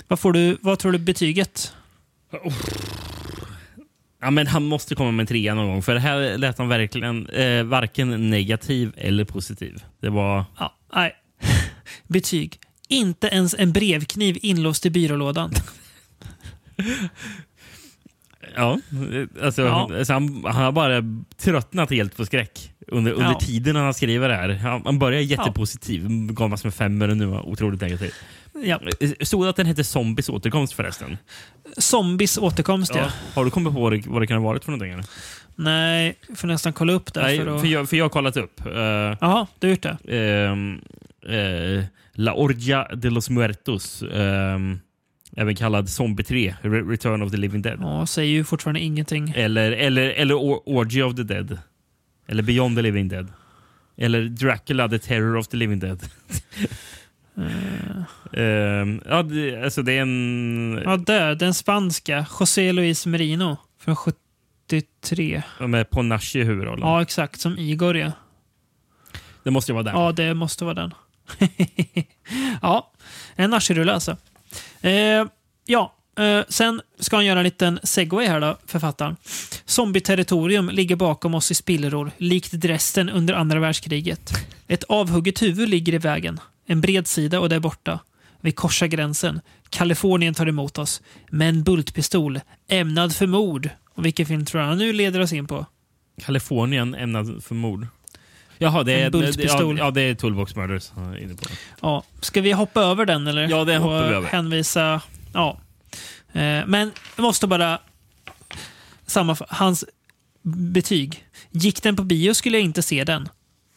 Vad, 0.08 0.20
får 0.20 0.32
du, 0.32 0.58
vad 0.60 0.78
tror 0.78 0.92
du 0.92 0.98
betyget? 0.98 1.72
Ja, 4.20 4.30
men 4.30 4.46
han 4.46 4.64
måste 4.64 4.94
komma 4.94 5.10
med 5.10 5.22
en 5.22 5.26
trea 5.26 5.54
någon 5.54 5.66
gång. 5.66 5.82
För 5.82 5.96
här 5.96 6.38
lät 6.38 6.58
han 6.58 6.68
verkligen 6.68 7.26
eh, 7.26 7.62
varken 7.62 8.30
negativ 8.30 8.92
eller 8.96 9.24
positiv. 9.24 9.84
Det 10.00 10.10
var... 10.10 10.44
Ja, 10.58 10.76
nej. 10.94 11.12
Betyg. 12.06 12.60
Inte 12.88 13.26
ens 13.26 13.54
en 13.58 13.72
brevkniv 13.72 14.38
inlåst 14.42 14.86
i 14.86 14.90
byrålådan. 14.90 15.52
Ja, 18.56 18.78
alltså, 19.42 19.62
Ja. 19.62 19.90
Alltså 19.98 20.12
han, 20.12 20.42
han 20.44 20.64
har 20.64 20.72
bara 20.72 21.02
tröttnat 21.36 21.90
helt 21.90 22.16
på 22.16 22.26
skräck 22.26 22.72
under, 22.88 23.12
under 23.12 23.26
Ja. 23.32 23.38
tiden 23.40 23.76
han 23.76 23.94
skriver 23.94 24.28
det 24.28 24.34
här. 24.34 24.48
Han, 24.48 24.82
han 24.84 24.98
börjar 24.98 25.20
jättepositiv, 25.20 26.06
gav 26.32 26.50
massor 26.50 26.66
med 26.68 26.74
femmor 26.74 27.08
och 27.08 27.16
nu 27.16 27.26
var 27.26 27.48
otroligt 27.48 27.80
negativ. 27.80 28.12
Ja. 28.64 28.80
Stod 29.20 29.44
det 29.44 29.50
att 29.50 29.56
den 29.56 29.66
hette 29.66 29.84
Zombies 29.84 30.28
återkomst 30.28 30.72
förresten? 30.72 31.16
Zombies 31.78 32.38
återkomst, 32.38 32.94
ja. 32.94 33.08
Har 33.34 33.44
du 33.44 33.50
kommit 33.50 33.74
på 33.74 33.80
vad 33.80 33.92
det, 33.92 34.02
vad 34.06 34.22
det 34.22 34.26
kan 34.26 34.36
ha 34.36 34.44
varit 34.44 34.64
för 34.64 34.70
någonting? 34.72 34.92
Eller? 34.92 35.04
Nej, 35.56 36.18
får 36.34 36.48
nästan 36.48 36.72
kolla 36.72 36.92
upp 36.92 37.14
det. 37.14 37.22
Nej, 37.22 37.38
för 37.38 37.46
att... 37.54 37.60
för, 37.60 37.68
jag, 37.68 37.88
för 37.88 37.96
jag 37.96 38.04
har 38.04 38.08
kollat 38.08 38.36
upp. 38.36 38.66
Uh, 38.66 38.72
Jaha, 39.20 39.46
du 39.58 39.66
har 39.66 39.70
gjort 39.70 39.82
det? 39.82 39.96
ehm, 40.18 40.80
eh, 41.28 41.84
La 42.12 42.32
Orgia 42.34 42.88
de 42.94 43.10
los 43.10 43.30
Muertos. 43.30 44.02
ehm, 44.02 44.80
även 45.36 45.54
kallad 45.54 45.88
Zombie 45.88 46.24
3, 46.24 46.54
Re- 46.62 46.90
Return 46.90 47.22
of 47.22 47.30
the 47.30 47.36
Living 47.36 47.62
Dead. 47.62 47.78
Ja, 47.80 48.06
säger 48.06 48.32
ju 48.32 48.44
fortfarande 48.44 48.80
ingenting. 48.80 49.32
Eller, 49.36 49.72
eller, 49.72 50.02
eller 50.10 50.34
Or- 50.34 50.62
Orgy 50.66 51.02
of 51.02 51.14
the 51.16 51.22
Dead. 51.22 51.58
Eller 52.26 52.42
Beyond 52.42 52.76
the 52.76 52.82
Living 52.82 53.08
Dead. 53.08 53.28
Eller 53.96 54.24
Dracula, 54.24 54.88
the 54.88 54.98
Terror 54.98 55.36
of 55.36 55.48
the 55.48 55.56
Living 55.56 55.78
Dead. 55.78 56.00
Ehm, 58.32 59.00
ja, 59.08 59.22
det, 59.22 59.62
alltså 59.64 59.82
det 59.82 59.92
är 59.92 60.02
en... 60.02 60.80
Ja, 60.84 60.96
där. 60.96 61.34
Den 61.34 61.54
spanska. 61.54 62.26
José 62.40 62.72
Luis 62.72 63.06
Merino. 63.06 63.56
Från 63.78 63.96
73. 64.68 65.42
Med 65.60 65.90
Ponasci 65.90 66.40
i 66.40 66.44
huvudrollen. 66.44 66.88
Ja, 66.88 67.02
exakt. 67.02 67.40
Som 67.40 67.58
Igor, 67.58 67.96
ja. 67.96 68.12
Det 69.42 69.50
måste 69.50 69.72
ju 69.72 69.74
vara 69.74 69.82
den. 69.84 69.94
Ja, 69.94 70.12
det 70.12 70.34
måste 70.34 70.64
vara 70.64 70.74
den. 70.74 70.94
ja, 72.62 72.92
en 73.36 73.50
naschrulle 73.50 73.92
alltså. 73.92 74.16
Eh, 74.84 75.26
ja, 75.66 75.94
eh, 76.18 76.44
sen 76.48 76.80
ska 76.98 77.16
han 77.16 77.26
göra 77.26 77.38
en 77.38 77.44
liten 77.44 77.80
segway 77.82 78.26
här 78.26 78.40
då, 78.40 78.58
författaren. 78.66 79.16
Zombieterritorium 79.64 80.68
ligger 80.68 80.96
bakom 80.96 81.34
oss 81.34 81.50
i 81.50 81.54
spillror, 81.54 82.10
likt 82.18 82.52
Dresden 82.52 83.10
under 83.10 83.34
andra 83.34 83.60
världskriget. 83.60 84.32
Ett 84.66 84.84
avhugget 84.84 85.42
huvud 85.42 85.68
ligger 85.68 85.94
i 85.94 85.98
vägen. 85.98 86.40
En 86.66 86.80
bred 86.80 87.06
sida 87.06 87.40
och 87.40 87.48
där 87.48 87.60
borta. 87.60 88.00
Vi 88.40 88.52
korsar 88.52 88.86
gränsen. 88.86 89.40
Kalifornien 89.68 90.34
tar 90.34 90.46
emot 90.46 90.78
oss. 90.78 91.02
Med 91.30 91.48
en 91.48 91.62
bultpistol, 91.62 92.40
ämnad 92.68 93.14
för 93.16 93.26
mord. 93.26 93.68
Och 93.94 94.04
vilken 94.04 94.26
film 94.26 94.44
tror 94.44 94.60
du 94.60 94.66
han 94.66 94.78
nu 94.78 94.92
leder 94.92 95.20
oss 95.20 95.32
in 95.32 95.46
på? 95.46 95.66
Kalifornien 96.22 96.94
ämnad 96.94 97.44
för 97.44 97.54
mord. 97.54 97.86
Jaha, 98.58 98.82
det 98.82 98.92
En 98.94 99.06
är, 99.06 99.10
bultpistol. 99.10 99.78
ja, 99.78 99.84
ja, 99.84 99.90
det 99.90 100.00
är 100.02 100.14
Toolbox 100.14 100.56
Murders. 100.56 100.90
inne 101.20 101.34
på. 101.34 101.44
Ja, 101.82 102.04
ska 102.20 102.40
vi 102.40 102.52
hoppa 102.52 102.80
över 102.82 103.06
den 103.06 103.26
eller? 103.26 103.48
Ja, 103.48 103.56
Och 103.60 103.66
hoppar 103.82 104.08
vi 104.08 104.14
över. 104.14 104.28
hänvisa... 104.28 105.00
Ja. 105.34 105.60
Eh, 106.32 106.66
Men 106.66 106.92
jag 107.16 107.22
måste 107.22 107.46
bara... 107.46 107.78
Samma, 109.06 109.36
hans 109.48 109.84
betyg. 110.42 111.24
Gick 111.50 111.82
den 111.82 111.96
på 111.96 112.02
bio 112.04 112.34
skulle 112.34 112.56
jag 112.58 112.64
inte 112.64 112.82
se 112.82 113.04
den. 113.04 113.28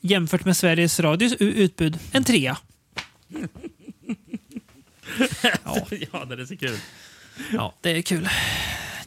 Jämfört 0.01 0.45
med 0.45 0.57
Sveriges 0.57 0.99
Radios 0.99 1.34
utbud, 1.39 1.99
en 2.11 2.23
trea. 2.23 2.57
Ja, 5.65 5.88
ja 6.11 6.25
det 6.25 6.41
är 6.41 6.45
så 6.45 6.57
kul. 6.57 6.78
Ja, 7.53 7.73
det 7.82 7.91
är 7.97 8.01
kul. 8.01 8.30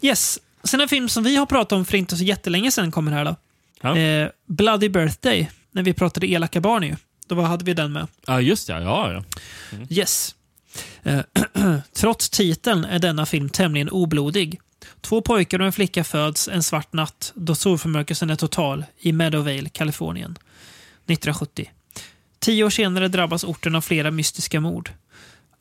Yes. 0.03 0.39
Sen 0.65 0.81
en 0.81 0.89
film 0.89 1.09
som 1.09 1.25
vi 1.25 1.37
har 1.37 1.47
pratat 1.47 1.73
om 1.73 1.85
för 1.85 1.97
inte 1.97 2.17
så 2.17 2.25
jättelänge 2.25 2.71
sedan 2.71 2.91
kommer 2.91 3.13
här 3.13 3.25
då. 3.25 3.37
Ja. 3.81 3.97
Eh, 3.97 4.29
Bloody 4.47 4.89
Birthday, 4.89 5.51
när 5.73 5.83
vi 5.83 5.93
pratade 5.93 6.27
elaka 6.27 6.61
barn 6.61 6.83
ju. 6.83 6.97
Då 7.27 7.41
hade 7.41 7.65
vi 7.65 7.75
den 7.75 7.93
med. 7.93 8.07
Ja, 8.27 8.41
just 8.41 8.67
det. 8.67 8.73
Ja, 8.73 9.13
ja. 9.13 9.25
Yes. 9.91 10.35
Eh, 11.03 11.21
Trots 11.93 12.31
titeln 12.31 12.85
är 12.85 12.99
denna 12.99 13.27
film 13.27 13.49
tämligen 13.49 13.91
oblodig. 13.91 14.61
Två 15.01 15.21
pojkar 15.23 15.61
och 15.61 15.67
en 15.67 15.73
flicka 15.73 16.05
föds 16.05 16.49
en 16.49 16.63
svart 16.63 16.93
natt 16.93 17.33
då 17.35 17.55
solförmörkelsen 17.55 18.31
är 18.31 18.37
total 18.37 18.85
i 18.99 19.13
Meadowvale, 19.13 19.69
Kalifornien. 19.69 20.31
1970. 20.31 21.71
Tio 22.39 22.65
år 22.65 22.71
senare 22.71 23.09
drabbas 23.09 23.45
orten 23.45 23.75
av 23.75 23.81
flera 23.81 24.11
mystiska 24.11 24.61
mord. 24.61 24.91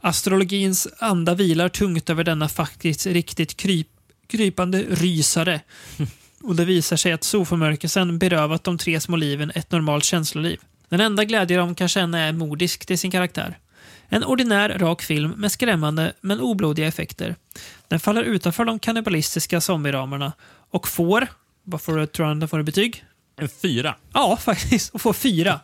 Astrologins 0.02 0.88
anda 1.00 1.36
vilar 1.36 1.70
tungt 1.70 2.10
över 2.10 2.24
denna 2.24 2.50
faktiskt 2.50 3.06
riktigt 3.06 3.58
kryp, 3.58 3.88
krypande 4.28 4.86
rysare. 4.90 5.62
Och 6.42 6.56
det 6.56 6.66
visar 6.66 6.96
sig 6.98 7.12
att 7.12 7.24
solförmörkelsen 7.24 8.20
berövat 8.20 8.64
de 8.64 8.78
tre 8.78 9.00
små 9.00 9.16
liven 9.16 9.52
ett 9.56 9.72
normalt 9.72 10.04
känsloliv. 10.04 10.60
Den 10.90 11.00
enda 11.02 11.24
glädje 11.26 11.58
de 11.58 11.76
kan 11.76 11.88
känna 11.88 12.20
är 12.20 12.34
mordisk 12.34 12.86
till 12.86 12.98
sin 12.98 13.12
karaktär. 13.12 13.58
En 14.10 14.24
ordinär, 14.24 14.70
rak 14.70 15.02
film 15.02 15.32
med 15.32 15.52
skrämmande 15.52 16.14
men 16.22 16.40
oblodiga 16.40 16.88
effekter. 16.88 17.36
Den 17.88 18.00
faller 18.00 18.24
utanför 18.24 18.66
de 18.66 18.80
kannibalistiska 18.80 19.62
zombieramarna 19.62 20.34
och 20.72 20.88
får, 20.88 21.28
vad 21.64 21.82
får 21.82 21.98
du, 21.98 22.06
tror 22.06 22.34
du 22.34 22.40
den 22.40 22.50
får 22.50 22.60
i 22.60 22.64
betyg? 22.64 23.04
En 23.36 23.50
fyra. 23.50 23.96
Ja, 24.14 24.38
faktiskt. 24.42 24.94
Och 24.94 25.02
får 25.02 25.14
fyra 25.14 25.60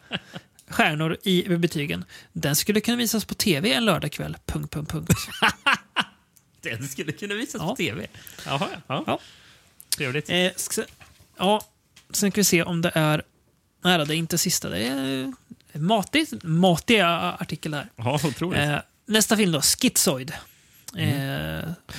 stjärnor 0.69 1.17
i 1.23 1.43
betygen. 1.57 2.05
Den 2.33 2.55
skulle 2.55 2.81
kunna 2.81 2.97
visas 2.97 3.25
på 3.25 3.33
tv 3.33 3.73
en 3.73 3.85
lördagkväll. 3.85 4.37
Punkt, 4.45 4.73
punkt, 4.73 4.91
punkt. 4.91 5.13
Den 6.61 6.87
skulle 6.87 7.11
kunna 7.11 7.35
visas 7.35 7.61
Ja. 7.61 7.69
på 7.69 7.75
tv. 7.75 8.07
Jaha, 8.45 8.67
ja. 8.87 9.03
ja. 9.07 9.19
Trevligt. 9.97 10.29
Eh, 10.29 10.51
ska, 10.55 10.83
ja, 11.37 11.61
sen 12.11 12.31
ska 12.31 12.39
vi 12.41 12.45
se 12.45 12.63
om 12.63 12.81
det 12.81 12.91
är... 12.95 13.23
Nej, 13.83 14.05
det 14.05 14.15
är 14.15 14.17
inte 14.17 14.37
sista. 14.37 14.69
Det 14.69 14.79
är 14.87 15.33
matigt, 15.73 16.33
matiga 16.43 17.07
artikel 17.09 17.73
här. 17.73 17.89
Ja, 17.95 18.19
otroligt. 18.23 18.59
Eh, 18.59 18.77
nästa 19.05 19.37
film 19.37 19.51
då, 19.51 19.61
Schizoid. 19.61 20.33
Eh, 20.97 21.05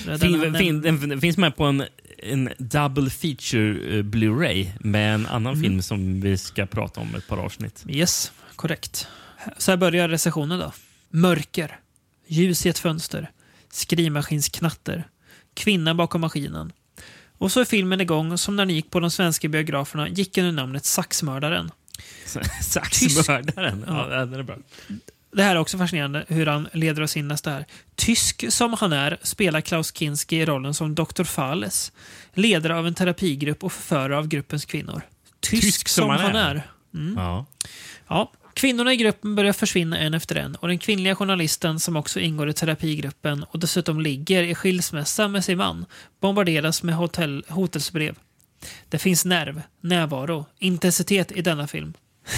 den- 0.05 0.19
fin, 0.19 0.39
den- 0.39 0.55
fin, 0.55 0.81
den, 0.81 1.09
den 1.09 1.21
finns 1.21 1.37
med 1.37 1.55
på 1.55 1.63
en, 1.63 1.83
en 2.17 2.49
double 2.57 3.09
feature 3.09 3.97
eh, 3.97 4.03
Blu-ray 4.03 4.71
med 4.79 5.13
en 5.15 5.25
annan 5.27 5.61
film 5.61 5.81
som 5.81 6.21
vi 6.21 6.37
ska 6.37 6.65
prata 6.65 7.01
om 7.01 7.15
ett 7.15 7.27
par 7.27 7.37
avsnitt. 7.37 7.83
Yes, 7.89 8.31
korrekt. 8.55 9.07
Så 9.57 9.71
här 9.71 9.77
börjar 9.77 10.09
recensionen 10.09 10.59
då. 10.59 10.71
Mörker. 11.09 11.79
Ljus 12.27 12.65
i 12.65 12.69
ett 12.69 12.79
fönster. 12.79 13.31
Skrivmaskinsknatter. 13.71 15.07
Kvinna 15.53 15.95
bakom 15.95 16.21
maskinen. 16.21 16.71
Och 17.37 17.51
så 17.51 17.59
är 17.59 17.65
filmen 17.65 18.01
igång 18.01 18.37
som 18.37 18.55
när 18.55 18.65
ni 18.65 18.73
gick 18.73 18.91
på 18.91 18.99
de 18.99 19.11
svenska 19.11 19.47
biograferna 19.49 20.09
gick 20.09 20.37
under 20.37 20.51
namnet 20.51 20.85
Saxmördaren. 20.85 21.71
Saxmördaren. 22.63 23.83
Ja, 23.87 24.07
Ja. 24.11 24.25
den 24.25 24.33
är 24.33 24.43
bra. 24.43 24.55
Det 25.31 25.43
här 25.43 25.55
är 25.55 25.59
också 25.59 25.77
fascinerande 25.77 26.25
hur 26.27 26.45
han 26.45 26.67
leder 26.73 27.01
oss 27.01 27.17
in 27.17 27.27
nästa 27.27 27.49
här. 27.49 27.65
Tysk 27.95 28.51
som 28.53 28.73
han 28.73 28.93
är 28.93 29.17
spelar 29.21 29.61
Klaus 29.61 29.91
Kinski 29.97 30.37
i 30.37 30.45
rollen 30.45 30.73
som 30.73 30.95
Dr. 30.95 31.23
Falles. 31.23 31.91
Ledare 32.33 32.75
av 32.75 32.87
en 32.87 32.93
terapigrupp 32.95 33.63
och 33.63 33.73
förförare 33.73 34.17
av 34.17 34.27
gruppens 34.27 34.65
kvinnor. 34.65 35.01
Tysk, 35.39 35.87
som, 35.87 36.09
han 36.09 36.35
är. 36.35 36.63
Mm. 36.93 37.13
Ja. 37.17 37.45
Ja. 38.07 38.31
Kvinnorna 38.57 38.93
i 38.93 38.95
gruppen 38.95 39.35
börjar 39.35 39.53
försvinna 39.53 39.97
en 39.97 40.13
efter 40.13 40.35
en 40.35 40.55
och 40.55 40.67
den 40.67 40.79
kvinnliga 40.79 41.15
journalisten 41.15 41.79
som 41.79 41.95
också 41.95 42.19
ingår 42.19 42.49
i 42.49 42.53
terapigruppen 42.53 43.43
och 43.43 43.59
dessutom 43.59 44.01
ligger 44.01 44.43
i 44.43 44.55
skilsmässa 44.55 45.27
med 45.27 45.45
sin 45.45 45.57
man 45.57 45.85
bombarderas 46.19 46.83
med 46.83 46.95
hotell, 46.95 47.45
hotelsbrev. 47.49 48.15
Det 48.89 48.97
finns 48.97 49.25
nerv, 49.25 49.61
närvaro, 49.81 50.45
intensitet 50.59 51.31
i 51.31 51.41
denna 51.41 51.67
film. 51.67 51.93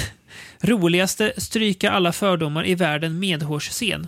Roligaste 0.61 1.33
stryka 1.37 1.91
alla 1.91 2.11
fördomar 2.11 2.67
i 2.67 2.75
världen 2.75 3.19
medhårsscen. 3.19 4.07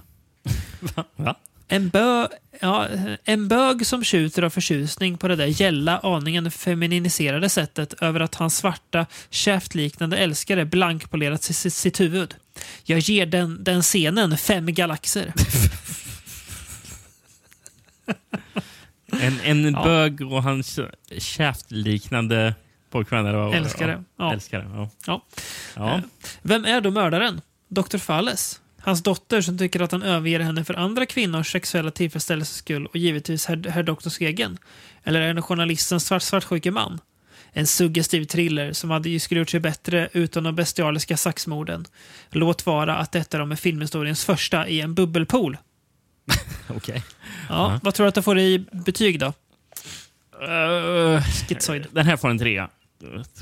Va? 1.16 1.36
En, 1.72 1.90
bö, 1.90 2.28
ja, 2.60 2.88
en 3.24 3.48
bög 3.48 3.86
som 3.86 4.04
tjuter 4.04 4.42
av 4.44 4.50
förtjusning 4.50 5.18
på 5.18 5.28
det 5.28 5.36
där 5.36 5.46
gälla 5.62 6.00
aningen 6.00 6.52
femininiserade 6.52 7.50
sättet 7.50 7.94
över 8.02 8.20
att 8.20 8.36
hans 8.36 8.58
svarta, 8.58 9.06
käftliknande 9.30 10.18
älskare 10.18 10.66
blankpolerat 10.66 11.44
sitt, 11.44 11.74
sitt 11.74 12.00
huvud. 12.00 12.36
Jag 12.84 13.00
ger 13.00 13.26
den, 13.26 13.64
den 13.64 13.82
scenen 13.82 14.38
fem 14.38 14.66
galaxer. 14.66 15.34
En, 19.22 19.40
en 19.44 19.74
Ja. 19.74 19.84
bög 19.84 20.22
och 20.22 20.44
hans 20.44 20.80
käftliknande 21.18 22.56
pojkvän. 22.90 23.26
eller 23.26 23.38
vad- 23.38 23.56
Älskare. 23.56 24.04
Ja. 24.18 24.34
Älskare. 24.34 24.70
Ja. 24.76 24.90
Ja. 25.08 25.26
Ja. 25.76 26.02
Vem 26.42 26.66
är 26.66 26.82
då 26.82 26.92
mördaren? 26.92 27.42
Dr. 27.68 27.98
Falles? 27.98 28.62
Hans 28.84 29.04
dotter 29.04 29.42
som 29.42 29.58
tycker 29.58 29.80
att 29.80 29.92
han 29.92 30.04
överger 30.04 30.40
henne 30.40 30.64
för 30.64 30.74
andra 30.74 31.06
kvinnors 31.06 31.52
sexuella 31.52 31.92
tillfredsställelses 31.92 32.56
skull 32.56 32.86
och 32.86 32.96
givetvis 32.96 33.46
herr, 33.46 33.70
herr 33.70 33.84
doktors 33.84 34.22
egen? 34.22 34.58
Eller 35.04 35.22
är 35.22 35.34
det 35.34 35.42
journalistens 35.42 36.06
svart, 36.06 36.22
svartsjuke 36.22 36.72
man? 36.72 37.00
En 37.54 37.68
suggestiv 37.68 38.26
thriller 38.26 38.74
som 38.74 38.90
hade 38.90 39.10
ju 39.10 39.20
skulle 39.20 39.40
gjort 39.40 39.50
sig 39.50 39.60
bättre 39.60 40.10
utan 40.14 40.44
de 40.44 40.56
bestialiska 40.56 41.18
saxmorden. 41.18 41.86
Låt 42.30 42.66
vara 42.66 42.98
att 42.98 43.12
detta 43.12 43.38
då 43.38 43.52
är 43.52 43.56
filmhistoriens 43.56 44.26
första 44.26 44.68
i 44.68 44.82
en 44.82 44.94
bubbelpool. 44.94 45.58
Okej. 46.68 47.04
Ja, 47.50 47.80
Vad 47.84 47.94
tror 47.94 48.04
du 48.04 48.08
att 48.08 48.16
du 48.16 48.22
får 48.22 48.40
i 48.40 48.66
betyg 48.72 49.20
då? 49.20 49.34
Uh, 50.48 51.22
Schizoid. 51.24 51.88
den 51.92 52.06
här 52.06 52.18
får 52.18 52.30
en 52.30 52.40
trea. 52.40 52.70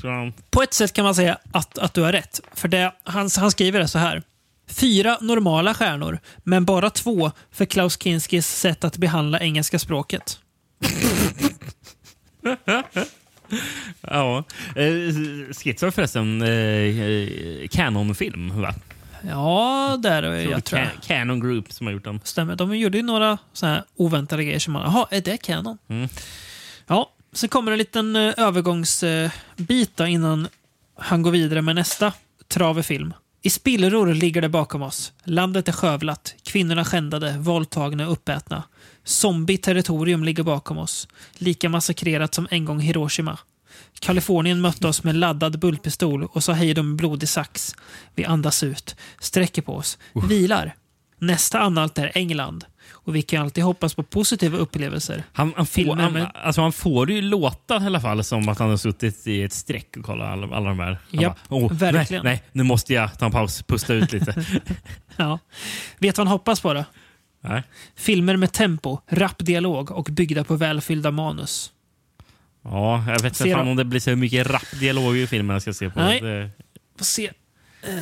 Han... 0.02 0.32
På 0.50 0.62
ett 0.62 0.74
sätt 0.74 0.92
kan 0.92 1.04
man 1.04 1.14
säga 1.14 1.38
att, 1.52 1.78
att 1.78 1.94
du 1.94 2.02
har 2.02 2.12
rätt. 2.12 2.40
För 2.54 2.68
det, 2.68 2.94
han, 3.02 3.30
han 3.36 3.50
skriver 3.50 3.80
det 3.80 3.88
så 3.88 3.98
här. 3.98 4.22
Fyra 4.70 5.18
normala 5.20 5.74
stjärnor, 5.74 6.20
men 6.44 6.64
bara 6.64 6.90
två 6.90 7.32
för 7.50 7.64
Klaus 7.64 8.02
Kinskis 8.02 8.46
sätt 8.48 8.84
att 8.84 8.96
behandla 8.96 9.40
engelska 9.40 9.78
språket. 9.78 10.38
Ja. 14.00 14.44
Eh, 14.76 15.14
Schizo 15.54 15.86
är 15.86 15.90
förresten 15.90 16.42
eh, 16.42 17.00
eh, 17.00 17.68
Canon-film, 17.68 18.60
va? 18.62 18.74
Ja, 19.28 19.96
där 20.02 20.22
är 20.22 20.50
jag 20.50 20.64
tror 20.64 20.80
jag. 20.80 20.88
Ca- 20.90 21.06
Canon 21.06 21.40
Group 21.40 21.72
som 21.72 21.86
har 21.86 21.94
gjort 21.94 22.04
den. 22.04 22.20
Stämmer. 22.24 22.56
De 22.56 22.76
gjorde 22.76 22.96
ju 22.98 23.02
några 23.02 23.38
så 23.52 23.66
här 23.66 23.84
oväntade 23.96 24.44
grejer 24.44 24.58
som 24.58 24.72
man... 24.72 24.82
Jaha, 24.82 25.06
är 25.10 25.20
det 25.20 25.36
Canon? 25.36 25.78
Mm. 25.88 26.08
Ja, 26.86 27.10
sen 27.32 27.48
kommer 27.48 27.72
en 27.72 27.78
liten 27.78 28.16
uh, 28.16 28.34
övergångsbit 28.36 30.00
innan 30.08 30.48
han 30.98 31.22
går 31.22 31.30
vidare 31.30 31.62
med 31.62 31.74
nästa 31.74 32.12
travefilm. 32.48 33.14
I 33.42 33.50
spillror 33.50 34.14
ligger 34.14 34.42
det 34.42 34.48
bakom 34.48 34.82
oss. 34.82 35.12
Landet 35.24 35.68
är 35.68 35.72
skövlat, 35.72 36.34
kvinnorna 36.42 36.84
skändade, 36.84 37.38
våldtagna 37.38 38.06
och 38.06 38.12
uppätna. 38.12 38.62
Zombie-territorium 39.04 40.24
ligger 40.24 40.42
bakom 40.42 40.78
oss. 40.78 41.08
Lika 41.32 41.68
massakrerat 41.68 42.34
som 42.34 42.48
en 42.50 42.64
gång 42.64 42.80
Hiroshima. 42.80 43.38
Kalifornien 44.00 44.60
mötte 44.60 44.88
oss 44.88 45.04
med 45.04 45.16
laddad 45.16 45.60
bultpistol 45.60 46.24
och 46.24 46.44
sa 46.44 46.52
hej 46.52 46.74
då 46.74 46.82
med 46.82 46.96
blodig 46.96 47.28
sax. 47.28 47.74
Vi 48.14 48.24
andas 48.24 48.62
ut, 48.62 48.96
sträcker 49.20 49.62
på 49.62 49.76
oss, 49.76 49.98
vilar. 50.28 50.74
Nästa 51.18 51.60
anhalt 51.60 51.98
är 51.98 52.12
England. 52.14 52.64
Och 52.92 53.16
vi 53.16 53.22
kan 53.22 53.42
alltid 53.42 53.64
hoppas 53.64 53.94
på 53.94 54.02
positiva 54.02 54.58
upplevelser. 54.58 55.24
Han, 55.32 55.52
han, 55.56 55.66
får, 55.66 55.96
han, 55.96 56.12
med- 56.12 56.30
alltså 56.34 56.60
han 56.60 56.72
får 56.72 57.06
det 57.06 57.12
ju 57.12 57.22
låta 57.22 57.82
i 57.82 57.86
alla 57.86 58.00
fall 58.00 58.24
som 58.24 58.48
att 58.48 58.58
han 58.58 58.70
har 58.70 58.76
suttit 58.76 59.26
i 59.26 59.42
ett 59.42 59.52
streck 59.52 59.96
och 59.96 60.04
kollat 60.04 60.28
alla, 60.28 60.56
alla 60.56 60.68
de 60.68 60.78
här. 60.80 60.98
Han 61.12 61.20
Japp, 61.20 61.48
bara, 61.48 61.60
"Åh, 61.64 61.72
verkligen. 61.72 62.24
Nej, 62.24 62.32
nej, 62.34 62.42
nu 62.52 62.62
måste 62.62 62.94
jag 62.94 63.18
ta 63.18 63.26
en 63.26 63.32
paus, 63.32 63.62
pusta 63.62 63.94
ut 63.94 64.12
lite. 64.12 64.44
Ja. 65.16 65.38
Vet 65.98 66.18
vad 66.18 66.26
han 66.26 66.32
hoppas 66.32 66.60
på 66.60 66.74
då? 66.74 66.84
nej. 67.40 67.62
Filmer 67.96 68.36
med 68.36 68.52
tempo, 68.52 68.98
rapp 69.08 69.38
dialog 69.38 69.90
och 69.90 70.08
byggda 70.10 70.44
på 70.44 70.56
välfyllda 70.56 71.10
manus. 71.10 71.72
Ja, 72.64 73.04
jag 73.08 73.22
vet 73.22 73.40
inte 73.40 73.54
fan 73.54 73.68
om 73.68 73.76
det 73.76 73.84
blir 73.84 74.00
så 74.00 74.16
mycket 74.16 74.46
rapp 74.46 74.80
dialog 74.80 75.16
i 75.16 75.26
filmen 75.26 75.54
jag 75.54 75.62
ska 75.62 75.72
se 75.72 75.90
på. 75.90 76.00
Nej. 76.00 76.20
Får 76.98 77.04
se. 77.04 77.30
Eh, 77.82 77.92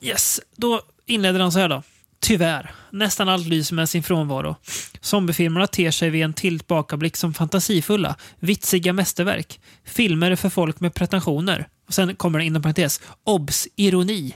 yes, 0.00 0.40
då 0.56 0.80
inleder 1.06 1.40
han 1.40 1.52
så 1.52 1.58
här 1.58 1.68
då. 1.68 1.82
Tyvärr, 2.24 2.70
nästan 2.90 3.28
allt 3.28 3.46
lyser 3.46 3.74
med 3.74 3.88
sin 3.88 4.02
frånvaro. 4.02 4.56
Zombiefilmerna 5.00 5.66
ter 5.66 5.90
sig 5.90 6.10
vid 6.10 6.24
en 6.24 6.32
tillbakablick 6.32 7.16
som 7.16 7.34
fantasifulla, 7.34 8.16
vitsiga 8.38 8.92
mästerverk. 8.92 9.60
Filmer 9.84 10.36
för 10.36 10.48
folk 10.48 10.80
med 10.80 10.94
pretensioner. 10.94 11.68
Och 11.86 11.94
sen 11.94 12.16
kommer 12.16 12.38
det 12.38 12.44
inom 12.44 12.62
parentes, 12.62 13.00
obs, 13.24 13.68
ironi. 13.76 14.34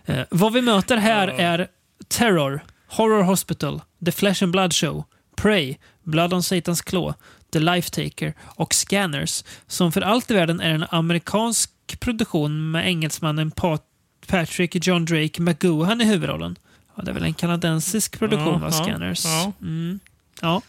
eh, 0.05 0.23
vad 0.29 0.53
vi 0.53 0.61
möter 0.61 0.97
här 0.97 1.27
är 1.27 1.67
Terror, 2.07 2.61
Horror 2.87 3.23
Hospital, 3.23 3.81
The 4.05 4.11
Flesh 4.11 4.43
and 4.43 4.51
Blood 4.51 4.73
Show, 4.73 5.03
Prey, 5.35 5.75
Blood 6.03 6.33
on 6.33 6.41
Satan's 6.41 6.83
Claw, 6.83 7.13
The 7.53 7.59
Life 7.59 7.89
Taker 7.89 8.33
och 8.41 8.73
Scanners 8.73 9.43
som 9.67 9.91
för 9.91 10.01
allt 10.01 10.31
i 10.31 10.33
världen 10.33 10.59
är 10.59 10.73
en 10.73 10.85
amerikansk 10.89 11.71
produktion 11.99 12.71
med 12.71 12.87
engelsmannen 12.87 13.51
Pat 13.51 13.90
Patrick 14.27 14.87
John 14.87 15.05
Drake 15.05 15.41
McGowan 15.41 16.01
i 16.01 16.05
huvudrollen. 16.05 16.55
Ja, 16.95 17.03
det 17.03 17.11
är 17.11 17.13
väl 17.13 17.23
en 17.23 17.33
kanadensisk 17.33 18.19
produktion, 18.19 18.53
Ja, 18.53 18.57
va? 18.57 18.71
Scanners. 18.71 19.25
ja. 19.25 19.51
Mm, 19.61 19.99
ja. 20.41 20.61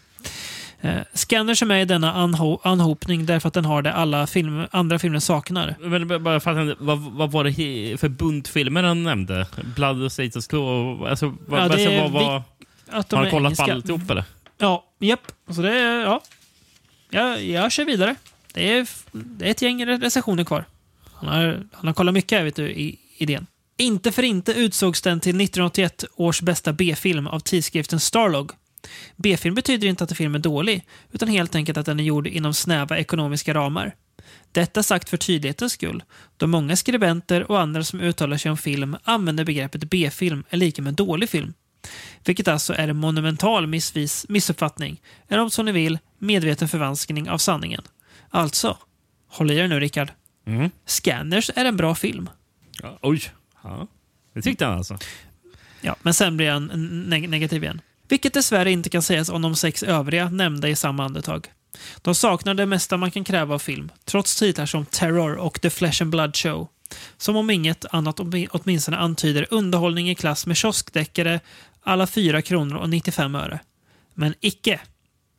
Eh, 0.80 1.00
Scanners 1.14 1.62
är 1.62 1.66
med 1.66 1.82
i 1.82 1.84
denna 1.84 2.12
anho 2.12 2.61
anhopning 2.64 3.26
därför 3.26 3.48
att 3.48 3.55
den 3.55 3.64
har 3.64 3.82
det 3.82 3.92
alla 3.92 4.26
film 4.26 4.66
andra 4.70 4.98
filmer 4.98 5.18
saknar. 5.18 5.76
Men 5.80 6.22
bara 6.22 6.40
för 6.40 6.70
att, 6.70 6.76
vad, 6.80 6.98
vad 6.98 7.30
var 7.30 7.44
det 7.44 7.96
för 8.00 8.09
buntfilmer 8.09 8.82
han 8.82 9.03
nämnde? 9.03 9.46
Blood 9.76 10.03
och 10.03 10.09
Satan's 10.09 10.48
Claw? 10.48 11.07
Alltså, 11.11 11.34
vad, 11.46 11.61
Ja, 11.61 11.64
alltså, 11.64 11.90
vad, 11.90 12.11
vad, 12.11 12.42
Att 12.90 13.09
de 13.09 13.16
har 13.16 13.22
han 13.22 13.30
kollat 13.30 13.50
engelska. 13.50 13.64
på 13.66 13.72
alltihop 13.72 14.11
eller? 14.11 14.24
Ja, 14.59 14.84
japp. 14.98 15.32
Så 15.50 15.62
det 15.62 15.74
ja. 15.80 16.22
Jag, 17.11 17.44
jag 17.44 17.72
kör 17.72 17.84
vidare. 17.84 18.14
Det 18.55 18.72
är, 18.78 18.88
det 19.12 19.46
är 19.46 19.50
ett 19.50 19.62
gäng 19.62 19.86
recensioner 19.86 20.44
kvar. 20.44 20.64
Han 21.14 21.28
har, 21.28 21.62
han 21.72 21.86
har 21.86 21.94
kollat 21.94 22.14
mycket 22.14 22.38
här, 22.38 22.44
vet 22.44 22.57
du, 22.57 22.70
i 22.70 22.98
idén. 23.17 23.47
Inte 23.77 24.13
för 24.13 24.23
inte 24.23 24.53
utsågs 24.53 25.03
den 25.03 25.21
till 25.21 25.31
1981 25.31 26.05
års 26.17 26.43
bästa 26.43 26.73
B-film 26.73 27.27
av 27.27 27.41
tidskriften 27.41 28.01
Starlog. 28.01 28.53
B-film 29.17 29.55
betyder 29.55 29.89
inte 29.89 30.05
att 30.05 30.11
en 30.11 30.17
film 30.17 30.35
är 30.35 30.39
dålig, 30.39 30.87
utan 31.13 31.29
helt 31.29 31.55
enkelt 31.55 31.79
att 31.79 31.87
den 31.87 32.01
är 32.01 32.05
gjord 32.05 32.27
inom 32.27 32.55
snäva 32.55 32.99
ekonomiska 32.99 33.55
ramar. 33.55 33.95
Detta 34.53 34.83
sagt 34.83 35.09
för 35.09 35.17
tydlighetens 35.17 35.73
skull, 35.73 36.03
då 36.37 36.47
många 36.47 36.77
skribenter 36.77 37.51
och 37.51 37.61
andra 37.61 37.85
som 37.85 38.01
uttalar 38.01 38.37
sig 38.37 38.51
om 38.51 38.57
film 38.57 38.97
använder 39.05 39.45
begreppet 39.45 39.91
B-film 39.91 40.45
är 40.51 40.57
lika 40.57 40.83
med 40.83 40.95
dålig 40.95 41.29
film. 41.29 41.55
Vilket 42.25 42.49
alltså 42.49 42.75
är 42.75 42.89
en 42.89 42.97
monumental 42.97 43.67
missvis, 43.67 44.27
missuppfattning, 44.29 45.01
eller 45.29 45.43
om 45.43 45.51
så 45.51 45.63
ni 45.63 45.73
vill, 45.73 45.99
medveten 46.19 46.69
förvanskning 46.69 47.31
av 47.31 47.39
sanningen. 47.39 47.83
Alltså, 48.31 48.79
håll 49.29 49.51
i 49.51 49.57
er 49.57 49.69
nu 49.69 49.81
Rickard. 49.81 50.13
Mm. 50.47 50.71
Scanners 50.87 51.51
är 51.55 51.65
en 51.65 51.77
bra 51.77 51.95
film. 51.95 52.31
Ja, 52.83 52.99
oj. 53.03 53.22
Ja. 53.62 53.87
Det 54.35 54.43
tyckte 54.43 54.64
han 54.64 54.78
alltså. 54.78 54.99
Ja, 55.80 55.97
men 56.03 56.14
sen 56.14 56.37
blir 56.37 56.51
han 56.51 56.66
neg 57.09 57.28
negativ 57.28 57.64
igen. 57.64 57.80
Vilket 58.09 58.35
dessvärre 58.35 58.70
inte 58.70 58.91
kan 58.91 59.03
sägas 59.03 59.28
om 59.28 59.43
de 59.43 59.57
sex 59.57 59.83
övriga 59.83 60.30
nämnda 60.30 60.68
i 60.68 60.76
samma 60.76 61.05
andetag. 61.05 61.53
De 62.03 62.14
saknar 62.14 62.55
det 62.55 62.66
mesta 62.66 62.97
man 62.97 63.11
kan 63.11 63.24
kräva 63.24 63.55
av 63.55 63.59
film, 63.59 63.93
trots 64.05 64.39
titlar 64.39 64.66
som 64.66 64.87
Terror 64.87 65.35
och 65.35 65.61
The 65.61 65.70
Flesh 65.70 66.03
and 66.03 66.11
Blood 66.11 66.37
Show. 66.37 66.68
Som 67.16 67.37
om 67.37 67.51
inget 67.51 67.85
annat 67.91 68.20
åtminstone 68.51 68.97
antyder 68.97 69.47
underhållning 69.51 70.11
i 70.11 70.14
klass 70.14 70.47
med 70.47 70.57
kioskdeckare 70.57 71.41
alla 71.83 72.07
4 72.07 72.43
kronor 72.43 72.76
och 72.76 72.91
95 72.91 73.35
öre. 73.35 73.61
Men 74.14 74.35
icke. 74.41 74.80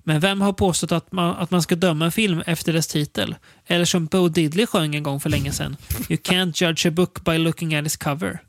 Men 0.03 0.19
vem 0.19 0.41
har 0.41 0.53
påstått 0.53 0.91
att 0.91 1.11
man, 1.11 1.35
att 1.35 1.51
man 1.51 1.61
ska 1.61 1.75
döma 1.75 2.05
en 2.05 2.11
film 2.11 2.43
efter 2.45 2.73
dess 2.73 2.87
titel? 2.87 3.35
Eller 3.65 3.85
som 3.85 4.05
Bo 4.05 4.27
Diddley 4.27 4.65
sjöng 4.65 4.95
en 4.95 5.03
gång 5.03 5.19
för 5.19 5.29
länge 5.29 5.51
sedan. 5.51 5.77
You 6.09 6.19
can't 6.19 6.63
judge 6.63 6.85
a 6.85 6.91
book 6.91 7.23
by 7.25 7.37
looking 7.37 7.75
at 7.75 7.85
its 7.85 7.97
cover. 7.97 8.39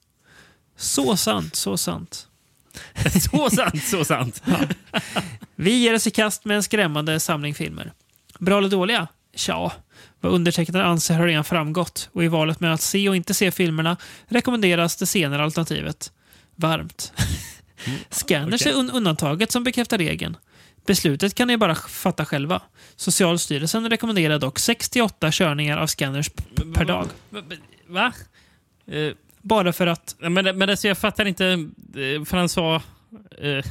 Så 0.77 1.17
sant, 1.17 1.57
så 1.57 1.77
sant. 1.77 2.29
så 3.31 3.51
sant, 3.51 3.85
så 3.85 4.05
sant. 4.05 4.43
Vi 5.57 5.71
ger 5.71 5.95
oss 5.95 6.07
i 6.07 6.11
kast 6.11 6.45
med 6.45 6.57
en 6.57 6.63
skrämmande 6.63 7.21
samling 7.21 7.55
filmer. 7.55 7.93
Bra 8.39 8.59
eller 8.59 8.69
dåliga? 8.69 9.09
Tja, 9.37 9.73
vad 10.21 10.33
undertecknade 10.33 10.85
anser 10.85 11.15
har 11.15 11.27
redan 11.27 11.45
framgått 11.45 12.09
och 12.13 12.25
i 12.25 12.29
valet 12.29 12.61
med 12.61 12.75
att 12.75 12.81
se 12.81 13.09
och 13.09 13.17
inte 13.17 13.35
se 13.35 13.51
filmerna 13.51 13.97
rekommenderas 14.27 14.97
det 14.97 15.07
senare 15.07 15.45
alternativet. 15.45 16.13
Varmt. 16.55 17.13
Scanners 18.11 18.63
okej. 18.63 18.73
är 18.73 18.77
un 18.77 18.91
undantaget 18.91 19.53
som 19.53 19.65
bekräftar 19.65 19.99
regeln. 19.99 20.37
Beslutet 20.87 21.35
kan 21.35 21.49
ni 21.49 21.57
bara 21.57 21.75
fatta 21.75 22.25
själva. 22.25 22.63
Socialstyrelsen 22.97 23.91
rekommenderar 23.91 24.39
dock 24.39 24.59
68 24.59 25.31
körningar 25.33 25.79
av 25.79 25.87
scanners 25.87 26.31
per 26.75 26.85
dag. 26.85 27.09
Va? 27.87 28.13
Eh, 28.87 29.13
Bara 29.43 29.73
för 29.73 29.87
att... 29.87 30.17
men 30.19 30.35
men 30.59 30.71
alltså, 30.71 30.89
jag 30.89 30.99
fattar 30.99 31.25
inte, 31.25 31.47
eh, 31.47 32.25
för 32.25 32.37
han 32.37 32.49
sa 32.49 32.83
eh, 33.39 33.65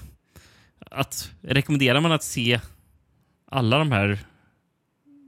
att 0.91 1.32
rekommenderar 1.41 1.99
man 1.99 2.11
att 2.11 2.24
se 2.24 2.59
alla 3.51 3.78
de 3.78 3.91
här... 3.91 4.20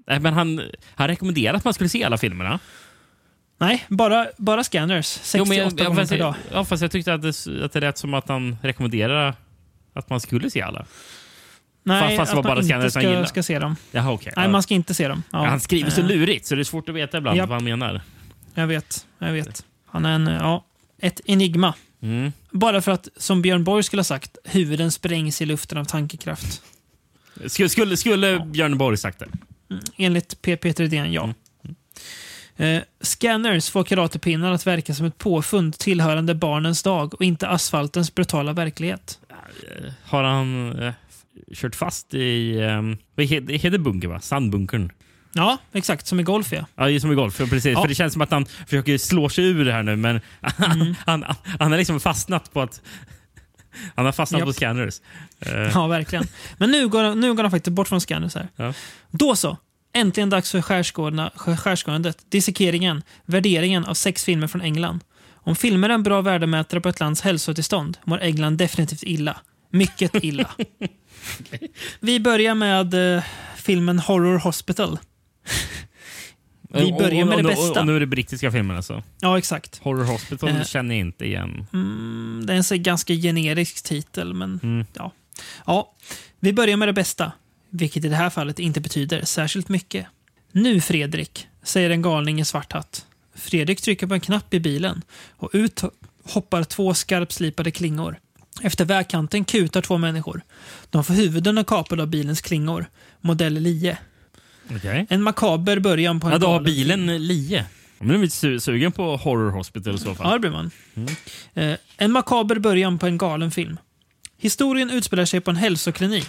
Nej, 0.07 0.19
men 0.19 0.33
han, 0.33 0.61
han 0.95 1.07
rekommenderade 1.07 1.57
att 1.57 1.63
man 1.63 1.73
skulle 1.73 1.89
se 1.89 2.03
alla 2.03 2.17
filmerna. 2.17 2.59
Nej, 3.57 3.85
bara, 3.89 4.27
bara 4.37 4.63
scanners. 4.63 5.05
68 5.05 5.49
men 5.49 5.57
jag, 5.57 5.79
jag, 5.79 5.87
gånger 5.87 6.05
per 6.07 6.17
dag. 6.17 6.35
ja, 6.51 6.65
fast 6.65 6.81
jag 6.81 6.91
tyckte 6.91 7.13
att 7.13 7.21
det, 7.21 7.63
att 7.65 7.73
det 7.73 7.79
lät 7.79 7.97
som 7.97 8.13
att 8.13 8.29
han 8.29 8.57
rekommenderade 8.61 9.33
att 9.93 10.09
man 10.09 10.19
skulle 10.19 10.49
se 10.49 10.61
alla. 10.61 10.85
Nej, 11.85 12.17
fast 12.17 12.31
det 12.31 12.35
var 12.35 12.43
bara 12.43 12.55
inte 12.59 12.67
scanners 12.67 12.83
han 12.83 12.91
ska, 12.91 13.01
gillar. 13.01 13.25
ska 13.25 13.43
se 13.43 13.59
dem. 13.59 13.75
Jaha, 13.91 14.11
okej. 14.11 14.33
Nej, 14.35 14.45
Ja. 14.45 14.51
man 14.51 14.63
ska 14.63 14.73
inte 14.73 14.93
se 14.93 15.07
dem. 15.07 15.23
Ja. 15.31 15.43
Ja, 15.43 15.49
han 15.49 15.59
skriver 15.59 15.89
så 15.89 16.01
Eh, 16.01 16.07
lurigt 16.07 16.45
så 16.45 16.55
det 16.55 16.61
är 16.61 16.63
svårt 16.63 16.89
att 16.89 16.95
veta 16.95 17.17
ibland 17.17 17.37
Japp. 17.37 17.49
vad 17.49 17.55
han 17.55 17.63
menar. 17.63 18.01
Jag 18.53 18.67
vet, 18.67 19.07
jag 19.19 19.31
vet. 19.31 19.65
Han 19.85 20.05
är 20.05 20.15
en, 20.15 20.27
ja, 20.27 20.65
ett 21.01 21.21
enigma. 21.25 21.73
Mm. 22.01 22.31
Bara 22.51 22.81
för 22.81 22.91
att, 22.91 23.07
som 23.17 23.41
Björn 23.41 23.63
Borg 23.63 23.83
skulle 23.83 23.99
ha 23.99 24.03
sagt, 24.03 24.37
huvuden 24.43 24.91
sprängs 24.91 25.41
i 25.41 25.45
luften 25.45 25.77
av 25.77 25.85
tankekraft. 25.85 26.61
Skulle, 27.45 27.69
skulle, 27.69 27.97
skulle 27.97 28.39
Björn 28.39 28.77
Borg 28.77 28.97
sagt 28.97 29.19
det? 29.19 29.27
Enligt 29.97 30.41
P. 30.41 30.57
Peter 30.57 30.83
Edén, 30.83 31.13
ja. 31.13 31.23
Mm. 31.63 31.75
Eh, 32.57 32.83
scanners 33.01 33.69
får 33.69 33.83
karatepinnar 33.83 34.51
att 34.51 34.67
verka 34.67 34.93
som 34.93 35.05
ett 35.05 35.17
påfund 35.17 35.77
tillhörande 35.77 36.35
barnens 36.35 36.83
dag 36.83 37.13
och 37.13 37.21
inte 37.21 37.47
asfaltens 37.47 38.15
brutala 38.15 38.53
verklighet. 38.53 39.19
Eh, 39.29 39.91
Har 40.03 40.23
han 40.23 40.79
eh, 40.79 40.93
kört 41.53 41.75
fast 41.75 42.13
i... 42.13 42.57
Um, 42.61 42.97
vad 43.15 43.25
heter, 43.25 43.53
heter 43.53 43.77
bunker, 43.77 44.07
va? 44.07 44.19
Sandbunkern. 44.19 44.91
Ja, 45.33 45.57
exakt. 45.73 46.07
Som 46.07 46.19
i 46.19 46.23
golf, 46.23 46.51
ja. 46.51 46.65
Ja, 46.89 46.99
som 46.99 47.11
i 47.11 47.15
golf. 47.15 47.39
ja, 47.39 47.45
Precis. 47.45 47.73
Ja. 47.73 47.81
För 47.81 47.87
det 47.87 47.95
känns 47.95 48.13
som 48.13 48.21
att 48.21 48.31
han 48.31 48.45
försöker 48.45 48.97
slå 48.97 49.29
sig 49.29 49.45
ur 49.45 49.65
det 49.65 49.71
här 49.71 49.83
nu, 49.83 49.95
men 49.95 50.21
han, 50.41 50.95
han, 51.05 51.25
han 51.59 51.71
har 51.71 51.77
liksom 51.77 51.99
fastnat 51.99 52.53
på 52.53 52.61
att... 52.61 52.81
Han 53.95 54.05
har 54.05 54.11
fastnat 54.11 54.39
Japp. 54.39 54.47
på 54.47 54.53
scanners. 54.53 55.01
Eh, 55.39 55.53
Ja, 55.73 55.87
verkligen. 55.87 56.27
Men 56.57 56.71
nu 56.71 56.87
går, 56.87 57.15
nu 57.15 57.33
går 57.33 57.43
han 57.43 57.51
faktiskt 57.51 57.73
bort 57.75 57.87
från 57.87 58.01
scanners 58.01 58.35
här. 58.35 58.47
Ja. 58.55 58.73
Då 59.11 59.35
så. 59.35 59.57
Äntligen 59.93 60.29
dags 60.29 60.51
för 60.51 60.61
skärskådandet, 61.55 62.17
dissekeringen, 62.29 63.03
värderingen 63.25 63.85
av 63.85 63.93
sex 63.93 64.23
filmer 64.23 64.47
från 64.47 64.61
England. 64.61 64.99
Om 65.33 65.55
filmer 65.55 65.89
är 65.89 65.93
en 65.93 66.03
bra 66.03 66.21
värdemätare 66.21 66.81
på 66.81 66.89
ett 66.89 66.99
lands 66.99 67.21
hälsotillstånd 67.21 67.97
mår 68.03 68.21
England 68.21 68.57
definitivt 68.57 69.03
illa. 69.03 69.37
Mycket 69.69 70.23
illa. 70.23 70.49
Vi 71.99 72.19
börjar 72.19 72.55
med 72.55 73.15
eh, 73.17 73.23
filmen 73.55 73.99
Horror 73.99 74.37
Hospital. 74.37 74.99
Vi 76.73 76.91
börjar 76.91 77.21
och- 77.21 77.27
med 77.29 77.37
det 77.37 77.43
bästa. 77.43 77.79
Och, 77.79 77.85
nu 77.87 77.95
är 77.95 77.99
det 77.99 78.05
brittiska 78.05 78.51
filmen 78.51 78.77
alltså. 78.77 79.03
Ja, 79.19 79.37
exakt. 79.37 79.77
Horror 79.83 80.03
Hospital 80.03 80.49
Eh. 80.49 80.63
känner 80.63 80.95
jag 80.95 80.99
inte 80.99 81.25
igen. 81.25 81.67
Mm, 81.73 82.43
det 82.45 82.53
är 82.53 82.73
en 82.73 82.83
ganska 82.83 83.13
generisk 83.13 83.83
titel, 83.83 84.33
men 84.33 84.59
Mm. 84.63 84.85
ja. 84.93 85.11
ja. 85.65 85.93
Vi 86.39 86.53
börjar 86.53 86.77
med 86.77 86.87
det 86.87 86.93
bästa, 86.93 87.31
vilket 87.69 88.05
i 88.05 88.07
det 88.07 88.15
här 88.15 88.29
fallet 88.29 88.59
inte 88.59 88.81
betyder 88.81 89.25
särskilt 89.25 89.69
mycket. 89.69 90.05
Nu 90.51 90.81
Fredrik, 90.81 91.47
säger 91.63 91.89
en 91.89 92.01
galning 92.01 92.39
i 92.41 92.45
svart 92.45 92.73
hatt. 92.73 93.05
Fredrik 93.35 93.81
trycker 93.81 94.07
på 94.07 94.13
en 94.13 94.19
knapp 94.19 94.53
i 94.53 94.59
bilen 94.59 95.01
och 95.37 95.49
ut 95.53 95.81
hoppar 96.23 96.63
två 96.63 96.93
skarpslipade 96.93 97.71
klingor. 97.71 98.17
Efter 98.61 98.85
vägkanten 98.85 99.45
kutar 99.45 99.81
två 99.81 99.97
människor. 99.97 100.41
De 100.89 101.03
får 101.03 101.13
huvuden 101.13 101.63
kapade 101.65 102.01
av 102.01 102.07
bilens 102.09 102.41
klingor. 102.41 102.85
Modell 103.21 103.53
Lie. 103.53 103.97
Okej. 104.75 105.05
En 105.09 105.21
makaber 105.23 105.79
början 105.79 106.19
på 106.19 106.27
en 106.27 106.33
Ja, 106.33 106.39
då 106.39 106.47
har 106.47 106.53
galen 106.59 106.65
film. 106.75 106.87
bilen 107.05 107.27
lie. 107.27 107.65
Jag 107.99 108.07
blir 108.07 108.17
lite 108.17 108.47
su- 108.47 108.59
sugen 108.59 108.91
på 108.91 109.17
Horror 109.17 109.51
Hospital 109.51 109.95
i 109.95 109.97
så 109.97 110.07
Ja, 110.09 110.15
fall. 110.15 110.31
det 110.33 110.39
blir 110.39 110.51
man. 110.51 110.71
Eh, 111.53 111.77
en 111.97 112.11
makaber 112.11 112.59
början 112.59 112.99
på 112.99 113.07
en 113.07 113.17
galen 113.17 113.51
film. 113.51 113.77
Historien 114.37 114.89
utspelar 114.89 115.25
sig 115.25 115.41
på 115.41 115.51
en 115.51 115.57
hälsoklinik 115.57 116.27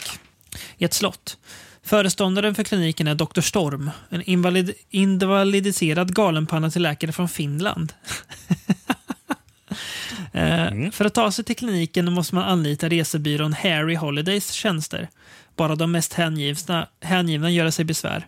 i 0.79 0.85
ett 0.85 0.95
slott. 0.95 1.39
Föreståndaren 1.83 2.55
för 2.55 2.65
kliniken 2.65 3.07
är 3.09 3.15
Dr. 3.15 3.41
Storm, 3.41 3.91
en 4.11 4.23
invalid 4.23 4.73
invalidiserad 4.91 6.15
galenpanna 6.15 6.71
till 6.71 6.83
läkare 6.83 7.13
från 7.13 7.29
Finland. 7.29 7.93
eh, 10.37 10.91
För 10.91 11.05
att 11.05 11.15
ta 11.15 11.31
sig 11.31 11.45
till 11.45 11.57
kliniken 11.57 12.13
måste 12.13 12.35
man 12.35 12.45
anlita 12.45 12.89
resebyrån 12.89 13.53
Harry 13.53 13.95
Holidays 13.95 14.53
tjänster. 14.53 15.09
Bara 15.57 15.75
de 15.75 15.93
mest 15.93 16.13
hängivna, 16.13 16.89
hängivna 17.01 17.51
gör 17.51 17.71
sig 17.71 17.85
besvär. 17.85 18.27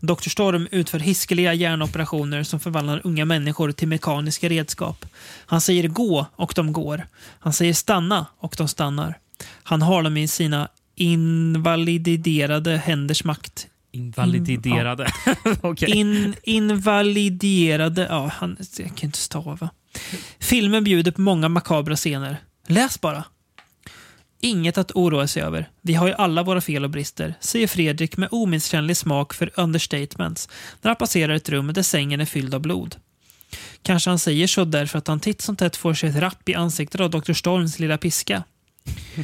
Dr. 0.00 0.28
Storm 0.28 0.68
utför 0.70 0.98
hiskeliga 0.98 1.54
hjärnoperationer 1.54 2.42
som 2.42 2.60
förvandlar 2.60 3.00
unga 3.04 3.24
människor 3.24 3.72
till 3.72 3.88
mekaniska 3.88 4.48
redskap. 4.48 5.06
Han 5.46 5.60
säger 5.60 5.88
gå 5.88 6.26
och 6.36 6.52
de 6.56 6.72
går. 6.72 7.06
Han 7.38 7.52
säger 7.52 7.74
stanna 7.74 8.26
och 8.38 8.54
de 8.58 8.68
stannar. 8.68 9.18
Han 9.62 9.82
har 9.82 10.02
dem 10.02 10.16
i 10.16 10.28
sina 10.28 10.68
invaliderade 10.94 12.76
händers 12.76 13.24
makt. 13.24 13.66
Invaliderade. 13.92 15.06
Okej. 15.60 15.90
In, 15.90 16.34
invaliderade... 16.42 18.06
Ja, 18.10 18.30
han, 18.34 18.56
jag 18.78 18.96
kan 18.96 19.08
inte 19.08 19.18
stava. 19.18 19.70
Filmen 20.38 20.84
bjuder 20.84 21.12
på 21.12 21.20
många 21.20 21.48
makabra 21.48 21.96
scener. 21.96 22.36
Läs 22.66 23.00
bara. 23.00 23.24
Inget 24.40 24.78
att 24.78 24.92
oroa 24.94 25.26
sig 25.26 25.42
över. 25.42 25.70
Vi 25.80 25.94
har 25.94 26.06
ju 26.06 26.14
alla 26.14 26.42
våra 26.42 26.60
fel 26.60 26.84
och 26.84 26.90
brister, 26.90 27.34
säger 27.40 27.66
Fredrik 27.66 28.16
med 28.16 28.28
omisskännlig 28.32 28.96
smak 28.96 29.34
för 29.34 29.50
understatements 29.54 30.48
när 30.80 30.88
han 30.88 30.96
passerar 30.96 31.34
ett 31.34 31.48
rum 31.48 31.72
där 31.72 31.82
sängen 31.82 32.20
är 32.20 32.24
fylld 32.24 32.54
av 32.54 32.60
blod. 32.60 32.96
Kanske 33.82 34.10
han 34.10 34.18
säger 34.18 34.46
så 34.46 34.64
därför 34.64 34.98
att 34.98 35.08
han 35.08 35.20
titt 35.20 35.40
som 35.40 35.56
tätt 35.56 35.76
får 35.76 35.94
sig 35.94 36.08
ett 36.08 36.16
rapp 36.16 36.48
i 36.48 36.54
ansiktet 36.54 37.00
av 37.00 37.10
Dr. 37.10 37.32
Storms 37.32 37.78
lilla 37.78 37.98
piska. 37.98 38.44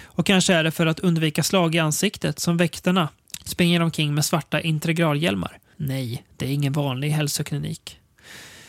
Och 0.04 0.26
kanske 0.26 0.54
är 0.54 0.64
det 0.64 0.70
för 0.70 0.86
att 0.86 1.00
undvika 1.00 1.42
slag 1.42 1.74
i 1.74 1.78
ansiktet 1.78 2.38
som 2.38 2.56
väktarna 2.56 3.08
springer 3.44 3.80
omkring 3.80 4.14
med 4.14 4.24
svarta 4.24 4.60
integralhjälmar. 4.60 5.58
Nej, 5.76 6.24
det 6.36 6.46
är 6.46 6.50
ingen 6.50 6.72
vanlig 6.72 7.10
hälsoklinik. 7.10 7.97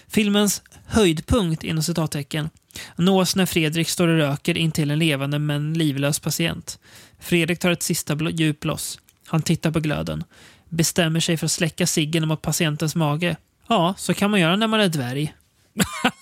Filmens 0.10 0.62
höjdpunkt 0.86 1.64
inom 1.64 1.84
citattecken 1.84 2.50
nås 2.96 3.36
när 3.36 3.46
Fredrik 3.46 3.90
står 3.90 4.08
och 4.08 4.18
röker 4.18 4.58
intill 4.58 4.92
en 4.92 5.00
levande 5.00 5.40
men 5.40 5.74
livlös 5.74 6.20
patient. 6.20 6.80
Fredrik 7.20 7.60
tar 7.60 7.72
ett 7.72 7.84
sista 7.84 8.16
bl- 8.16 8.32
djuploss. 8.40 9.00
Han 9.28 9.42
tittar 9.42 9.72
på 9.72 9.80
glöden. 9.80 10.24
Bestämmer 10.70 11.20
sig 11.20 11.38
för 11.38 11.46
att 11.46 11.52
släcka 11.52 11.88
ciggen 11.88 12.28
mot 12.28 12.42
patientens 12.42 12.96
mage. 12.96 13.36
Ja, 13.68 13.94
så 13.98 14.14
kan 14.14 14.32
man 14.32 14.40
göra 14.40 14.56
när 14.56 14.68
man 14.68 14.80
är 14.80 14.90
dvärg. 14.90 15.34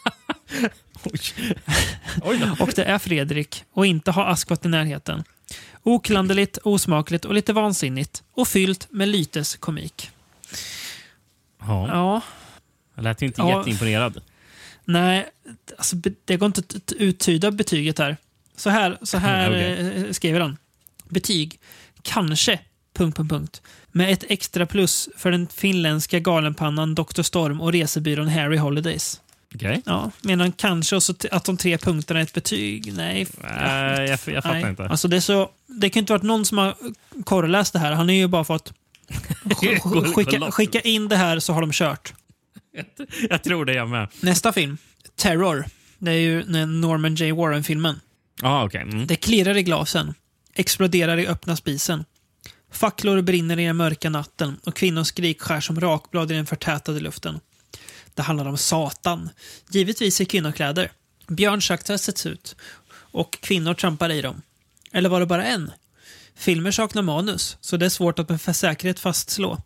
Oj. 1.04 1.20
Oj. 2.22 2.42
Och 2.60 2.72
det 2.76 2.84
är 2.84 2.98
Fredrik 3.00 3.64
och 3.74 3.86
inte 3.86 4.12
ha 4.12 4.26
Askvatt 4.26 4.66
i 4.66 4.70
närheten. 4.70 5.24
Oklanderligt, 5.84 6.58
osmakligt 6.64 7.26
och 7.26 7.34
lite 7.34 7.54
vansinnigt. 7.54 8.24
Och 8.34 8.48
fyllt 8.48 8.88
med 8.92 9.08
lytes 9.10 9.56
komik. 9.56 10.12
Ja, 11.60 11.88
Ja, 11.88 12.22
jag 12.98 13.04
lät 13.04 13.22
ju 13.22 13.26
inte 13.26 13.42
Ja. 13.42 13.58
jätteimponerad. 13.58 14.22
nej, 14.86 15.30
alltså, 15.78 15.96
det 16.26 16.38
går 16.38 16.46
inte 16.48 16.62
att 16.78 16.92
uttyda 16.92 17.52
betyget 17.52 18.00
här. 18.00 18.18
Så 18.56 18.70
här, 18.70 18.98
så 19.02 19.18
här 19.28 19.50
Okej. 19.50 20.04
eh, 20.06 20.12
skriver 20.12 20.40
han. 20.40 20.58
Betyg. 21.10 21.60
Kanske. 22.02 22.60
Punkt, 22.94 23.18
punkt, 23.18 23.30
punkt. 23.30 23.62
Med 23.92 24.14
ett 24.14 24.24
extra 24.30 24.66
plus 24.66 25.10
för 25.18 25.32
den 25.32 25.48
finländska 25.48 26.20
galenpannan 26.20 26.96
Dr. 26.96 27.22
Storm 27.22 27.62
och 27.62 27.72
resebyrån 27.72 28.28
Harry 28.28 28.58
Holidays. 28.58 29.22
Okej. 29.56 29.82
Ja, 29.86 30.12
menar 30.22 30.46
han 30.46 30.52
kanske 30.52 30.96
och 30.96 31.04
så 31.04 31.14
t- 31.14 31.28
att 31.32 31.46
de 31.46 31.58
tre 31.58 31.78
punkterna 31.78 32.20
är 32.20 32.24
ett 32.24 32.34
betyg? 32.34 32.94
Nej. 32.94 33.28
Nej, 33.42 34.00
jag, 34.10 34.10
jag 34.10 34.44
fattar 34.44 34.54
Nej. 34.54 34.70
inte. 34.70 34.88
Alltså 34.88 35.08
det, 35.08 35.16
är 35.16 35.20
så, 35.22 35.50
det 35.68 35.90
kan 35.90 36.00
inte 36.00 36.14
varit 36.14 36.24
någon 36.24 36.46
som 36.46 36.58
har 36.58 36.76
korreläst 37.24 37.74
det 37.74 37.80
här. 37.80 37.92
Han 37.92 38.08
har 38.08 38.14
ju 38.16 38.28
bara 38.28 38.44
fått 38.44 38.74
skicka, 40.16 40.52
skicka 40.52 40.80
in 40.82 41.08
det 41.08 41.16
här 41.16 41.40
så 41.40 41.54
har 41.54 41.62
de 41.62 41.72
kört. 41.72 42.14
Jag 43.30 43.44
tror 43.44 43.66
det 43.66 43.74
jag 43.74 43.90
med. 43.90 44.08
Nästa 44.22 44.54
film, 44.54 44.78
Terror. 45.16 45.66
Det 45.98 46.12
är 46.12 46.16
ju 46.16 46.44
den 46.44 46.82
Norman 46.82 47.16
J. 47.16 47.32
Warren-filmen. 47.32 48.00
Ja, 48.42 48.66
okej. 48.66 48.82
Mm. 48.82 49.08
Det 49.08 49.16
klirrar 49.16 49.58
i 49.58 49.64
glasen, 49.64 50.14
exploderar 50.54 51.18
i 51.18 51.28
öppna 51.28 51.56
spisen. 51.56 52.06
Facklor 52.72 53.22
brinner 53.22 53.60
i 53.60 53.66
den 53.66 53.78
mörka 53.78 54.10
natten 54.10 54.60
och 54.66 54.76
kvinnors 54.76 55.08
skrik 55.08 55.42
skär 55.42 55.60
som 55.60 55.80
rakblad 55.80 56.32
i 56.32 56.36
den 56.36 56.46
förtätade 56.46 57.00
luften. 57.00 57.40
Det 58.14 58.22
handlar 58.22 58.46
om 58.46 58.58
Satan, 58.58 59.30
givetvis 59.70 60.22
i 60.22 60.26
kvinnokläder. 60.26 60.92
Björnschaktar 61.28 61.98
sätts 61.98 62.26
ut 62.26 62.56
och 62.92 63.42
kvinnor 63.42 63.74
trampar 63.74 64.10
i 64.10 64.22
dem. 64.22 64.42
Eller 64.92 65.10
var 65.10 65.20
det 65.20 65.26
bara 65.26 65.46
en? 65.46 65.72
Filmer 66.36 66.72
saknar 66.72 67.02
manus, 67.02 67.58
så 67.62 67.78
det 67.78 67.86
är 67.86 67.90
svårt 67.90 68.20
att 68.20 68.30
med 68.30 68.56
säkerhet 68.56 69.00
fastslå. 69.00 69.62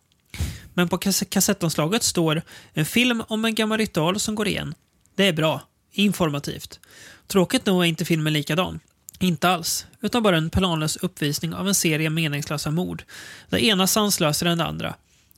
Men 0.74 0.88
på 0.88 0.98
kass- 0.98 1.24
kassettomslaget 1.30 2.02
står 2.02 2.42
en 2.72 2.84
film 2.84 3.22
om 3.28 3.44
en 3.44 3.54
gammal 3.54 3.78
ritual 3.78 4.20
som 4.20 4.34
går 4.34 4.48
igen. 4.48 4.74
Det 5.14 5.28
är 5.28 5.32
bra. 5.32 5.60
Informativt. 5.92 6.80
Tråkigt 7.26 7.66
nog 7.66 7.82
är 7.82 7.86
inte 7.86 8.04
filmen 8.04 8.32
likadan. 8.32 8.80
Inte 9.18 9.48
alls, 9.48 9.86
utan 10.00 10.22
bara 10.22 10.36
en 10.36 10.50
planlös 10.50 10.96
uppvisning 10.96 11.54
av 11.54 11.68
en 11.68 11.74
serie 11.74 12.10
meningslösa 12.10 12.70
mord. 12.70 13.02
Det 13.48 13.64
ena 13.64 13.86
sanslösare 13.86 14.50
än 14.50 14.58
det 14.58 14.64
andra. 14.64 14.94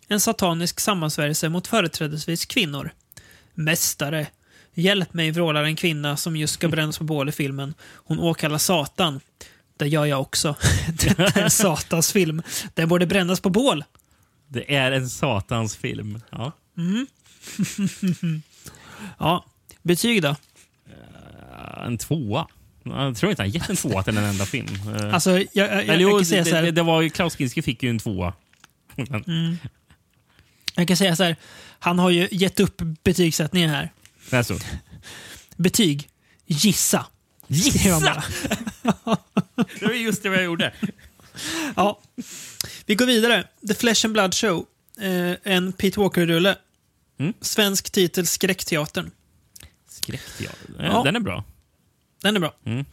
En 0.09 0.21
satanisk 0.21 0.81
sammansvärjelse 0.81 1.49
mot 1.49 1.67
företrädesvis 1.67 2.47
kvinnor. 2.47 2.91
Mästare! 3.55 4.27
Hjälp 4.75 5.15
mig, 5.15 5.31
vrålar 5.31 5.65
en 5.65 5.77
kvinna 5.77 6.17
som 6.17 6.37
just 6.37 6.55
ska 6.55 6.69
brännas 6.69 6.99
på 6.99 7.05
bål 7.05 7.29
i 7.29 7.33
filmen. 7.33 7.75
Hon 7.93 8.21
åkallar 8.21 8.59
Satan. 8.59 9.21
Det 9.77 9.89
gör 9.89 10.05
jag 10.05 10.21
också. 10.21 10.55
Detta 10.89 11.23
är 11.25 11.43
en 11.43 11.51
satans 11.51 12.13
film. 12.13 12.43
Den 12.75 12.89
borde 12.89 13.07
brännas 13.07 13.41
på 13.41 13.51
bål. 13.51 13.85
Det 14.55 14.75
är 14.75 14.93
en 14.93 15.09
satans 15.11 15.77
film. 15.77 16.21
Ja. 16.31 16.53
Ja, 19.19 19.45
betyg 19.83 20.23
då? 20.23 20.37
En 21.87 21.99
tvåa. 21.99 22.49
Jag 22.83 23.17
tror 23.17 23.31
inte 23.31 23.43
han 23.43 23.51
gett 23.51 23.71
en 23.71 23.77
tvåa 23.77 24.03
till 24.03 24.17
en 24.19 24.25
enda 24.25 24.47
film. 24.47 24.69
Eh, 24.97 25.15
Alltså, 25.15 25.31
jag, 25.31 25.47
jag, 25.53 25.67
jag, 25.73 25.85
Eller 25.85 26.01
jag, 26.01 26.19
kan 26.19 26.25
säga 26.25 26.45
det, 26.45 26.51
så 26.51 26.57
det, 26.57 26.61
här, 26.63 26.73
det 26.73 26.83
var 26.83 27.03
ju 27.03 27.11
Klaus 27.11 27.37
Kinski 27.37 27.63
fick 27.63 27.83
ju 27.83 27.91
en 27.91 27.99
tvåa. 27.99 28.33
Men, 28.95 29.59
jag 30.75 30.89
kan 30.89 30.97
säga 30.97 31.17
så 31.17 31.23
här. 31.25 31.37
Han 31.79 31.99
har 31.99 32.11
ju 32.11 32.29
gett 32.31 32.61
upp 32.61 32.83
betygssättningen 33.05 33.71
här. 33.71 33.93
det 34.31 34.37
är 34.37 34.43
så. 34.43 34.59
Betyg. 35.57 36.09
Gissa. 36.47 37.07
Bara. 38.01 38.25
Det 39.81 39.87
var 39.87 39.93
just 39.93 40.23
det 40.23 40.29
jag 40.29 40.45
gjorde. 40.45 40.73
Ja. 41.77 42.01
Vi 42.87 42.95
går 42.95 43.07
vidare. 43.07 43.49
The 43.69 43.75
Flesh 43.75 44.07
and 44.07 44.13
Blood 44.13 44.35
Show. 44.35 44.67
Eh, 45.01 45.33
en 45.43 45.73
Pete 45.73 46.01
Walker-rulle. 46.01 46.57
Mm. 47.19 47.33
Svensk 47.41 47.91
titel 47.91 48.27
Skräckteatern. 48.27 49.11
Skräckteater. 49.89 50.75
Ja. 50.79 50.85
Ja. 50.85 51.03
Den 51.05 51.17
är 51.17 51.21
bra. 51.21 51.45
Den 52.23 52.37
är 52.37 52.41
bra. 52.41 52.55
Mm. 52.67 52.85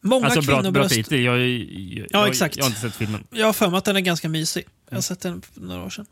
Många 0.00 0.26
Alltså 0.26 0.42
bra, 0.42 0.70
bra 0.70 0.88
titel. 0.88 1.20
Jag, 1.20 1.38
jag, 1.48 2.06
Ja, 2.10 2.28
exakt. 2.28 2.56
jag 2.56 2.64
har 2.64 2.68
inte 2.68 2.80
sett 2.80 2.94
filmen. 2.94 3.26
Jag 3.30 3.46
har 3.46 3.52
för 3.52 3.68
mig 3.70 3.78
att 3.78 3.84
den 3.84 3.96
är 3.96 4.00
ganska 4.00 4.28
mysig. 4.28 4.64
Jag 4.88 4.96
har 4.96 5.02
sett 5.02 5.20
den 5.20 5.42
för 5.42 5.60
några 5.60 5.84
år 5.84 5.90
sedan. 5.90 6.06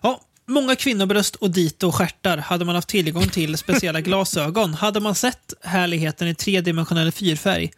Ja, 0.00 0.24
många 0.48 0.76
kvinnobröst 0.76 1.36
och 1.36 1.50
dito 1.50 1.86
och 1.86 1.94
stjärtar 1.94 2.36
hade 2.38 2.64
man 2.64 2.74
haft 2.74 2.88
tillgång 2.88 3.28
till 3.28 3.58
speciella 3.58 4.00
glasögon. 4.00 4.74
Hade 4.74 5.00
man 5.00 5.14
sett 5.14 5.54
härligheten 5.62 6.28
i 6.28 6.34
tredimensionell 6.34 7.12
fyrfärg. 7.12 7.70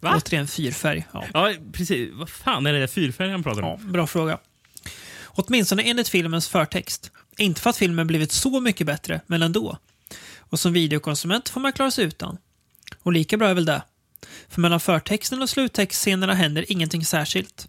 Va? 0.00 0.14
Återigen 0.16 0.48
fyrfärg. 0.48 1.06
Ja. 1.12 1.24
Ja, 1.32 1.52
precis. 1.72 2.10
Vad 2.12 2.28
fan 2.28 2.66
är 2.66 2.72
det 2.72 2.78
där 2.80 2.86
fyrfärgen 2.86 3.32
han 3.32 3.42
pratar 3.42 3.62
Ja, 3.62 3.74
om? 3.74 3.92
bra 3.92 4.06
fråga. 4.06 4.38
Åtminstone 5.26 5.82
enligt 5.82 6.08
filmens 6.08 6.48
förtext. 6.48 7.10
Inte 7.38 7.60
för 7.60 7.70
att 7.70 7.76
filmen 7.76 8.06
blivit 8.06 8.32
så 8.32 8.60
mycket 8.60 8.86
bättre, 8.86 9.20
men 9.26 9.42
ändå. 9.42 9.78
Och 10.38 10.60
som 10.60 10.72
videokonsument 10.72 11.48
får 11.48 11.60
man 11.60 11.72
klara 11.72 11.90
sig 11.90 12.04
utan. 12.04 12.38
Och 13.02 13.12
lika 13.12 13.36
bra 13.36 13.48
är 13.48 13.54
väl 13.54 13.64
det. 13.64 13.82
För 14.48 14.60
mellan 14.60 14.80
förtexten 14.80 15.42
och 15.42 15.50
sluttextscenerna 15.50 16.34
händer 16.34 16.64
ingenting 16.68 17.04
särskilt. 17.04 17.68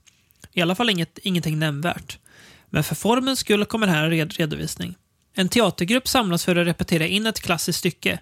I 0.53 0.61
alla 0.61 0.75
fall 0.75 0.89
inget, 0.89 1.17
ingenting 1.23 1.59
nämnvärt. 1.59 2.17
Men 2.75 2.83
för 2.83 2.95
formens 2.95 3.39
skull 3.39 3.65
kommer 3.65 3.87
här 3.87 4.03
en 4.03 4.09
red 4.09 4.33
redovisning. 4.33 4.95
En 5.35 5.49
teatergrupp 5.49 6.07
samlas 6.07 6.45
för 6.45 6.55
att 6.55 6.67
repetera 6.67 7.07
in 7.07 7.25
ett 7.25 7.39
klassiskt 7.39 7.79
stycke. 7.79 8.19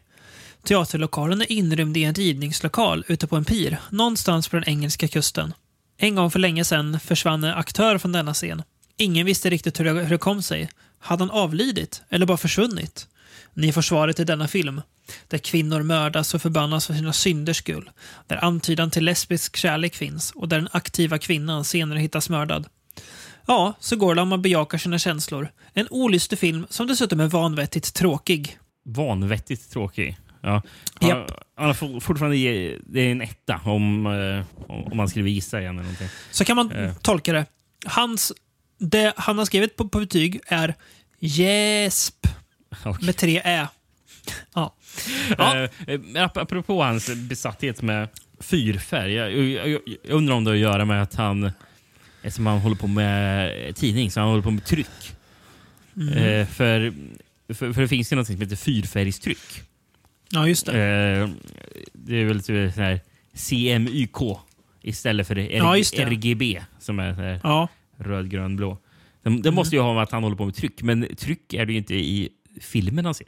Teaterlokalen 0.63 1.41
är 1.41 1.51
inrymd 1.51 1.97
i 1.97 2.03
en 2.03 2.13
ridningslokal 2.13 3.05
ute 3.07 3.27
på 3.27 3.35
en 3.35 3.45
pir, 3.45 3.77
någonstans 3.89 4.47
på 4.47 4.55
den 4.55 4.69
engelska 4.69 5.07
kusten. 5.07 5.53
En 5.97 6.15
gång 6.15 6.31
för 6.31 6.39
länge 6.39 6.65
sedan 6.65 6.99
försvann 6.99 7.43
en 7.43 7.53
aktör 7.53 7.97
från 7.97 8.11
denna 8.11 8.33
scen. 8.33 8.63
Ingen 8.97 9.25
visste 9.25 9.49
riktigt 9.49 9.79
hur 9.79 9.85
det, 9.85 9.91
hur 9.91 10.09
det 10.09 10.17
kom 10.17 10.41
sig. 10.41 10.69
Hade 10.99 11.23
han 11.23 11.31
avlidit 11.31 12.01
eller 12.09 12.25
bara 12.25 12.37
försvunnit? 12.37 13.07
Ni 13.53 13.71
får 13.71 13.81
svaret 13.81 14.19
i 14.19 14.23
denna 14.23 14.47
film. 14.47 14.81
Där 15.27 15.37
kvinnor 15.37 15.81
mördas 15.81 16.33
och 16.33 16.41
förbannas 16.41 16.87
för 16.87 16.93
sina 16.93 17.13
synders 17.13 17.57
skull. 17.57 17.89
Där 18.27 18.43
antydan 18.43 18.91
till 18.91 19.05
lesbisk 19.05 19.57
kärlek 19.57 19.95
finns 19.95 20.31
och 20.31 20.47
där 20.47 20.57
den 20.57 20.69
aktiva 20.71 21.17
kvinnan 21.17 21.65
senare 21.65 21.99
hittas 21.99 22.29
mördad. 22.29 22.67
Ja, 23.47 23.73
så 23.79 23.95
går 23.95 24.15
det 24.15 24.21
om 24.21 24.27
man 24.27 24.41
bejakar 24.41 24.77
sina 24.77 24.99
känslor. 24.99 25.51
En 25.73 25.87
olystig 25.89 26.39
film 26.39 26.65
som 26.69 26.87
dessutom 26.87 27.19
är 27.19 27.27
vanvettigt 27.27 27.93
tråkig. 27.93 28.57
Vanvettigt 28.85 29.71
tråkig. 29.71 30.17
Ja. 30.41 30.61
Japp. 31.01 31.25
Ja, 31.29 31.35
Han 31.55 31.67
har 31.67 31.73
for- 31.73 31.99
fortfarande 31.99 32.37
det 32.85 33.01
är 33.01 33.11
en 33.11 33.21
etta 33.21 33.61
om, 33.65 34.05
eh, 34.05 34.45
om 34.71 34.97
man 34.97 35.09
skulle 35.09 35.29
gissa 35.29 35.59
igen 35.61 35.73
eller 35.75 35.83
någonting. 35.83 36.07
Så 36.31 36.45
kan 36.45 36.55
man 36.55 36.71
Eh. 36.71 36.93
tolka 36.95 37.33
det. 37.33 37.45
Hans, 37.85 38.33
det 38.79 39.13
han 39.17 39.37
har 39.37 39.45
skrivit 39.45 39.75
på, 39.75 39.87
på 39.89 39.99
betyg 39.99 40.39
är 40.47 40.75
Jesp 41.19 42.27
Okej. 42.85 43.05
med 43.05 43.17
tre 43.17 43.41
ä. 43.45 43.67
Ja. 44.53 44.75
Ja. 45.37 45.55
Eh, 45.57 45.63
eh, 45.87 45.99
ap- 45.99 46.37
apropå 46.41 46.83
hans 46.83 47.09
besatthet 47.15 47.81
med 47.81 48.07
fyrfärg. 48.39 49.13
Jag, 49.13 49.31
jag, 49.33 49.69
jag 49.69 49.79
undrar 50.15 50.35
om 50.35 50.43
det 50.43 50.49
har 50.49 50.55
att 50.55 50.61
göra 50.61 50.85
med 50.85 51.01
att 51.03 51.15
han, 51.15 51.51
eftersom 52.23 52.45
han 52.45 52.59
håller 52.59 52.75
på 52.75 52.87
med 52.87 53.75
tidning, 53.75 54.11
så 54.11 54.19
han 54.19 54.29
håller 54.29 54.43
på 54.43 54.51
med 54.51 54.65
tryck. 54.65 55.15
Mm. 55.97 56.13
Eh, 56.13 56.47
för, 56.47 56.93
för, 57.53 57.73
för 57.73 57.81
det 57.81 57.87
finns 57.87 58.11
ju 58.11 58.15
något 58.15 58.27
som 58.27 58.41
heter 58.41 58.55
fyrfärgstryck. 58.55 59.61
ja, 60.29 60.47
just 60.47 60.65
det. 60.65 60.71
Eh, 60.81 61.29
det 61.93 62.15
är 62.21 62.25
väl 62.25 62.43
typ 62.43 62.73
så 62.73 62.81
här 62.81 62.99
CMYK 63.33 64.37
istället 64.81 65.27
för 65.27 65.35
Ja. 65.35 65.75
RGB 65.97 66.61
som 66.79 66.99
är 66.99 67.39
Ja. 67.43 67.67
röd, 67.97 68.29
grön, 68.29 68.55
blå. 68.55 68.77
Det, 69.23 69.29
det 69.29 69.35
Mm. 69.49 69.55
måste 69.55 69.75
ju 69.75 69.81
ha 69.81 69.93
med 69.93 70.03
att 70.03 70.11
han 70.11 70.23
håller 70.23 70.35
på 70.35 70.45
med 70.45 70.55
tryck, 70.55 70.81
men 70.81 71.15
tryck 71.15 71.53
är 71.53 71.65
det 71.65 71.71
ju 71.71 71.77
inte 71.77 71.95
i 71.95 72.29
filmen 72.61 73.05
han 73.05 73.13
ser. 73.13 73.27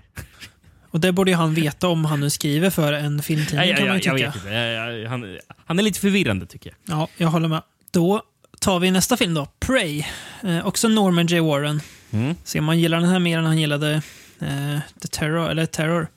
Och 0.82 1.00
det 1.00 1.12
borde 1.12 1.32
ju 1.32 1.38
han 1.38 1.54
veta 1.54 1.88
om 1.88 2.06
han 2.06 2.20
nu 2.20 2.30
skriver 2.30 2.70
för 2.70 2.94
en 2.94 3.22
filmtidning 3.24 3.60
Nej, 3.60 3.76
kan 3.76 3.86
jag, 3.86 3.92
man 4.12 4.18
ju 4.18 4.32
tycka. 4.32 5.10
Han, 5.10 5.38
han 5.66 5.80
är 5.80 5.84
lite 5.84 6.00
förvirrande 6.00 6.46
tycker 6.46 6.70
jag. 6.86 6.98
Ja, 7.00 7.08
jag 7.18 7.28
håller 7.28 7.48
med. 7.48 7.62
Då 7.92 8.22
tar 8.66 8.80
vi 8.80 8.92
nästa 8.92 9.18
film 9.18 9.34
då. 9.34 9.48
Prey. 9.60 10.04
Eh, 10.44 10.68
också 10.68 10.88
Norman 10.88 11.28
J. 11.28 11.40
Warren. 11.40 11.82
Mm. 12.12 12.36
Se 12.44 12.60
om 12.60 12.66
man 12.66 12.80
gillar 12.80 13.00
den 13.00 13.10
här 13.10 13.20
mer 13.20 13.38
än 13.38 13.46
han 13.46 13.58
gillade 13.58 14.02
eh, 14.40 14.80
The 15.02 15.08
Terror, 15.08 15.50
eller 15.50 15.66
Terror. 15.66 16.08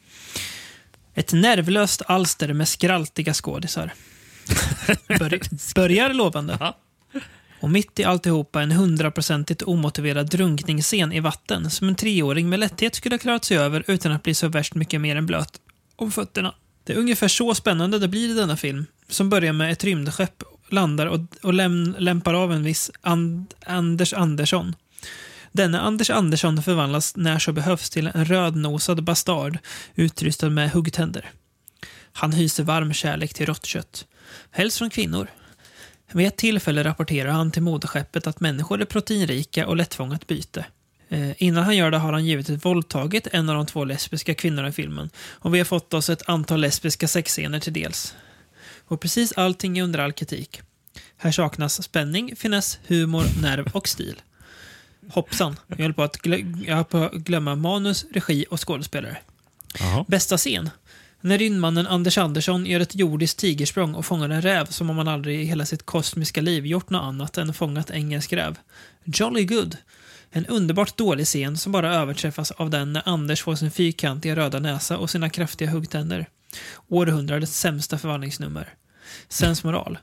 Ett 1.15 1.33
nervlöst 1.33 2.03
alster 2.07 2.53
med 2.53 2.69
skraltiga 2.69 3.35
skådisar. 3.35 3.93
Bör, 5.09 5.41
börjar 5.75 6.15
lovande. 6.15 6.57
Ja. 6.61 6.79
Och 7.61 7.71
mitt 7.71 7.99
i 7.99 8.05
alltihopa 8.05 8.63
en 8.63 8.73
hundraprocentigt 8.73 9.63
omotiverad 9.63 10.31
drunkningsscen 10.31 11.13
i 11.13 11.21
vatten 11.21 11.71
som 11.71 11.89
en 11.89 11.95
treåring 11.95 12.49
med 12.49 12.61
lätthet 12.61 12.95
skulle 12.95 13.15
ha 13.15 13.19
klarat 13.19 13.45
sig 13.45 13.59
över 13.59 13.85
utan 13.87 14.13
att 14.13 14.23
bli 14.23 14.35
så 14.35 14.49
värst 14.49 14.75
mycket 14.75 15.01
mer 15.01 15.17
än 15.17 15.27
blöt 15.27 15.61
om 15.97 16.13
fötterna. 16.13 16.55
Det 16.85 16.93
är 16.93 16.97
ungefär 16.97 17.29
så 17.29 17.55
spännande 17.55 17.99
det 17.99 18.09
blir 18.09 18.31
i 18.31 18.35
denna 18.35 18.57
film, 18.57 18.87
som 19.09 19.31
börjar 19.31 19.53
med 19.53 19.73
ett 19.73 19.85
rymdskepp, 19.85 20.43
landar 20.73 21.07
och, 21.07 21.21
och 21.43 21.55
läm, 21.55 21.95
lämpar 21.99 22.35
av 22.35 22.53
en 22.53 22.63
viss 22.63 22.91
And, 23.01 23.55
Anders 23.67 24.13
Andersson. 24.13 24.75
Denne 25.53 25.81
Anders 25.81 26.11
Andersson 26.11 26.63
förvandlas 26.63 27.17
när 27.17 27.39
så 27.39 27.53
behövs 27.53 27.91
till 27.91 28.11
en 28.15 28.25
rödnosad 28.25 29.05
bastard 29.05 29.59
utrustad 29.95 30.51
med 30.51 30.71
huggtänder. 30.71 31.31
Han 32.13 32.33
hyser 32.33 32.65
varm 32.65 32.93
kärlek 32.93 33.35
till 33.35 33.47
råttkött. 33.47 34.07
Helst 34.51 34.79
från 34.79 34.91
kvinnor. 34.91 35.29
Vid 36.13 36.27
ett 36.27 36.37
tillfälle 36.37 36.85
rapporterar 36.85 37.31
han 37.31 37.51
till 37.51 37.63
moderskeppet 37.63 38.27
att 38.27 38.41
människor 38.41 38.81
är 38.81 38.85
proteinrika 38.85 39.67
och 39.67 39.77
lättfångat 39.77 40.27
byte. 40.27 40.65
Eh, 41.09 41.43
innan 41.43 41.65
han 41.65 41.77
gör 41.77 41.91
det 41.91 41.99
har 41.99 42.13
han 42.13 42.27
givetvis 42.27 42.65
våldtagit 42.65 43.27
en 43.33 43.49
av 43.49 43.55
de 43.55 43.67
två 43.67 43.85
lesbiska 43.85 44.35
kvinnorna 44.35 44.69
i 44.69 44.73
filmen 44.73 45.11
och 45.31 45.55
vi 45.55 45.59
har 45.59 45.65
fått 45.65 45.95
oss 45.95 46.11
ett 46.11 46.29
antal 46.29 46.61
lesbiska 46.61 47.09
sexscener 47.09 47.61
till 47.61 47.73
dels. 47.73 48.15
Och 48.89 49.01
precis 49.01 49.33
allting 49.33 49.79
är 49.79 49.83
under 49.83 49.99
all 49.99 50.13
kritik. 50.13 50.61
Här 51.17 51.33
saknas 51.33 51.83
spänning, 51.83 52.37
finess, 52.37 52.79
humor, 52.87 53.25
nerv 53.43 53.71
och 53.73 53.89
stil. 53.89 54.23
Hoppsan, 55.09 55.57
jag 55.67 55.79
höll 55.79 55.95
på 55.95 56.03
att, 56.03 56.17
glö- 56.17 56.65
jag 56.67 56.77
höll 56.77 56.85
på 56.85 56.99
att 56.99 57.13
glömma 57.13 57.55
manus, 57.55 58.07
regi 58.13 58.45
och 58.51 58.69
skådespelare. 58.69 59.19
Jaha. 59.79 60.05
Bästa 60.09 60.37
scen? 60.37 60.71
När 61.21 61.39
rymdmannen 61.39 61.87
Anders 61.87 62.19
Andersson 62.19 62.67
gör 62.67 62.81
ett 62.81 62.95
jordiskt 62.95 63.39
tigersprång 63.39 63.95
och 63.95 64.07
fångar 64.07 64.29
en 64.29 64.43
räv 64.43 64.67
som 64.67 64.91
om 64.91 64.99
han 64.99 65.09
aldrig 65.09 65.41
i 65.41 65.45
hela 65.45 65.67
sitt 65.67 65.87
kosmiska 65.87 66.41
liv 66.41 66.67
gjort 66.67 66.91
något 66.91 67.03
annat 67.03 67.39
än 67.39 67.55
fångat 67.55 67.91
engelsk 67.91 68.33
räv. 68.33 68.59
Jolly 69.05 69.45
good. 69.45 69.77
En 70.31 70.47
underbart 70.47 70.97
dålig 70.97 71.27
scen 71.27 71.59
som 71.59 71.73
bara 71.73 71.95
överträffas 71.95 72.51
av 72.51 72.71
den 72.71 72.93
när 72.93 73.03
Anders 73.09 73.43
får 73.43 73.55
sin 73.55 73.71
fyrkantiga 73.71 74.37
röda 74.37 74.59
näsa 74.59 74.99
och 74.99 75.11
sina 75.11 75.31
kraftiga 75.31 75.71
huggtänder. 75.71 76.29
Århundradets 76.89 77.59
sämsta 77.59 77.99
förvandlingsnummer. 77.99 78.75
Sensmoral. 79.29 79.99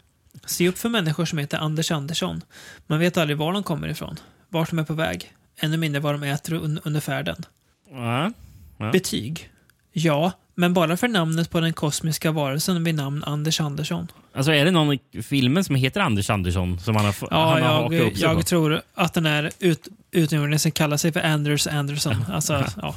Se 0.46 0.68
upp 0.70 0.78
för 0.78 0.90
människor 0.90 1.26
som 1.26 1.40
heter 1.40 1.58
Anders 1.58 1.92
Andersson. 1.92 2.42
Man 2.88 3.00
vet 3.00 3.18
aldrig 3.18 3.38
var 3.38 3.54
de 3.54 3.64
kommer 3.64 3.88
ifrån, 3.88 4.20
vart 4.50 4.70
de 4.70 4.80
är 4.80 4.84
på 4.84 4.94
väg, 4.94 5.34
ännu 5.58 5.78
mindre 5.78 6.00
vad 6.02 6.14
de 6.14 6.24
äter 6.24 6.54
un- 6.56 6.80
under 6.84 7.00
färden. 7.02 7.46
Ja. 7.92 8.32
Ja. 8.78 8.92
Betyg? 8.92 9.50
Ja, 9.92 10.32
men 10.56 10.74
bara 10.74 10.98
för 10.98 11.08
namnet 11.08 11.50
på 11.50 11.60
den 11.60 11.74
kosmiska 11.74 12.32
varelsen 12.32 12.84
vid 12.84 12.96
namn 12.96 13.24
Anders 13.24 13.62
Andersson. 13.62 14.08
Alltså 14.34 14.52
är 14.52 14.66
det 14.66 14.72
någon 14.72 14.94
i 15.12 15.22
filmen 15.24 15.64
som 15.64 15.76
heter 15.76 16.02
Anders 16.02 16.30
Andersson 16.30 16.80
som 16.80 16.96
han 16.96 17.06
har, 17.06 17.16
Ja, 17.32 17.54
han 17.54 17.64
har 17.64 17.74
hakat 17.84 17.98
jag, 17.98 18.08
upp 18.08 18.18
sig 18.18 18.28
på? 18.28 18.34
jag 18.34 18.46
tror 18.46 18.82
att 18.94 19.14
den 19.14 19.26
är 19.26 19.52
ut, 19.60 19.88
utomjordingen 20.12 20.60
som 20.60 20.72
kallar 20.72 20.98
sig 20.98 21.12
för 21.12 21.20
Anders 21.20 21.68
Anderson. 21.68 22.16
Alltså, 22.32 22.66
ja, 22.82 22.96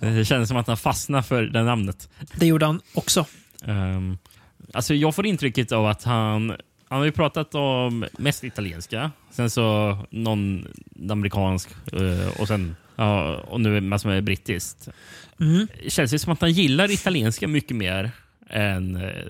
Det 0.00 0.24
känns 0.24 0.48
som 0.48 0.56
att 0.56 0.66
han 0.66 0.76
fastnar 0.76 1.22
för 1.22 1.42
det 1.42 1.62
namnet. 1.62 2.08
det 2.36 2.46
gjorde 2.46 2.66
han 2.66 2.80
också. 2.94 3.26
Um, 3.64 4.18
alltså 4.74 4.94
jag 4.94 5.14
får 5.14 5.26
intrycket 5.26 5.72
av 5.72 5.86
att 5.86 6.04
han... 6.04 6.56
Han 6.90 6.98
har 6.98 7.04
ju 7.04 7.12
pratat 7.12 7.54
om 7.54 8.06
mest 8.18 8.44
italienska, 8.44 9.10
sen 9.30 9.50
så 9.50 9.98
någon 10.10 10.66
amerikansk 11.10 11.68
eh, 11.92 12.40
och 12.40 12.48
sen 12.48 12.76
ja, 12.96 13.34
och 13.36 13.60
nu 13.60 13.80
massor 13.80 14.08
med 14.08 14.24
brittiskt. 14.24 14.88
Mm. 15.40 15.68
Det 15.82 15.90
känns 15.90 16.14
ju 16.14 16.18
som 16.18 16.32
att 16.32 16.40
han 16.40 16.52
gillar 16.52 16.90
italienska 16.90 17.48
mycket 17.48 17.76
mer 17.76 18.10
än 18.50 18.96
eh, 18.96 19.24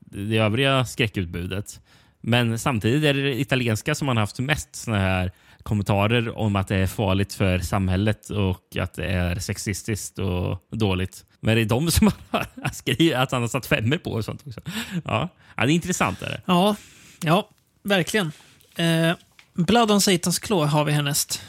det 0.00 0.38
övriga 0.38 0.84
skräckutbudet. 0.84 1.80
Men 2.20 2.58
samtidigt 2.58 3.04
är 3.04 3.14
det 3.14 3.40
italienska 3.40 3.94
som 3.94 4.08
han 4.08 4.16
haft 4.16 4.38
mest 4.38 4.76
såna 4.76 4.98
här 4.98 5.32
kommentarer 5.62 6.38
om 6.38 6.56
att 6.56 6.68
det 6.68 6.76
är 6.76 6.86
farligt 6.86 7.34
för 7.34 7.58
samhället 7.58 8.30
och 8.30 8.76
att 8.80 8.94
det 8.94 9.06
är 9.06 9.38
sexistiskt 9.38 10.18
och 10.18 10.58
dåligt. 10.70 11.24
Men 11.40 11.54
det 11.56 11.60
är 11.60 11.64
de 11.64 11.90
som 11.90 12.10
han 12.30 12.44
har 12.62 12.70
skrivit 12.72 13.14
att 13.14 13.32
han 13.32 13.40
har 13.40 13.48
satt 13.48 13.66
femmor 13.66 13.96
på 13.96 14.10
och 14.10 14.24
sånt 14.24 14.42
också. 14.46 14.60
Ja, 15.04 15.28
ja 15.56 15.66
det 15.66 15.72
är 15.72 15.74
intressant. 15.74 16.22
Är 16.22 16.30
det. 16.30 16.40
Ja, 16.46 16.76
ja, 17.22 17.50
verkligen. 17.82 18.32
Eh, 18.76 19.12
Blood 19.54 19.90
on 19.90 20.00
Satans 20.00 20.38
Claw 20.38 20.66
har 20.66 20.84
vi 20.84 20.92
härnäst. 20.92 21.42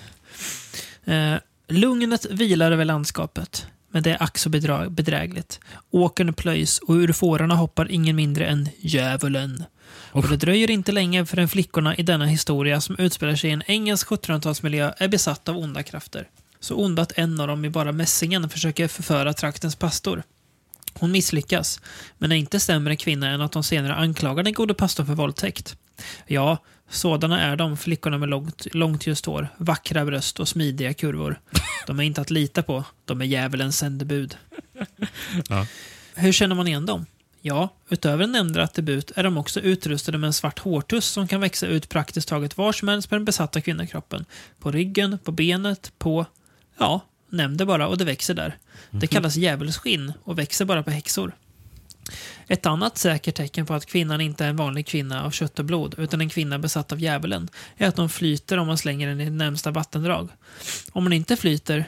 Eh, 1.06 1.36
lugnet 1.68 2.26
vilar 2.26 2.72
över 2.72 2.86
landskapet, 2.86 3.68
men 3.96 4.04
det 4.04 4.12
är 4.12 4.24
ack 4.24 4.38
så 4.38 4.50
bedrägligt. 4.89 5.60
Åkern 5.91 6.34
plöjs 6.34 6.80
och 6.80 6.93
ur 6.93 7.14
fårarna 7.14 7.56
hoppar 7.56 7.91
ingen 7.91 8.16
mindre 8.16 8.46
än 8.46 8.70
djävulen. 8.80 9.64
Och 10.12 10.28
det 10.28 10.38
dröjer 10.38 10.72
inte 10.72 10.91
länge 10.91 11.26
förrän 11.26 11.48
flickorna 11.48 11.96
i 11.96 12.04
denna 12.04 12.26
historia 12.26 12.82
som 12.82 12.96
utspelar 13.00 13.36
sig 13.36 13.50
i 13.50 13.54
en 13.54 13.64
engelsk 13.68 14.08
1700-talsmiljö 14.08 14.93
är 14.98 15.08
besatta 15.08 15.52
av 15.52 15.58
onda 15.58 15.84
krafter. 15.84 16.28
Så 16.60 16.76
onda 16.76 17.02
att 17.02 17.12
en 17.18 17.39
av 17.39 17.48
dem 17.48 17.66
i 17.66 17.70
bara 17.70 17.91
mässingen 17.91 18.50
försöker 18.50 18.88
förföra 18.88 19.34
traktens 19.34 19.76
pastor. 19.76 20.24
Hon 20.93 21.12
misslyckas, 21.12 21.82
men 22.18 22.32
är 22.32 22.36
inte 22.36 22.60
sämre 22.60 22.96
kvinna 22.96 23.30
än 23.30 23.41
att 23.41 23.52
de 23.52 23.64
senare 23.64 23.96
anklagar 23.96 24.43
den 24.43 24.54
gode 24.54 24.74
pastorn 24.74 25.06
för 25.06 25.14
våldtäkt. 25.14 25.76
Ja, 26.28 26.58
sådana 26.90 27.42
är 27.42 27.56
de, 27.56 27.78
flickorna 27.78 28.18
med 28.18 28.30
långt, 28.30 28.68
långt 28.74 29.08
ljust 29.08 29.26
hår, 29.26 29.48
vackra 29.58 30.06
bröst 30.06 30.40
och 30.40 30.48
smidiga 30.48 30.94
kurvor. 30.94 31.40
De 31.88 32.00
är 32.00 32.04
inte 32.04 32.22
att 32.22 32.32
lita 32.32 32.64
på, 32.64 32.84
de 33.06 33.22
är 33.22 33.26
djävulens 33.26 33.78
sändebud. 33.78 34.38
Ja. 35.50 35.68
Hur 36.16 36.32
känner 36.32 36.56
man 36.56 36.68
igen 36.68 36.86
dem? 36.86 37.06
Ja, 37.42 37.70
utöver 37.90 38.24
en 38.24 38.32
nämnda 38.32 38.64
attribut 38.64 39.12
är 39.16 39.24
de 39.24 39.38
också 39.38 39.60
utrustade 39.60 40.18
med 40.18 40.28
en 40.28 40.34
svart 40.34 40.60
hårtuss 40.60 41.06
som 41.06 41.28
kan 41.28 41.42
växa 41.42 41.68
ut 41.68 41.90
praktiskt 41.90 42.28
taget 42.30 42.58
var 42.58 42.72
som 42.72 42.88
helst 42.88 43.10
på 43.10 43.16
den 43.16 43.26
besatta 43.26 43.62
kvinnokroppen. 43.62 44.26
På 44.60 44.72
ryggen, 44.72 45.20
på 45.24 45.32
benet, 45.32 45.92
på... 45.98 46.26
Ja, 46.78 47.02
nämn 47.30 47.58
det 47.58 47.66
bara 47.66 47.88
och 47.88 47.98
det 47.98 48.06
växer 48.06 48.34
där. 48.34 48.58
Det 48.90 49.08
kallas 49.08 49.36
djävulsskinn 49.36 50.14
och 50.24 50.40
växer 50.40 50.66
bara 50.66 50.84
på 50.84 50.92
häxor. 50.92 51.32
Ett 52.47 52.66
annat 52.66 52.97
säkert 52.97 53.36
tecken 53.36 53.66
på 53.66 53.74
att 53.74 53.86
kvinnan 53.86 54.22
inte 54.22 54.45
är 54.45 54.49
en 54.49 54.56
vanlig 54.56 54.88
kvinna 54.88 55.26
av 55.26 55.32
kött 55.32 55.60
och 55.60 55.66
blod 55.66 55.95
utan 55.97 56.22
en 56.22 56.30
kvinna 56.30 56.60
besatt 56.60 56.91
av 56.91 56.99
djävulen 56.99 57.49
är 57.78 57.88
att 57.88 57.95
de 57.95 58.10
flyter 58.10 58.58
om 58.58 58.68
man 58.68 58.78
slänger 58.78 59.08
den 59.08 59.22
i 59.22 59.30
närmsta 59.30 59.72
vattendrag. 59.72 60.30
Om 60.91 61.03
hon 61.03 61.14
inte 61.14 61.36
flyter, 61.38 61.86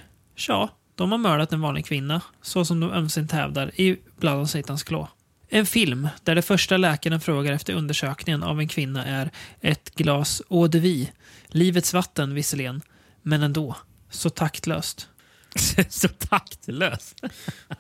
ja, 0.48 0.70
då 0.96 1.04
har 1.04 1.10
man 1.10 1.22
mördat 1.22 1.54
en 1.54 1.62
vanlig 1.62 1.86
kvinna, 1.86 2.22
så 2.42 2.66
som 2.66 2.80
de 2.80 2.92
ömsint 2.92 3.32
hävdar 3.32 3.82
i 3.82 3.98
Blood 4.20 4.40
on 4.40 4.48
Satans 4.48 4.84
Claw. 4.84 5.08
En 5.50 5.66
film 5.66 6.10
där 6.24 6.36
det 6.36 6.42
första 6.42 6.78
läkaren 6.78 7.22
frågar 7.22 7.54
efter 7.54 7.74
undersökningen 7.74 8.44
av 8.44 8.60
en 8.60 8.68
kvinna 8.68 9.06
är 9.06 9.32
ett 9.62 9.96
glas 9.96 10.42
eau 10.50 10.68
de 10.68 10.80
vie. 10.80 11.12
Livets 11.48 11.94
vatten 11.94 12.34
visserligen, 12.34 12.82
men 13.22 13.44
ändå. 13.44 13.76
Så 14.10 14.30
taktlöst. 14.30 15.10
så 15.90 16.08
taktlöst. 16.08 17.24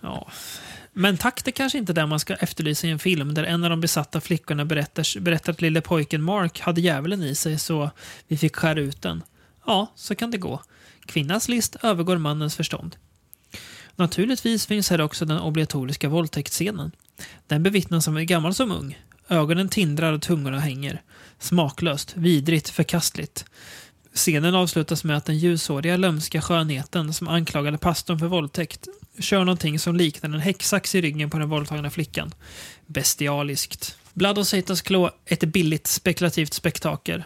Ja. 0.01 0.31
Men 0.93 1.17
takt 1.17 1.47
är 1.47 1.51
kanske 1.51 1.77
inte 1.77 1.93
det 1.93 2.05
man 2.05 2.19
ska 2.19 2.35
efterlysa 2.35 2.87
i 2.87 2.91
en 2.91 2.99
film 2.99 3.33
där 3.33 3.43
en 3.43 3.63
av 3.63 3.69
de 3.69 3.81
besatta 3.81 4.21
flickorna 4.21 4.65
berättar, 4.65 5.19
berättar 5.19 5.53
att 5.53 5.61
lille 5.61 5.81
pojken 5.81 6.23
Mark 6.23 6.59
hade 6.59 6.81
djävulen 6.81 7.23
i 7.23 7.35
sig 7.35 7.59
så 7.59 7.91
vi 8.27 8.37
fick 8.37 8.55
skära 8.55 8.79
ut 8.79 9.01
den. 9.01 9.23
Ja, 9.65 9.91
så 9.95 10.15
kan 10.15 10.31
det 10.31 10.37
gå. 10.37 10.61
Kvinnans 11.05 11.47
list 11.47 11.75
övergår 11.83 12.17
mannens 12.17 12.55
förstånd. 12.55 12.95
Naturligtvis 13.95 14.65
finns 14.65 14.89
här 14.89 15.01
också 15.01 15.25
den 15.25 15.39
obligatoriska 15.39 16.09
våldtäktsscenen. 16.09 16.91
Den 17.47 17.63
bevittnas 17.63 18.07
av 18.07 18.17
en 18.17 18.25
gammal 18.25 18.53
som 18.53 18.71
ung. 18.71 18.97
Ögonen 19.29 19.69
tindrar 19.69 20.13
och 20.13 20.21
tungorna 20.21 20.59
hänger. 20.59 21.01
Smaklöst, 21.39 22.13
vidrigt, 22.17 22.69
förkastligt. 22.69 23.45
Scenen 24.13 24.55
avslutas 24.55 25.03
med 25.03 25.17
att 25.17 25.25
den 25.25 25.37
ljushåriga 25.37 25.97
lömska 25.97 26.41
skönheten 26.41 27.13
som 27.13 27.27
anklagade 27.27 27.77
pastorn 27.77 28.19
för 28.19 28.27
våldtäkt 28.27 28.87
kör 29.19 29.39
någonting 29.39 29.79
som 29.79 29.95
liknar 29.95 30.29
en 30.29 30.39
häcksax 30.39 30.95
i 30.95 31.01
ryggen 31.01 31.29
på 31.29 31.39
den 31.39 31.49
våldtagna 31.49 31.89
flickan. 31.89 32.31
Bestialiskt. 32.85 33.97
Blood 34.13 34.37
of 34.37 34.47
Satan's 34.47 34.83
Claw 34.83 35.13
är 35.25 35.33
ett 35.33 35.43
billigt 35.43 35.87
spekulativt 35.87 36.53
spektakel 36.53 37.23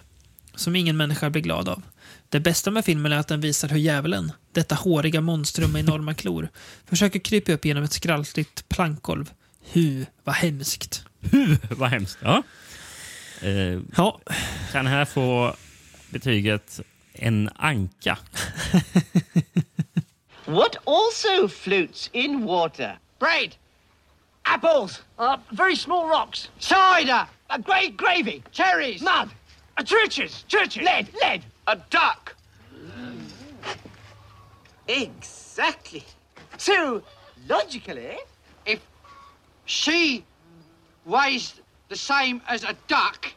som 0.56 0.76
ingen 0.76 0.98
människa 0.98 1.30
blir 1.30 1.42
glad 1.42 1.70
av. 1.70 1.82
Det 2.30 2.40
bästa 2.40 2.72
med 2.72 2.86
filmen 2.86 3.12
är 3.12 3.18
att 3.18 3.28
den 3.28 3.42
visar 3.42 3.68
hur 3.70 3.78
djävulen, 3.78 4.32
detta 4.52 4.76
håriga 4.76 5.22
monstrum 5.22 5.72
med 5.72 5.80
enorma 5.80 6.14
klor, 6.14 6.50
försöker 6.86 7.20
krypa 7.20 7.52
upp 7.52 7.66
genom 7.66 7.84
ett 7.84 7.94
skraltigt 7.94 8.70
plankgolv. 8.70 9.32
Hu, 9.72 10.06
vad 10.24 10.36
hemskt. 10.36 11.04
Vad 11.70 11.90
hemskt. 11.90 12.18
Ja. 12.22 12.44
Eh, 13.42 13.80
Ja, 13.98 14.22
kan 14.72 14.88
här 14.88 15.06
få 15.06 15.56
betyget 16.12 16.82
en 17.14 17.49
anka. 17.59 18.18
What 20.45 20.76
also 20.86 21.47
floats 21.47 22.09
in 22.14 22.43
water? 22.43 22.97
Bread. 23.20 23.55
Apples. 24.45 25.01
Uh, 25.18 25.38
very 25.51 25.76
small 25.76 26.09
rocks. 26.09 26.49
Cider! 26.59 27.26
A 27.49 27.59
great 27.59 27.95
gravy. 27.95 28.43
Cherries! 28.51 29.01
Mud. 29.01 29.30
Uh, 29.78 29.84
churches. 29.84 30.43
Churches. 30.49 30.84
Lead. 30.84 31.07
Lead. 31.22 31.43
A 31.68 31.78
duck! 31.89 32.36
Exactly. 34.88 36.03
So, 36.57 37.01
logically, 37.47 38.18
if 38.66 38.82
she 39.66 40.26
weighs 41.05 41.62
the 41.88 41.95
same 41.95 42.41
as 42.47 42.64
a 42.64 42.76
duck, 42.88 43.32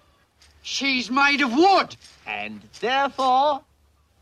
She's 0.65 1.11
made 1.11 1.45
of 1.45 1.53
wood. 1.53 1.97
And 2.25 2.61
therefore... 2.81 3.61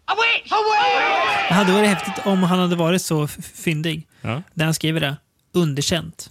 A 0.05 0.15
witch! 0.15 0.53
A 0.53 0.57
witch! 0.57 1.49
Det 1.49 1.55
hade 1.55 1.73
varit 1.73 1.89
häftigt 1.89 2.27
om 2.27 2.43
han 2.43 2.59
hade 2.59 2.77
varit 2.77 3.03
så 3.03 3.29
fyndig. 3.55 4.07
Ja. 4.21 4.43
Där 4.55 4.65
han 4.65 4.75
skriver 4.75 5.01
det. 5.01 5.17
Underkänt. 5.53 6.31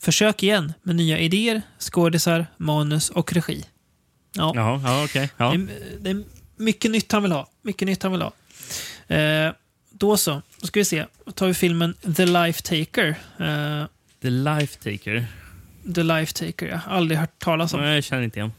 Försök 0.00 0.42
igen 0.42 0.72
med 0.82 0.96
nya 0.96 1.18
idéer, 1.18 1.62
skådisar, 1.78 2.46
manus 2.56 3.10
och 3.10 3.32
regi. 3.32 3.64
Ja, 4.32 4.52
Jaha, 4.54 4.80
ja, 4.84 5.04
okej. 5.04 5.30
Ja. 5.36 5.50
Det, 5.52 5.66
det 6.00 6.10
är 6.10 6.24
mycket 6.56 6.90
nytt 6.90 7.12
han 7.12 7.22
vill 7.22 7.32
ha. 7.32 7.48
Mycket 7.62 7.86
nytt 7.86 8.02
han 8.02 8.12
vill 8.12 8.22
ha. 8.22 8.32
Eh, 9.16 9.52
då 9.90 10.16
så. 10.16 10.42
Då 10.60 10.66
ska 10.66 10.80
vi 10.80 10.84
se. 10.84 11.06
Då 11.24 11.32
tar 11.32 11.46
vi 11.46 11.54
filmen 11.54 11.94
The 12.16 12.26
Life 12.26 12.62
Taker. 12.62 13.08
Eh, 13.38 13.84
The 14.22 14.30
Life 14.30 14.78
Taker. 14.78 15.26
The 15.94 16.02
Life 16.02 16.32
Taker. 16.32 16.66
Jag 16.66 16.78
har 16.78 16.96
aldrig 16.96 17.18
hört 17.20 17.38
talas 17.38 17.74
om. 17.74 17.80
Nej, 17.80 17.94
jag 17.94 18.04
känner 18.04 18.22
inte 18.22 18.38
igen. 18.38 18.52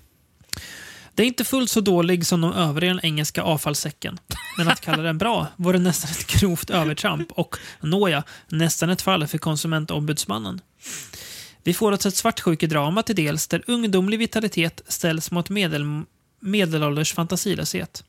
Det 1.20 1.24
är 1.24 1.28
inte 1.28 1.43
fullt 1.43 1.70
så 1.70 1.82
dålig 1.82 2.26
som 2.26 2.41
de 2.41 2.53
övriga 2.53 2.93
den 2.93 3.05
engelska 3.05 3.41
avfallssäcken. 3.41 4.20
Men 4.57 4.67
att 4.67 4.82
kalla 4.82 5.03
den 5.03 5.17
bra 5.17 5.47
vore 5.55 5.80
nästan 5.80 6.11
ett 6.11 6.28
grovt 6.28 6.70
övertramp 6.70 7.32
och, 7.32 7.57
nåja, 7.82 8.24
nästan 8.47 8.89
ett 8.89 9.01
fall 9.01 9.28
för 9.28 9.38
konsumentombudsmannen. 9.38 10.61
Vi 11.63 11.74
får 11.74 11.91
oss 11.91 12.05
ett 12.05 12.15
svartsjukedrama 12.15 13.03
till 13.03 13.15
dels 13.15 13.47
där 13.47 13.63
ungdomlig 13.67 14.20
vitalitet 14.20 14.82
ställs 14.88 15.32
mot 15.32 15.49
medel, 15.49 16.03
medelålders 16.39 17.13
fantasilöshet. 17.13 18.03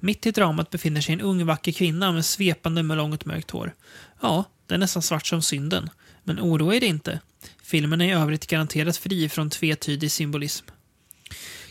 Mitt 0.00 0.26
i 0.26 0.30
dramat 0.30 0.70
befinner 0.70 1.00
sig 1.00 1.12
en 1.12 1.20
ung 1.20 1.46
vacker 1.46 1.72
kvinna 1.72 2.12
med 2.12 2.24
svepande 2.24 2.82
med 2.82 2.96
långt 2.96 3.24
mörkt 3.24 3.50
hår. 3.50 3.74
Ja, 4.20 4.44
det 4.66 4.74
är 4.74 4.78
nästan 4.78 5.02
svart 5.02 5.26
som 5.26 5.42
synden. 5.42 5.90
Men 6.24 6.40
oroa 6.40 6.74
er 6.74 6.84
inte. 6.84 7.20
Filmen 7.62 8.00
är 8.00 8.06
i 8.06 8.12
övrigt 8.12 8.46
garanterat 8.46 8.96
fri 8.96 9.28
från 9.28 9.50
tvetydig 9.50 10.12
symbolism. 10.12 10.66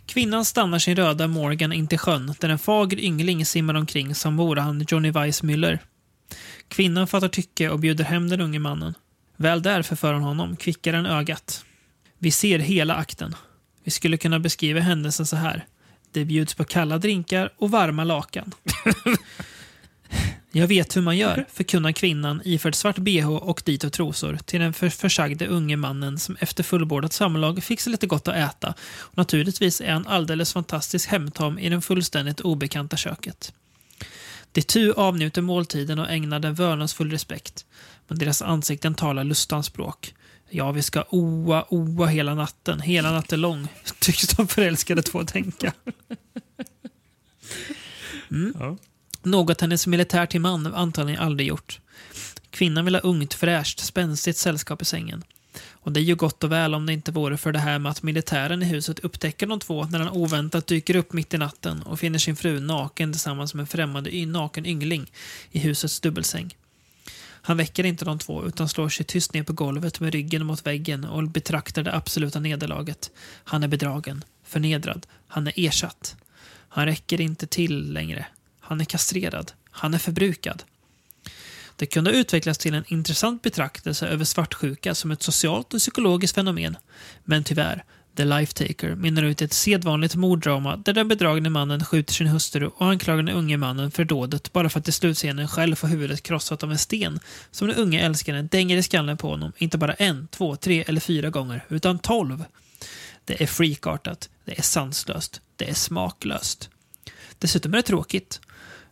Kvinnan 0.06 0.46
stannar 0.46 0.80
sin 0.80 0.96
röda 0.96 1.28
Morgan 1.28 1.74
in 1.74 1.88
till 1.88 1.98
sjön 1.98 2.36
där 2.40 2.50
en 2.50 2.60
fager 2.60 3.00
yngling 3.00 3.46
simmar 3.46 3.74
omkring 3.74 4.16
som 4.16 4.38
vore 4.38 4.62
han 4.62 4.86
Johnny 4.88 5.12
Weissmüller. 5.12 5.80
Kvinnan 6.68 7.08
fattar 7.08 7.28
tycke 7.28 7.70
och 7.70 7.80
bjuder 7.80 8.04
hem 8.04 8.30
den 8.30 8.42
unge 8.42 8.60
mannen. 8.60 8.94
Väl 9.38 9.62
där 9.62 9.82
förför 9.82 10.14
hon 10.14 10.24
honom, 10.24 10.56
kvickare 10.56 10.98
än 10.98 11.06
ögat. 11.06 11.66
Vi 12.18 12.32
ser 12.32 12.60
hela 12.60 12.96
akten. 12.96 13.36
Vi 13.84 13.92
skulle 13.92 14.18
kunna 14.18 14.40
beskriva 14.40 14.80
händelsen 14.80 15.26
så 15.26 15.36
här. 15.36 15.66
Det 16.12 16.26
bjuds 16.26 16.54
på 16.54 16.64
kalla 16.64 16.98
drinkar 16.98 17.54
och 17.58 17.72
varma 17.72 18.04
lakan. 18.04 18.52
Jag 20.58 20.68
vet 20.68 20.96
hur 20.96 21.02
man 21.02 21.18
gör, 21.18 21.46
förkunnar 21.54 21.92
kvinnan 21.92 22.42
iförd 22.46 22.76
svart 22.76 22.98
bh 22.98 23.28
och 23.28 23.62
dito 23.66 23.90
trosor 23.90 24.40
till 24.46 24.60
den 24.60 24.74
för 24.74 24.90
försagde 24.90 25.48
unge 25.48 25.78
mannen 25.78 26.20
som 26.20 26.38
efter 26.40 26.64
fullbordat 26.64 27.14
samlag 27.14 27.64
fick 27.64 27.82
sig 27.82 27.92
lite 27.92 28.08
gott 28.08 28.28
att 28.28 28.36
äta. 28.36 28.74
Och 28.98 29.18
naturligtvis 29.18 29.82
är 29.82 29.92
han 29.92 30.08
alldeles 30.08 30.54
fantastisk 30.54 31.10
hemtam 31.10 31.60
i 31.60 31.70
det 31.70 31.82
fullständigt 31.82 32.42
obekanta 32.42 32.98
köket. 32.98 33.54
De 34.52 34.62
tu 34.62 34.94
avnjuter 34.94 35.42
måltiden 35.42 36.00
och 36.00 36.10
ägnar 36.10 36.40
den 36.40 36.54
vördnadsfull 36.54 37.12
respekt. 37.12 37.66
Men 38.08 38.18
deras 38.18 38.42
ansikten 38.42 38.96
talar 38.96 39.24
lustans 39.24 39.66
språk. 39.66 40.14
Ja, 40.50 40.72
vi 40.72 40.82
ska 40.82 41.06
oa, 41.10 41.66
oa 41.70 42.06
hela 42.06 42.36
natten, 42.36 42.82
hela 42.82 43.12
natten 43.12 43.42
lång, 43.42 43.68
tycks 44.00 44.28
de 44.28 44.48
förälskade 44.48 45.02
två 45.02 45.24
tänka. 45.24 45.74
Ja. 48.60 48.78
Något 49.26 49.62
hennes 49.62 49.88
militär 49.88 50.26
till 50.26 50.42
man 50.42 50.76
antagligen 50.76 51.22
aldrig 51.22 51.48
gjort. 51.48 51.80
Kvinnan 52.50 52.86
vill 52.86 52.96
ha 52.96 53.02
ungt, 53.02 53.34
fräscht, 53.34 53.80
spänstigt 53.80 54.38
sällskap 54.38 54.82
i 54.82 54.86
sängen. 54.86 55.24
Och 55.72 55.92
det 55.92 56.00
är 56.00 56.04
ju 56.04 56.16
gott 56.16 56.44
och 56.44 56.52
väl 56.52 56.76
om 56.76 56.86
det 56.86 56.94
inte 56.94 57.12
vore 57.12 57.38
för 57.38 57.52
det 57.52 57.60
här 57.60 57.80
med 57.80 57.90
att 57.92 58.04
militären 58.04 58.64
i 58.64 58.66
huset 58.66 59.00
upptäcker 59.00 59.48
de 59.48 59.60
två 59.60 59.86
när 59.86 60.00
han 60.00 60.10
oväntat 60.10 60.68
dyker 60.68 60.96
upp 60.96 61.14
mitt 61.14 61.34
i 61.34 61.38
natten 61.38 61.82
och 61.82 62.00
finner 62.00 62.20
sin 62.20 62.36
fru 62.36 62.60
naken 62.60 63.12
tillsammans 63.12 63.54
med 63.54 63.62
en 63.62 63.68
främmande 63.68 64.26
naken 64.26 64.66
yngling 64.66 65.12
i 65.52 65.60
husets 65.60 66.00
dubbelsäng. 66.00 66.56
Han 67.42 67.58
väcker 67.58 67.84
inte 67.84 68.06
de 68.06 68.20
två 68.20 68.46
utan 68.46 68.70
slår 68.70 68.90
sig 68.90 69.06
tyst 69.06 69.34
ner 69.34 69.44
på 69.44 69.54
golvet 69.54 70.00
med 70.00 70.14
ryggen 70.14 70.46
mot 70.46 70.66
väggen 70.66 71.06
och 71.06 71.24
betraktar 71.24 71.84
det 71.84 71.96
absoluta 71.96 72.40
nederlaget. 72.40 73.12
Han 73.44 73.64
är 73.64 73.68
bedragen, 73.68 74.24
förnedrad, 74.44 75.08
han 75.28 75.48
är 75.48 75.54
ersatt. 75.56 76.16
Han 76.70 76.86
räcker 76.86 77.22
inte 77.22 77.48
till 77.48 77.94
längre. 77.94 78.26
Han 78.68 78.82
är 78.82 78.86
kastrerad. 78.86 79.52
Han 79.72 79.94
är 79.94 79.98
förbrukad. 79.98 80.64
Det 81.76 81.86
kunde 81.86 82.12
utvecklas 82.12 82.58
till 82.58 82.74
en 82.74 82.84
intressant 82.88 83.42
betraktelse 83.42 84.08
över 84.08 84.26
svartsjuka 84.26 84.96
som 84.96 85.12
ett 85.12 85.24
socialt 85.24 85.74
och 85.74 85.80
psykologiskt 85.80 86.36
fenomen. 86.36 86.78
Men 87.24 87.44
tyvärr, 87.44 87.84
The 88.16 88.26
Life 88.26 88.54
Taker 88.54 88.96
mynnar 88.96 89.24
ut 89.24 89.42
i 89.42 89.46
ett 89.46 89.54
sedvanligt 89.54 90.16
morddrama 90.16 90.78
där 90.78 90.94
den 90.94 91.08
bedragne 91.08 91.50
mannen 91.50 91.86
skjuter 91.86 92.14
sin 92.14 92.28
hustru 92.28 92.68
och 92.68 92.86
anklagar 92.86 93.24
den 93.24 93.36
unge 93.36 93.58
mannen 93.58 93.92
för 93.92 94.06
dådet 94.06 94.54
bara 94.54 94.70
för 94.70 94.80
att 94.80 94.88
i 94.88 94.92
slutscenen 94.92 95.48
själv 95.48 95.76
få 95.76 95.88
huvudet 95.88 96.24
krossat 96.24 96.64
av 96.64 96.72
en 96.72 96.78
sten 96.78 97.20
som 97.52 97.68
den 97.68 97.78
unge 97.78 98.00
älskaren 98.00 98.48
dänger 98.48 98.78
i 98.78 98.84
skallen 98.84 99.18
på 99.18 99.30
honom 99.30 99.52
inte 99.58 99.78
bara 99.78 99.94
en, 99.94 100.28
två, 100.28 100.56
tre 100.56 100.84
eller 100.88 101.02
fyra 101.02 101.30
gånger, 101.30 101.66
utan 101.70 102.00
tolv. 102.00 102.46
Det 103.26 103.44
är 103.44 103.48
freakartat, 103.48 104.30
det 104.46 104.60
är 104.60 104.64
sanslöst, 104.64 105.42
det 105.56 105.70
är 105.70 105.74
smaklöst. 105.74 106.70
Dessutom 107.40 107.74
är 107.74 107.78
det 107.78 107.84
tråkigt. 107.84 108.42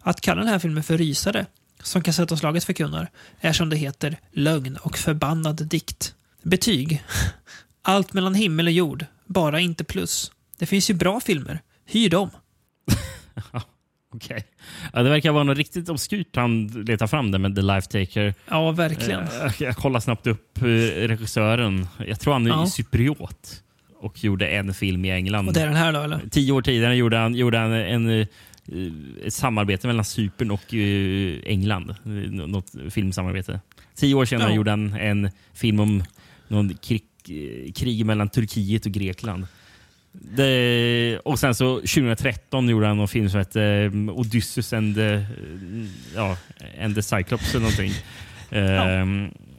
Att 0.03 0.21
kalla 0.21 0.41
den 0.41 0.49
här 0.49 0.59
filmen 0.59 0.83
för 0.83 0.97
rysare, 0.97 1.45
som 1.83 2.01
kassettavslaget 2.01 2.63
förkunnar, 2.63 3.09
är 3.41 3.53
som 3.53 3.69
det 3.69 3.75
heter 3.75 4.17
lögn 4.31 4.77
och 4.81 4.97
förbannad 4.97 5.67
dikt. 5.67 6.15
Betyg. 6.41 7.03
Allt 7.81 8.13
mellan 8.13 8.35
himmel 8.35 8.67
och 8.67 8.73
jord, 8.73 9.05
bara 9.25 9.59
inte 9.59 9.83
plus. 9.83 10.31
Det 10.57 10.65
finns 10.65 10.89
ju 10.89 10.93
bra 10.93 11.19
filmer. 11.19 11.59
Hyr 11.85 12.09
dem. 12.09 12.29
Okej. 14.15 14.45
Ja, 14.93 15.03
det 15.03 15.09
verkar 15.09 15.31
vara 15.31 15.43
något 15.43 15.57
riktigt 15.57 15.89
obskyrt 15.89 16.35
han 16.35 16.67
letar 16.67 17.07
fram 17.07 17.31
det 17.31 17.39
med 17.39 17.55
The 17.55 17.61
Life 17.61 17.87
Taker. 17.87 18.33
Ja, 18.49 18.71
verkligen. 18.71 19.19
Eh, 19.23 19.51
Jag 19.59 19.75
kollar 19.77 19.99
snabbt 19.99 20.27
upp 20.27 20.57
eh, 20.57 20.63
regissören. 21.07 21.87
Jag 22.07 22.19
tror 22.19 22.33
han 22.33 22.45
är 22.47 22.49
Ja. 22.51 22.67
cypriot 22.67 23.63
och 23.99 24.23
gjorde 24.23 24.47
en 24.47 24.73
film 24.73 25.05
i 25.05 25.11
England. 25.11 25.47
Och 25.47 25.53
det 25.53 25.61
är 25.61 25.67
den 25.67 25.75
här 25.75 25.93
då, 25.93 26.01
eller? 26.01 26.21
Tio 26.31 26.51
år 26.51 26.61
tidigare 26.61 26.95
gjorde 26.95 27.17
han, 27.17 27.35
gjorde 27.35 27.57
han 27.57 27.71
en, 27.71 28.09
eh, 28.19 28.27
ett 29.25 29.33
samarbete 29.33 29.87
mellan 29.87 30.05
Cypern 30.05 30.51
och 30.51 30.73
eh, 30.73 31.39
England. 31.45 31.89
Eh, 31.89 32.11
Något 32.47 32.71
filmsamarbete. 32.89 33.59
Tio 33.95 34.15
år 34.15 34.25
senare 34.25 34.49
Ja. 34.49 34.55
gjorde 34.55 34.71
han 34.71 34.93
en 34.93 35.29
film 35.53 35.79
om 35.79 36.03
någon 36.47 36.73
krig, 36.75 37.03
eh, 37.29 37.71
krig 37.71 38.05
mellan 38.05 38.29
Turkiet 38.29 38.85
och 38.85 38.91
Grekland. 38.91 39.47
Det, 40.11 41.19
och 41.25 41.39
sen 41.39 41.55
så 41.55 41.75
2013 41.79 42.69
gjorde 42.69 42.87
han 42.87 42.99
en 42.99 43.07
film 43.07 43.29
som 43.29 43.37
hette 43.39 43.61
eh, 43.63 43.91
Odysseus 44.09 44.73
and 44.73 44.97
ja, 46.15 46.37
and 46.81 46.95
the 46.95 47.01
Cyclops 47.01 47.49
eller 47.55 47.59
någonting. 47.61 47.91
Eh, 48.49 48.59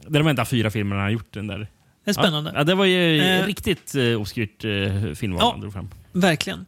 Det 0.07 0.17
är 0.17 0.23
de 0.23 0.27
enda 0.27 0.45
fyra 0.45 0.71
filmerna 0.71 1.01
han 1.01 1.05
har 1.05 1.11
gjort. 1.11 1.33
Den 1.33 1.47
där. 1.47 1.67
Det 2.05 2.11
är 2.11 2.13
spännande. 2.13 2.51
Ja, 2.55 2.63
det 2.63 2.75
var 2.75 2.85
ju 2.85 3.19
Eh. 3.21 3.45
riktigt 3.45 3.95
eh, 3.95 4.03
obskyrt 4.21 4.65
eh, 4.65 5.13
filmval 5.13 5.41
Ja. 5.41 5.51
han 5.51 5.61
drog 5.61 5.73
fram. 5.73 5.89
Verkligen. 6.11 6.65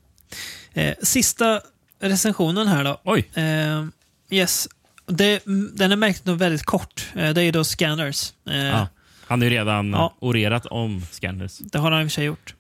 Eh, 0.74 0.94
sista 1.04 1.62
recensionen 2.00 2.68
här 2.68 2.84
då. 2.84 3.02
Oj! 3.04 3.30
Eh, 3.34 3.86
yes. 4.30 4.68
Det, 5.06 5.42
den 5.74 5.92
är 5.92 5.96
märkt 5.96 6.26
nog 6.26 6.38
väldigt 6.38 6.64
kort. 6.64 7.06
Eh, 7.16 7.34
det 7.34 7.44
är 7.44 7.52
då 7.52 7.64
Scanners. 7.64 8.34
Eh, 8.50 8.58
Ja. 8.58 8.88
Han 9.28 9.40
har 9.42 9.46
ju 9.46 9.50
redan 9.56 9.90
Ja. 9.92 10.14
orerat 10.20 10.66
om 10.66 11.02
Scanners. 11.12 11.58
Det 11.58 11.78
har 11.80 11.92
han 11.92 12.02
i 12.02 12.06
och 12.06 12.10
för 12.12 12.14
sig 12.16 12.26
gjort. 12.26 12.54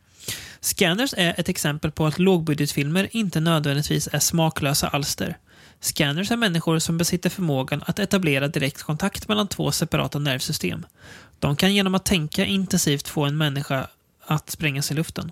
Scanners 0.62 1.14
är 1.18 1.36
ett 1.40 1.50
exempel 1.50 1.92
på 1.92 2.06
att 2.06 2.20
lågbudgetfilmer 2.20 3.08
inte 3.12 3.40
nödvändigtvis 3.40 4.10
är 4.12 4.20
smaklösa 4.20 4.88
alster. 4.88 5.38
Scanners 5.82 6.32
är 6.32 6.36
människor 6.38 6.80
som 6.80 6.98
besitter 6.98 7.30
förmågan 7.30 7.84
att 7.86 8.00
etablera 8.00 8.48
direkt 8.48 8.84
kontakt 8.84 9.28
mellan 9.28 9.48
två 9.48 9.72
separata 9.72 10.20
nervsystem. 10.20 10.86
De 11.40 11.56
kan 11.56 11.74
genom 11.76 11.96
att 11.96 12.06
tänka 12.06 12.46
intensivt 12.46 13.08
få 13.08 13.26
en 13.26 13.38
människa 13.38 13.88
att 14.26 14.50
sprängas 14.50 14.92
i 14.92 14.94
luften. 14.94 15.32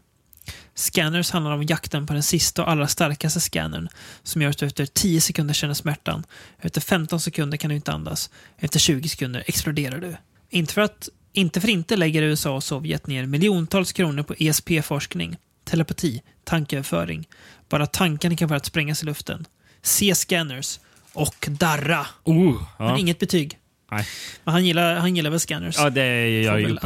Scanners 0.75 1.31
handlar 1.31 1.51
om 1.51 1.63
jakten 1.63 2.07
på 2.07 2.13
den 2.13 2.23
sista 2.23 2.63
och 2.63 2.69
allra 2.69 2.87
starkaste 2.87 3.39
scannern 3.39 3.89
som 4.23 4.41
gör 4.41 4.49
att 4.49 4.57
du 4.57 4.65
efter 4.65 4.85
10 4.85 5.21
sekunder 5.21 5.53
känner 5.53 5.73
smärtan. 5.73 6.23
Efter 6.59 6.81
15 6.81 7.19
sekunder 7.19 7.57
kan 7.57 7.69
du 7.69 7.75
inte 7.75 7.91
andas. 7.91 8.29
Efter 8.57 8.79
20 8.79 9.09
sekunder 9.09 9.43
exploderar 9.47 9.97
du. 9.99 10.15
Inte 10.49 10.73
för 10.73 10.81
att 10.81 11.09
inte 11.33 11.61
för 11.61 11.69
inte 11.69 11.95
lägger 11.95 12.21
USA 12.21 12.55
och 12.55 12.63
Sovjet 12.63 13.07
ner 13.07 13.25
miljontals 13.25 13.93
kronor 13.93 14.23
på 14.23 14.33
ESP-forskning, 14.33 15.37
telepati, 15.63 16.21
tankeöverföring. 16.43 17.27
Bara 17.69 17.87
tanken 17.87 18.37
kan 18.37 18.47
vara 18.47 18.57
att 18.57 18.65
sprängas 18.65 19.03
i 19.03 19.05
luften. 19.05 19.45
Se 19.81 20.15
scanners 20.15 20.79
och 21.13 21.47
darra. 21.49 22.07
Oh, 22.23 22.63
ja. 22.79 22.85
Men 22.85 22.97
inget 22.97 23.19
betyg. 23.19 23.57
Nej. 23.91 24.07
Men 24.43 24.53
han 24.53 24.65
gillar, 24.65 24.95
han 24.95 25.15
gillar 25.15 25.29
väl 25.29 25.39
scanners? 25.39 25.77
ja, 25.77 25.89
det 25.89 26.29
gör 26.29 26.51
Får 26.51 26.59
ju 26.59 26.65
väl 26.65 26.79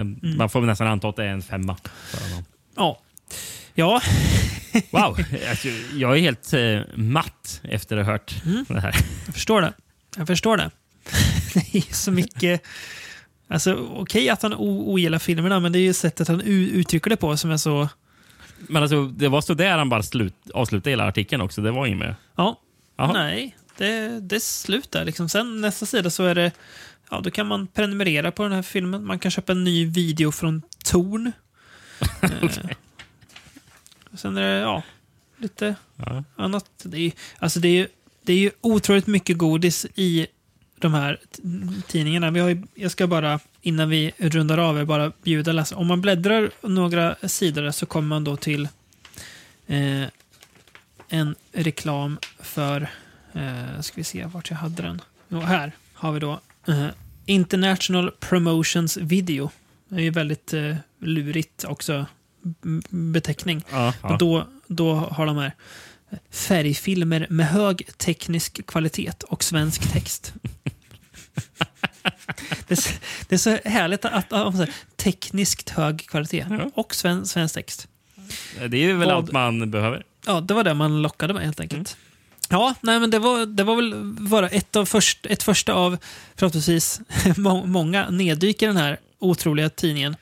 uppenbarligen. 0.00 0.30
Det- 0.32 0.38
Man 0.38 0.48
får 0.50 0.60
nästan 0.60 0.86
anta 0.86 1.08
att 1.08 1.16
det 1.16 1.24
är 1.24 1.28
en 1.28 1.42
femma. 1.42 1.76
Ja. 2.76 2.98
Ja, 3.74 4.02
Wow! 4.90 5.18
Alltså, 5.50 5.68
jag 5.94 6.16
är 6.16 6.20
helt 6.20 6.52
eh, 6.52 6.80
matt 6.94 7.60
efter 7.64 7.96
att 7.96 8.06
ha 8.06 8.12
hört 8.12 8.34
Mm. 8.46 8.64
det 8.68 8.80
här. 8.80 8.94
jag 9.26 9.34
förstår 9.34 9.60
det. 9.60 9.72
Jag 10.16 10.26
förstår 10.26 10.56
det. 10.56 10.70
Det 11.54 11.78
är 11.78 11.94
så 11.94 12.10
mycket... 12.12 12.62
Alltså, 13.48 13.74
okej 13.74 14.28
att 14.28 14.42
han 14.42 14.54
ogillar 14.54 15.18
filmerna, 15.18 15.60
men 15.60 15.72
det 15.72 15.78
är 15.78 15.80
ju 15.80 15.92
sättet 15.94 16.28
han 16.28 16.40
uttrycker 16.40 17.10
det 17.10 17.16
på 17.16 17.36
som 17.36 17.50
är 17.50 17.56
så 17.56 17.88
Men 18.56 18.82
alltså, 18.82 19.06
det 19.06 19.28
var 19.28 19.40
så 19.40 19.54
där 19.54 19.78
han 19.78 19.88
bara 19.88 20.02
slut, 20.02 20.34
avslutade 20.54 20.90
hela 20.90 21.04
artikeln 21.08 21.42
också. 21.42 21.60
Det 21.62 21.70
var 21.70 21.86
inget 21.86 21.98
med. 21.98 22.14
Ja. 22.36 22.60
Jaha. 22.96 23.12
Nej, 23.12 23.56
det, 23.78 24.20
det 24.20 24.36
är 24.36 24.40
slut 24.40 24.90
där. 24.90 25.04
Liksom. 25.04 25.28
Sen 25.28 25.60
nästa 25.60 25.86
sida 25.86 26.10
så 26.10 26.24
är 26.24 26.34
det... 26.34 26.52
Ja, 27.12 27.20
då 27.20 27.30
kan 27.30 27.46
man 27.46 27.66
prenumerera 27.66 28.32
på 28.32 28.42
den 28.42 28.52
här 28.52 28.62
filmen. 28.62 29.04
Man 29.06 29.18
kan 29.18 29.30
köpa 29.30 29.52
en 29.52 29.64
ny 29.64 29.86
video 29.86 30.32
från 30.32 30.62
Torn. 30.84 31.32
eh, 32.22 32.50
sen 34.14 34.36
är 34.36 34.42
det, 34.42 34.60
ja, 34.60 34.82
lite 35.38 35.74
Ja. 35.96 36.24
annat. 36.36 36.64
Det 36.82 36.96
är, 36.96 37.00
ju- 37.00 37.12
alltså 37.38 37.60
det 37.60 37.68
är, 37.68 37.88
det 38.22 38.32
är 38.32 38.36
ju 38.38 38.50
otroligt 38.60 39.06
mycket 39.06 39.38
godis 39.38 39.86
i 39.94 40.26
de 40.78 40.94
här 40.94 41.20
tidningarna. 41.86 42.30
Vi 42.30 42.40
har 42.40 42.48
ju, 42.48 42.62
jag 42.74 42.90
ska 42.90 43.06
bara, 43.06 43.40
innan 43.62 43.88
vi 43.88 44.12
rundar 44.18 44.58
av, 44.58 44.78
er, 44.78 44.84
bara 44.84 45.12
bjuda 45.22 45.52
läsare. 45.52 45.78
Om 45.78 45.86
man 45.86 46.00
bläddrar 46.00 46.50
några 46.62 47.16
sidor 47.28 47.70
så 47.70 47.86
kommer 47.86 48.08
man 48.08 48.24
då 48.24 48.36
till 48.36 48.68
eh, 49.66 50.04
en 51.08 51.34
reklam 51.52 52.18
för, 52.40 52.88
eh, 53.32 53.80
ska 53.80 53.94
vi 53.96 54.04
se 54.04 54.24
vart 54.24 54.50
jag 54.50 54.56
hade 54.56 54.82
den. 54.82 55.00
Jo, 55.28 55.40
här 55.40 55.72
har 55.94 56.12
vi 56.12 56.20
då 56.20 56.40
eh, 56.68 56.86
International 57.26 58.10
Promotions 58.20 58.96
Video. 58.96 59.50
Det 59.88 59.94
är 59.96 60.00
ju 60.00 60.10
väldigt 60.10 60.52
eh, 60.54 60.76
lurigt 61.00 61.64
också 61.64 62.06
beteckning. 62.90 63.64
Ja, 63.70 63.94
ja. 64.02 64.12
Och 64.12 64.18
då, 64.18 64.46
då 64.66 64.94
har 64.94 65.26
de 65.26 65.36
här 65.36 65.52
färgfilmer 66.30 67.26
med 67.30 67.46
hög 67.48 67.88
teknisk 67.98 68.66
kvalitet 68.66 69.12
och 69.28 69.44
svensk 69.44 69.92
text. 69.92 70.34
det, 72.68 72.74
är, 72.74 72.76
så- 72.76 72.90
det 73.28 73.34
är 73.34 73.38
så 73.38 73.58
härligt 73.64 74.04
att, 74.04 74.32
att, 74.32 74.60
att, 74.60 74.68
tekniskt 74.96 75.68
hög 75.70 76.06
kvalitet 76.08 76.46
Ja. 76.50 76.70
och 76.74 76.94
sven, 76.94 77.26
svensk 77.26 77.54
text. 77.54 77.88
Det 78.68 78.76
är 78.76 78.80
ju 78.80 78.92
väl 78.96 79.08
Vad- 79.08 79.16
allt 79.16 79.32
man 79.32 79.70
behöver. 79.70 80.04
Ja, 80.26 80.40
det 80.40 80.54
var 80.54 80.64
det 80.64 80.74
man 80.74 81.02
lockade 81.02 81.34
med 81.34 81.42
helt 81.44 81.60
enkelt. 81.60 81.96
Ja, 82.52 82.74
nej, 82.80 83.00
men 83.00 83.10
det 83.10 83.18
var, 83.18 83.46
det 83.46 83.64
var 83.64 83.76
väl 83.76 83.94
bara 84.04 84.48
ett, 84.48 84.76
av 84.76 84.84
först, 84.86 85.26
ett 85.26 85.42
första 85.42 85.72
av 85.74 85.96
förhoppningsvis 86.36 87.00
må, 87.36 87.66
många 87.66 88.10
neddyk 88.10 88.62
i 88.62 88.66
den 88.66 88.76
här 88.76 88.98
otroliga 89.18 89.68
tidningen. 89.70 90.16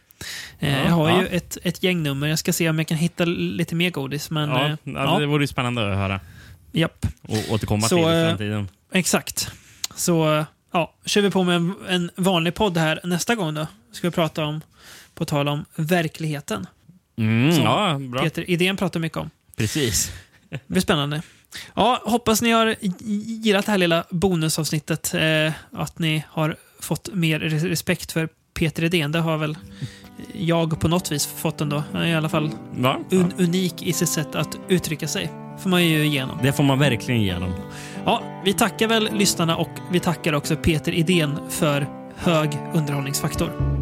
Eh, 0.58 0.72
Ja, 0.78 0.84
jag 0.84 0.90
har 0.90 1.08
ja. 1.10 1.20
ju 1.20 1.26
ett, 1.26 1.58
ett 1.62 1.82
gäng 1.82 2.02
nummer. 2.02 2.26
Jag 2.26 2.38
ska 2.38 2.52
se 2.52 2.68
om 2.70 2.78
jag 2.78 2.86
kan 2.86 2.96
hitta 2.98 3.24
lite 3.24 3.74
mer 3.74 3.90
godis. 3.90 4.30
Men, 4.30 4.48
Ja, 4.50 4.64
eh, 4.66 4.70
ja, 4.84 4.92
ja, 4.92 5.18
Det 5.18 5.26
vore 5.26 5.42
ju 5.42 5.46
spännande 5.46 5.90
att 5.92 5.98
höra 5.98 6.20
japp. 6.72 7.06
och 7.22 7.38
återkomma 7.50 7.88
Så, 7.88 7.96
till 7.96 8.04
i 8.04 8.20
eh, 8.22 8.28
framtiden. 8.28 8.68
Exakt. 8.92 9.50
Så 9.94 10.44
ja, 10.72 10.94
kör 11.04 11.20
vi 11.22 11.30
på 11.30 11.44
med 11.44 11.56
en, 11.56 11.74
en 11.88 12.10
vanlig 12.16 12.54
podd 12.54 12.76
här 12.78 13.00
nästa 13.04 13.34
gång 13.34 13.54
då. 13.54 13.66
Ska 13.92 14.06
vi 14.06 14.12
prata 14.12 14.44
om, 14.44 14.60
på 15.14 15.24
tal 15.24 15.48
om 15.48 15.64
verkligheten. 15.76 16.66
Mm, 17.18 17.52
så- 17.56 17.62
ja, 17.62 17.98
bra. 17.98 18.22
Peter 18.22 18.50
Idén 18.50 18.76
pratar 18.76 19.00
mycket 19.00 19.18
om. 19.18 19.30
Precis. 19.56 20.12
Det 20.50 20.60
blir 20.68 20.80
spännande. 20.82 21.22
Ja, 21.74 22.02
hoppas 22.04 22.42
ni 22.42 22.50
har 22.50 22.74
gillat 23.42 23.66
det 23.66 23.72
här 23.72 23.78
lilla 23.78 24.04
bonusavsnittet. 24.10 25.14
Eh, 25.14 25.52
att 25.72 25.98
ni 25.98 26.24
har 26.28 26.56
fått 26.80 27.08
mer 27.14 27.40
res- 27.40 27.64
respekt 27.64 28.12
för 28.12 28.28
Peter 28.54 28.84
Idén. 28.84 29.12
Det 29.12 29.18
har 29.18 29.36
väl 29.36 29.58
jag 30.34 30.80
på 30.80 30.88
något 30.88 31.12
vis 31.12 31.26
fått 31.26 31.60
ändå. 31.60 31.82
Han 31.92 32.02
är 32.02 32.06
i 32.06 32.14
alla 32.14 32.28
fall 32.28 32.50
Ja, 32.82 32.98
ja. 33.10 33.16
un 33.18 33.32
unik 33.38 33.82
i 33.82 33.92
sitt 33.92 34.08
sätt 34.08 34.34
att 34.34 34.56
uttrycka 34.68 35.08
sig. 35.08 35.30
får 35.62 35.70
man 35.70 35.84
ju 35.86 36.04
igenom. 36.04 36.38
Det 36.42 36.52
får 36.52 36.62
man 36.64 36.78
verkligen 36.78 37.20
igenom. 37.20 37.52
Ja, 38.04 38.22
vi 38.44 38.52
tackar 38.52 38.88
väl 38.88 39.08
lyssnarna 39.14 39.56
och 39.56 39.68
vi 39.92 40.00
tackar 40.00 40.32
också 40.32 40.56
Peter 40.56 40.92
Idén 40.92 41.38
för 41.48 41.86
hög 42.16 42.50
underhållningsfaktor. 42.74 43.79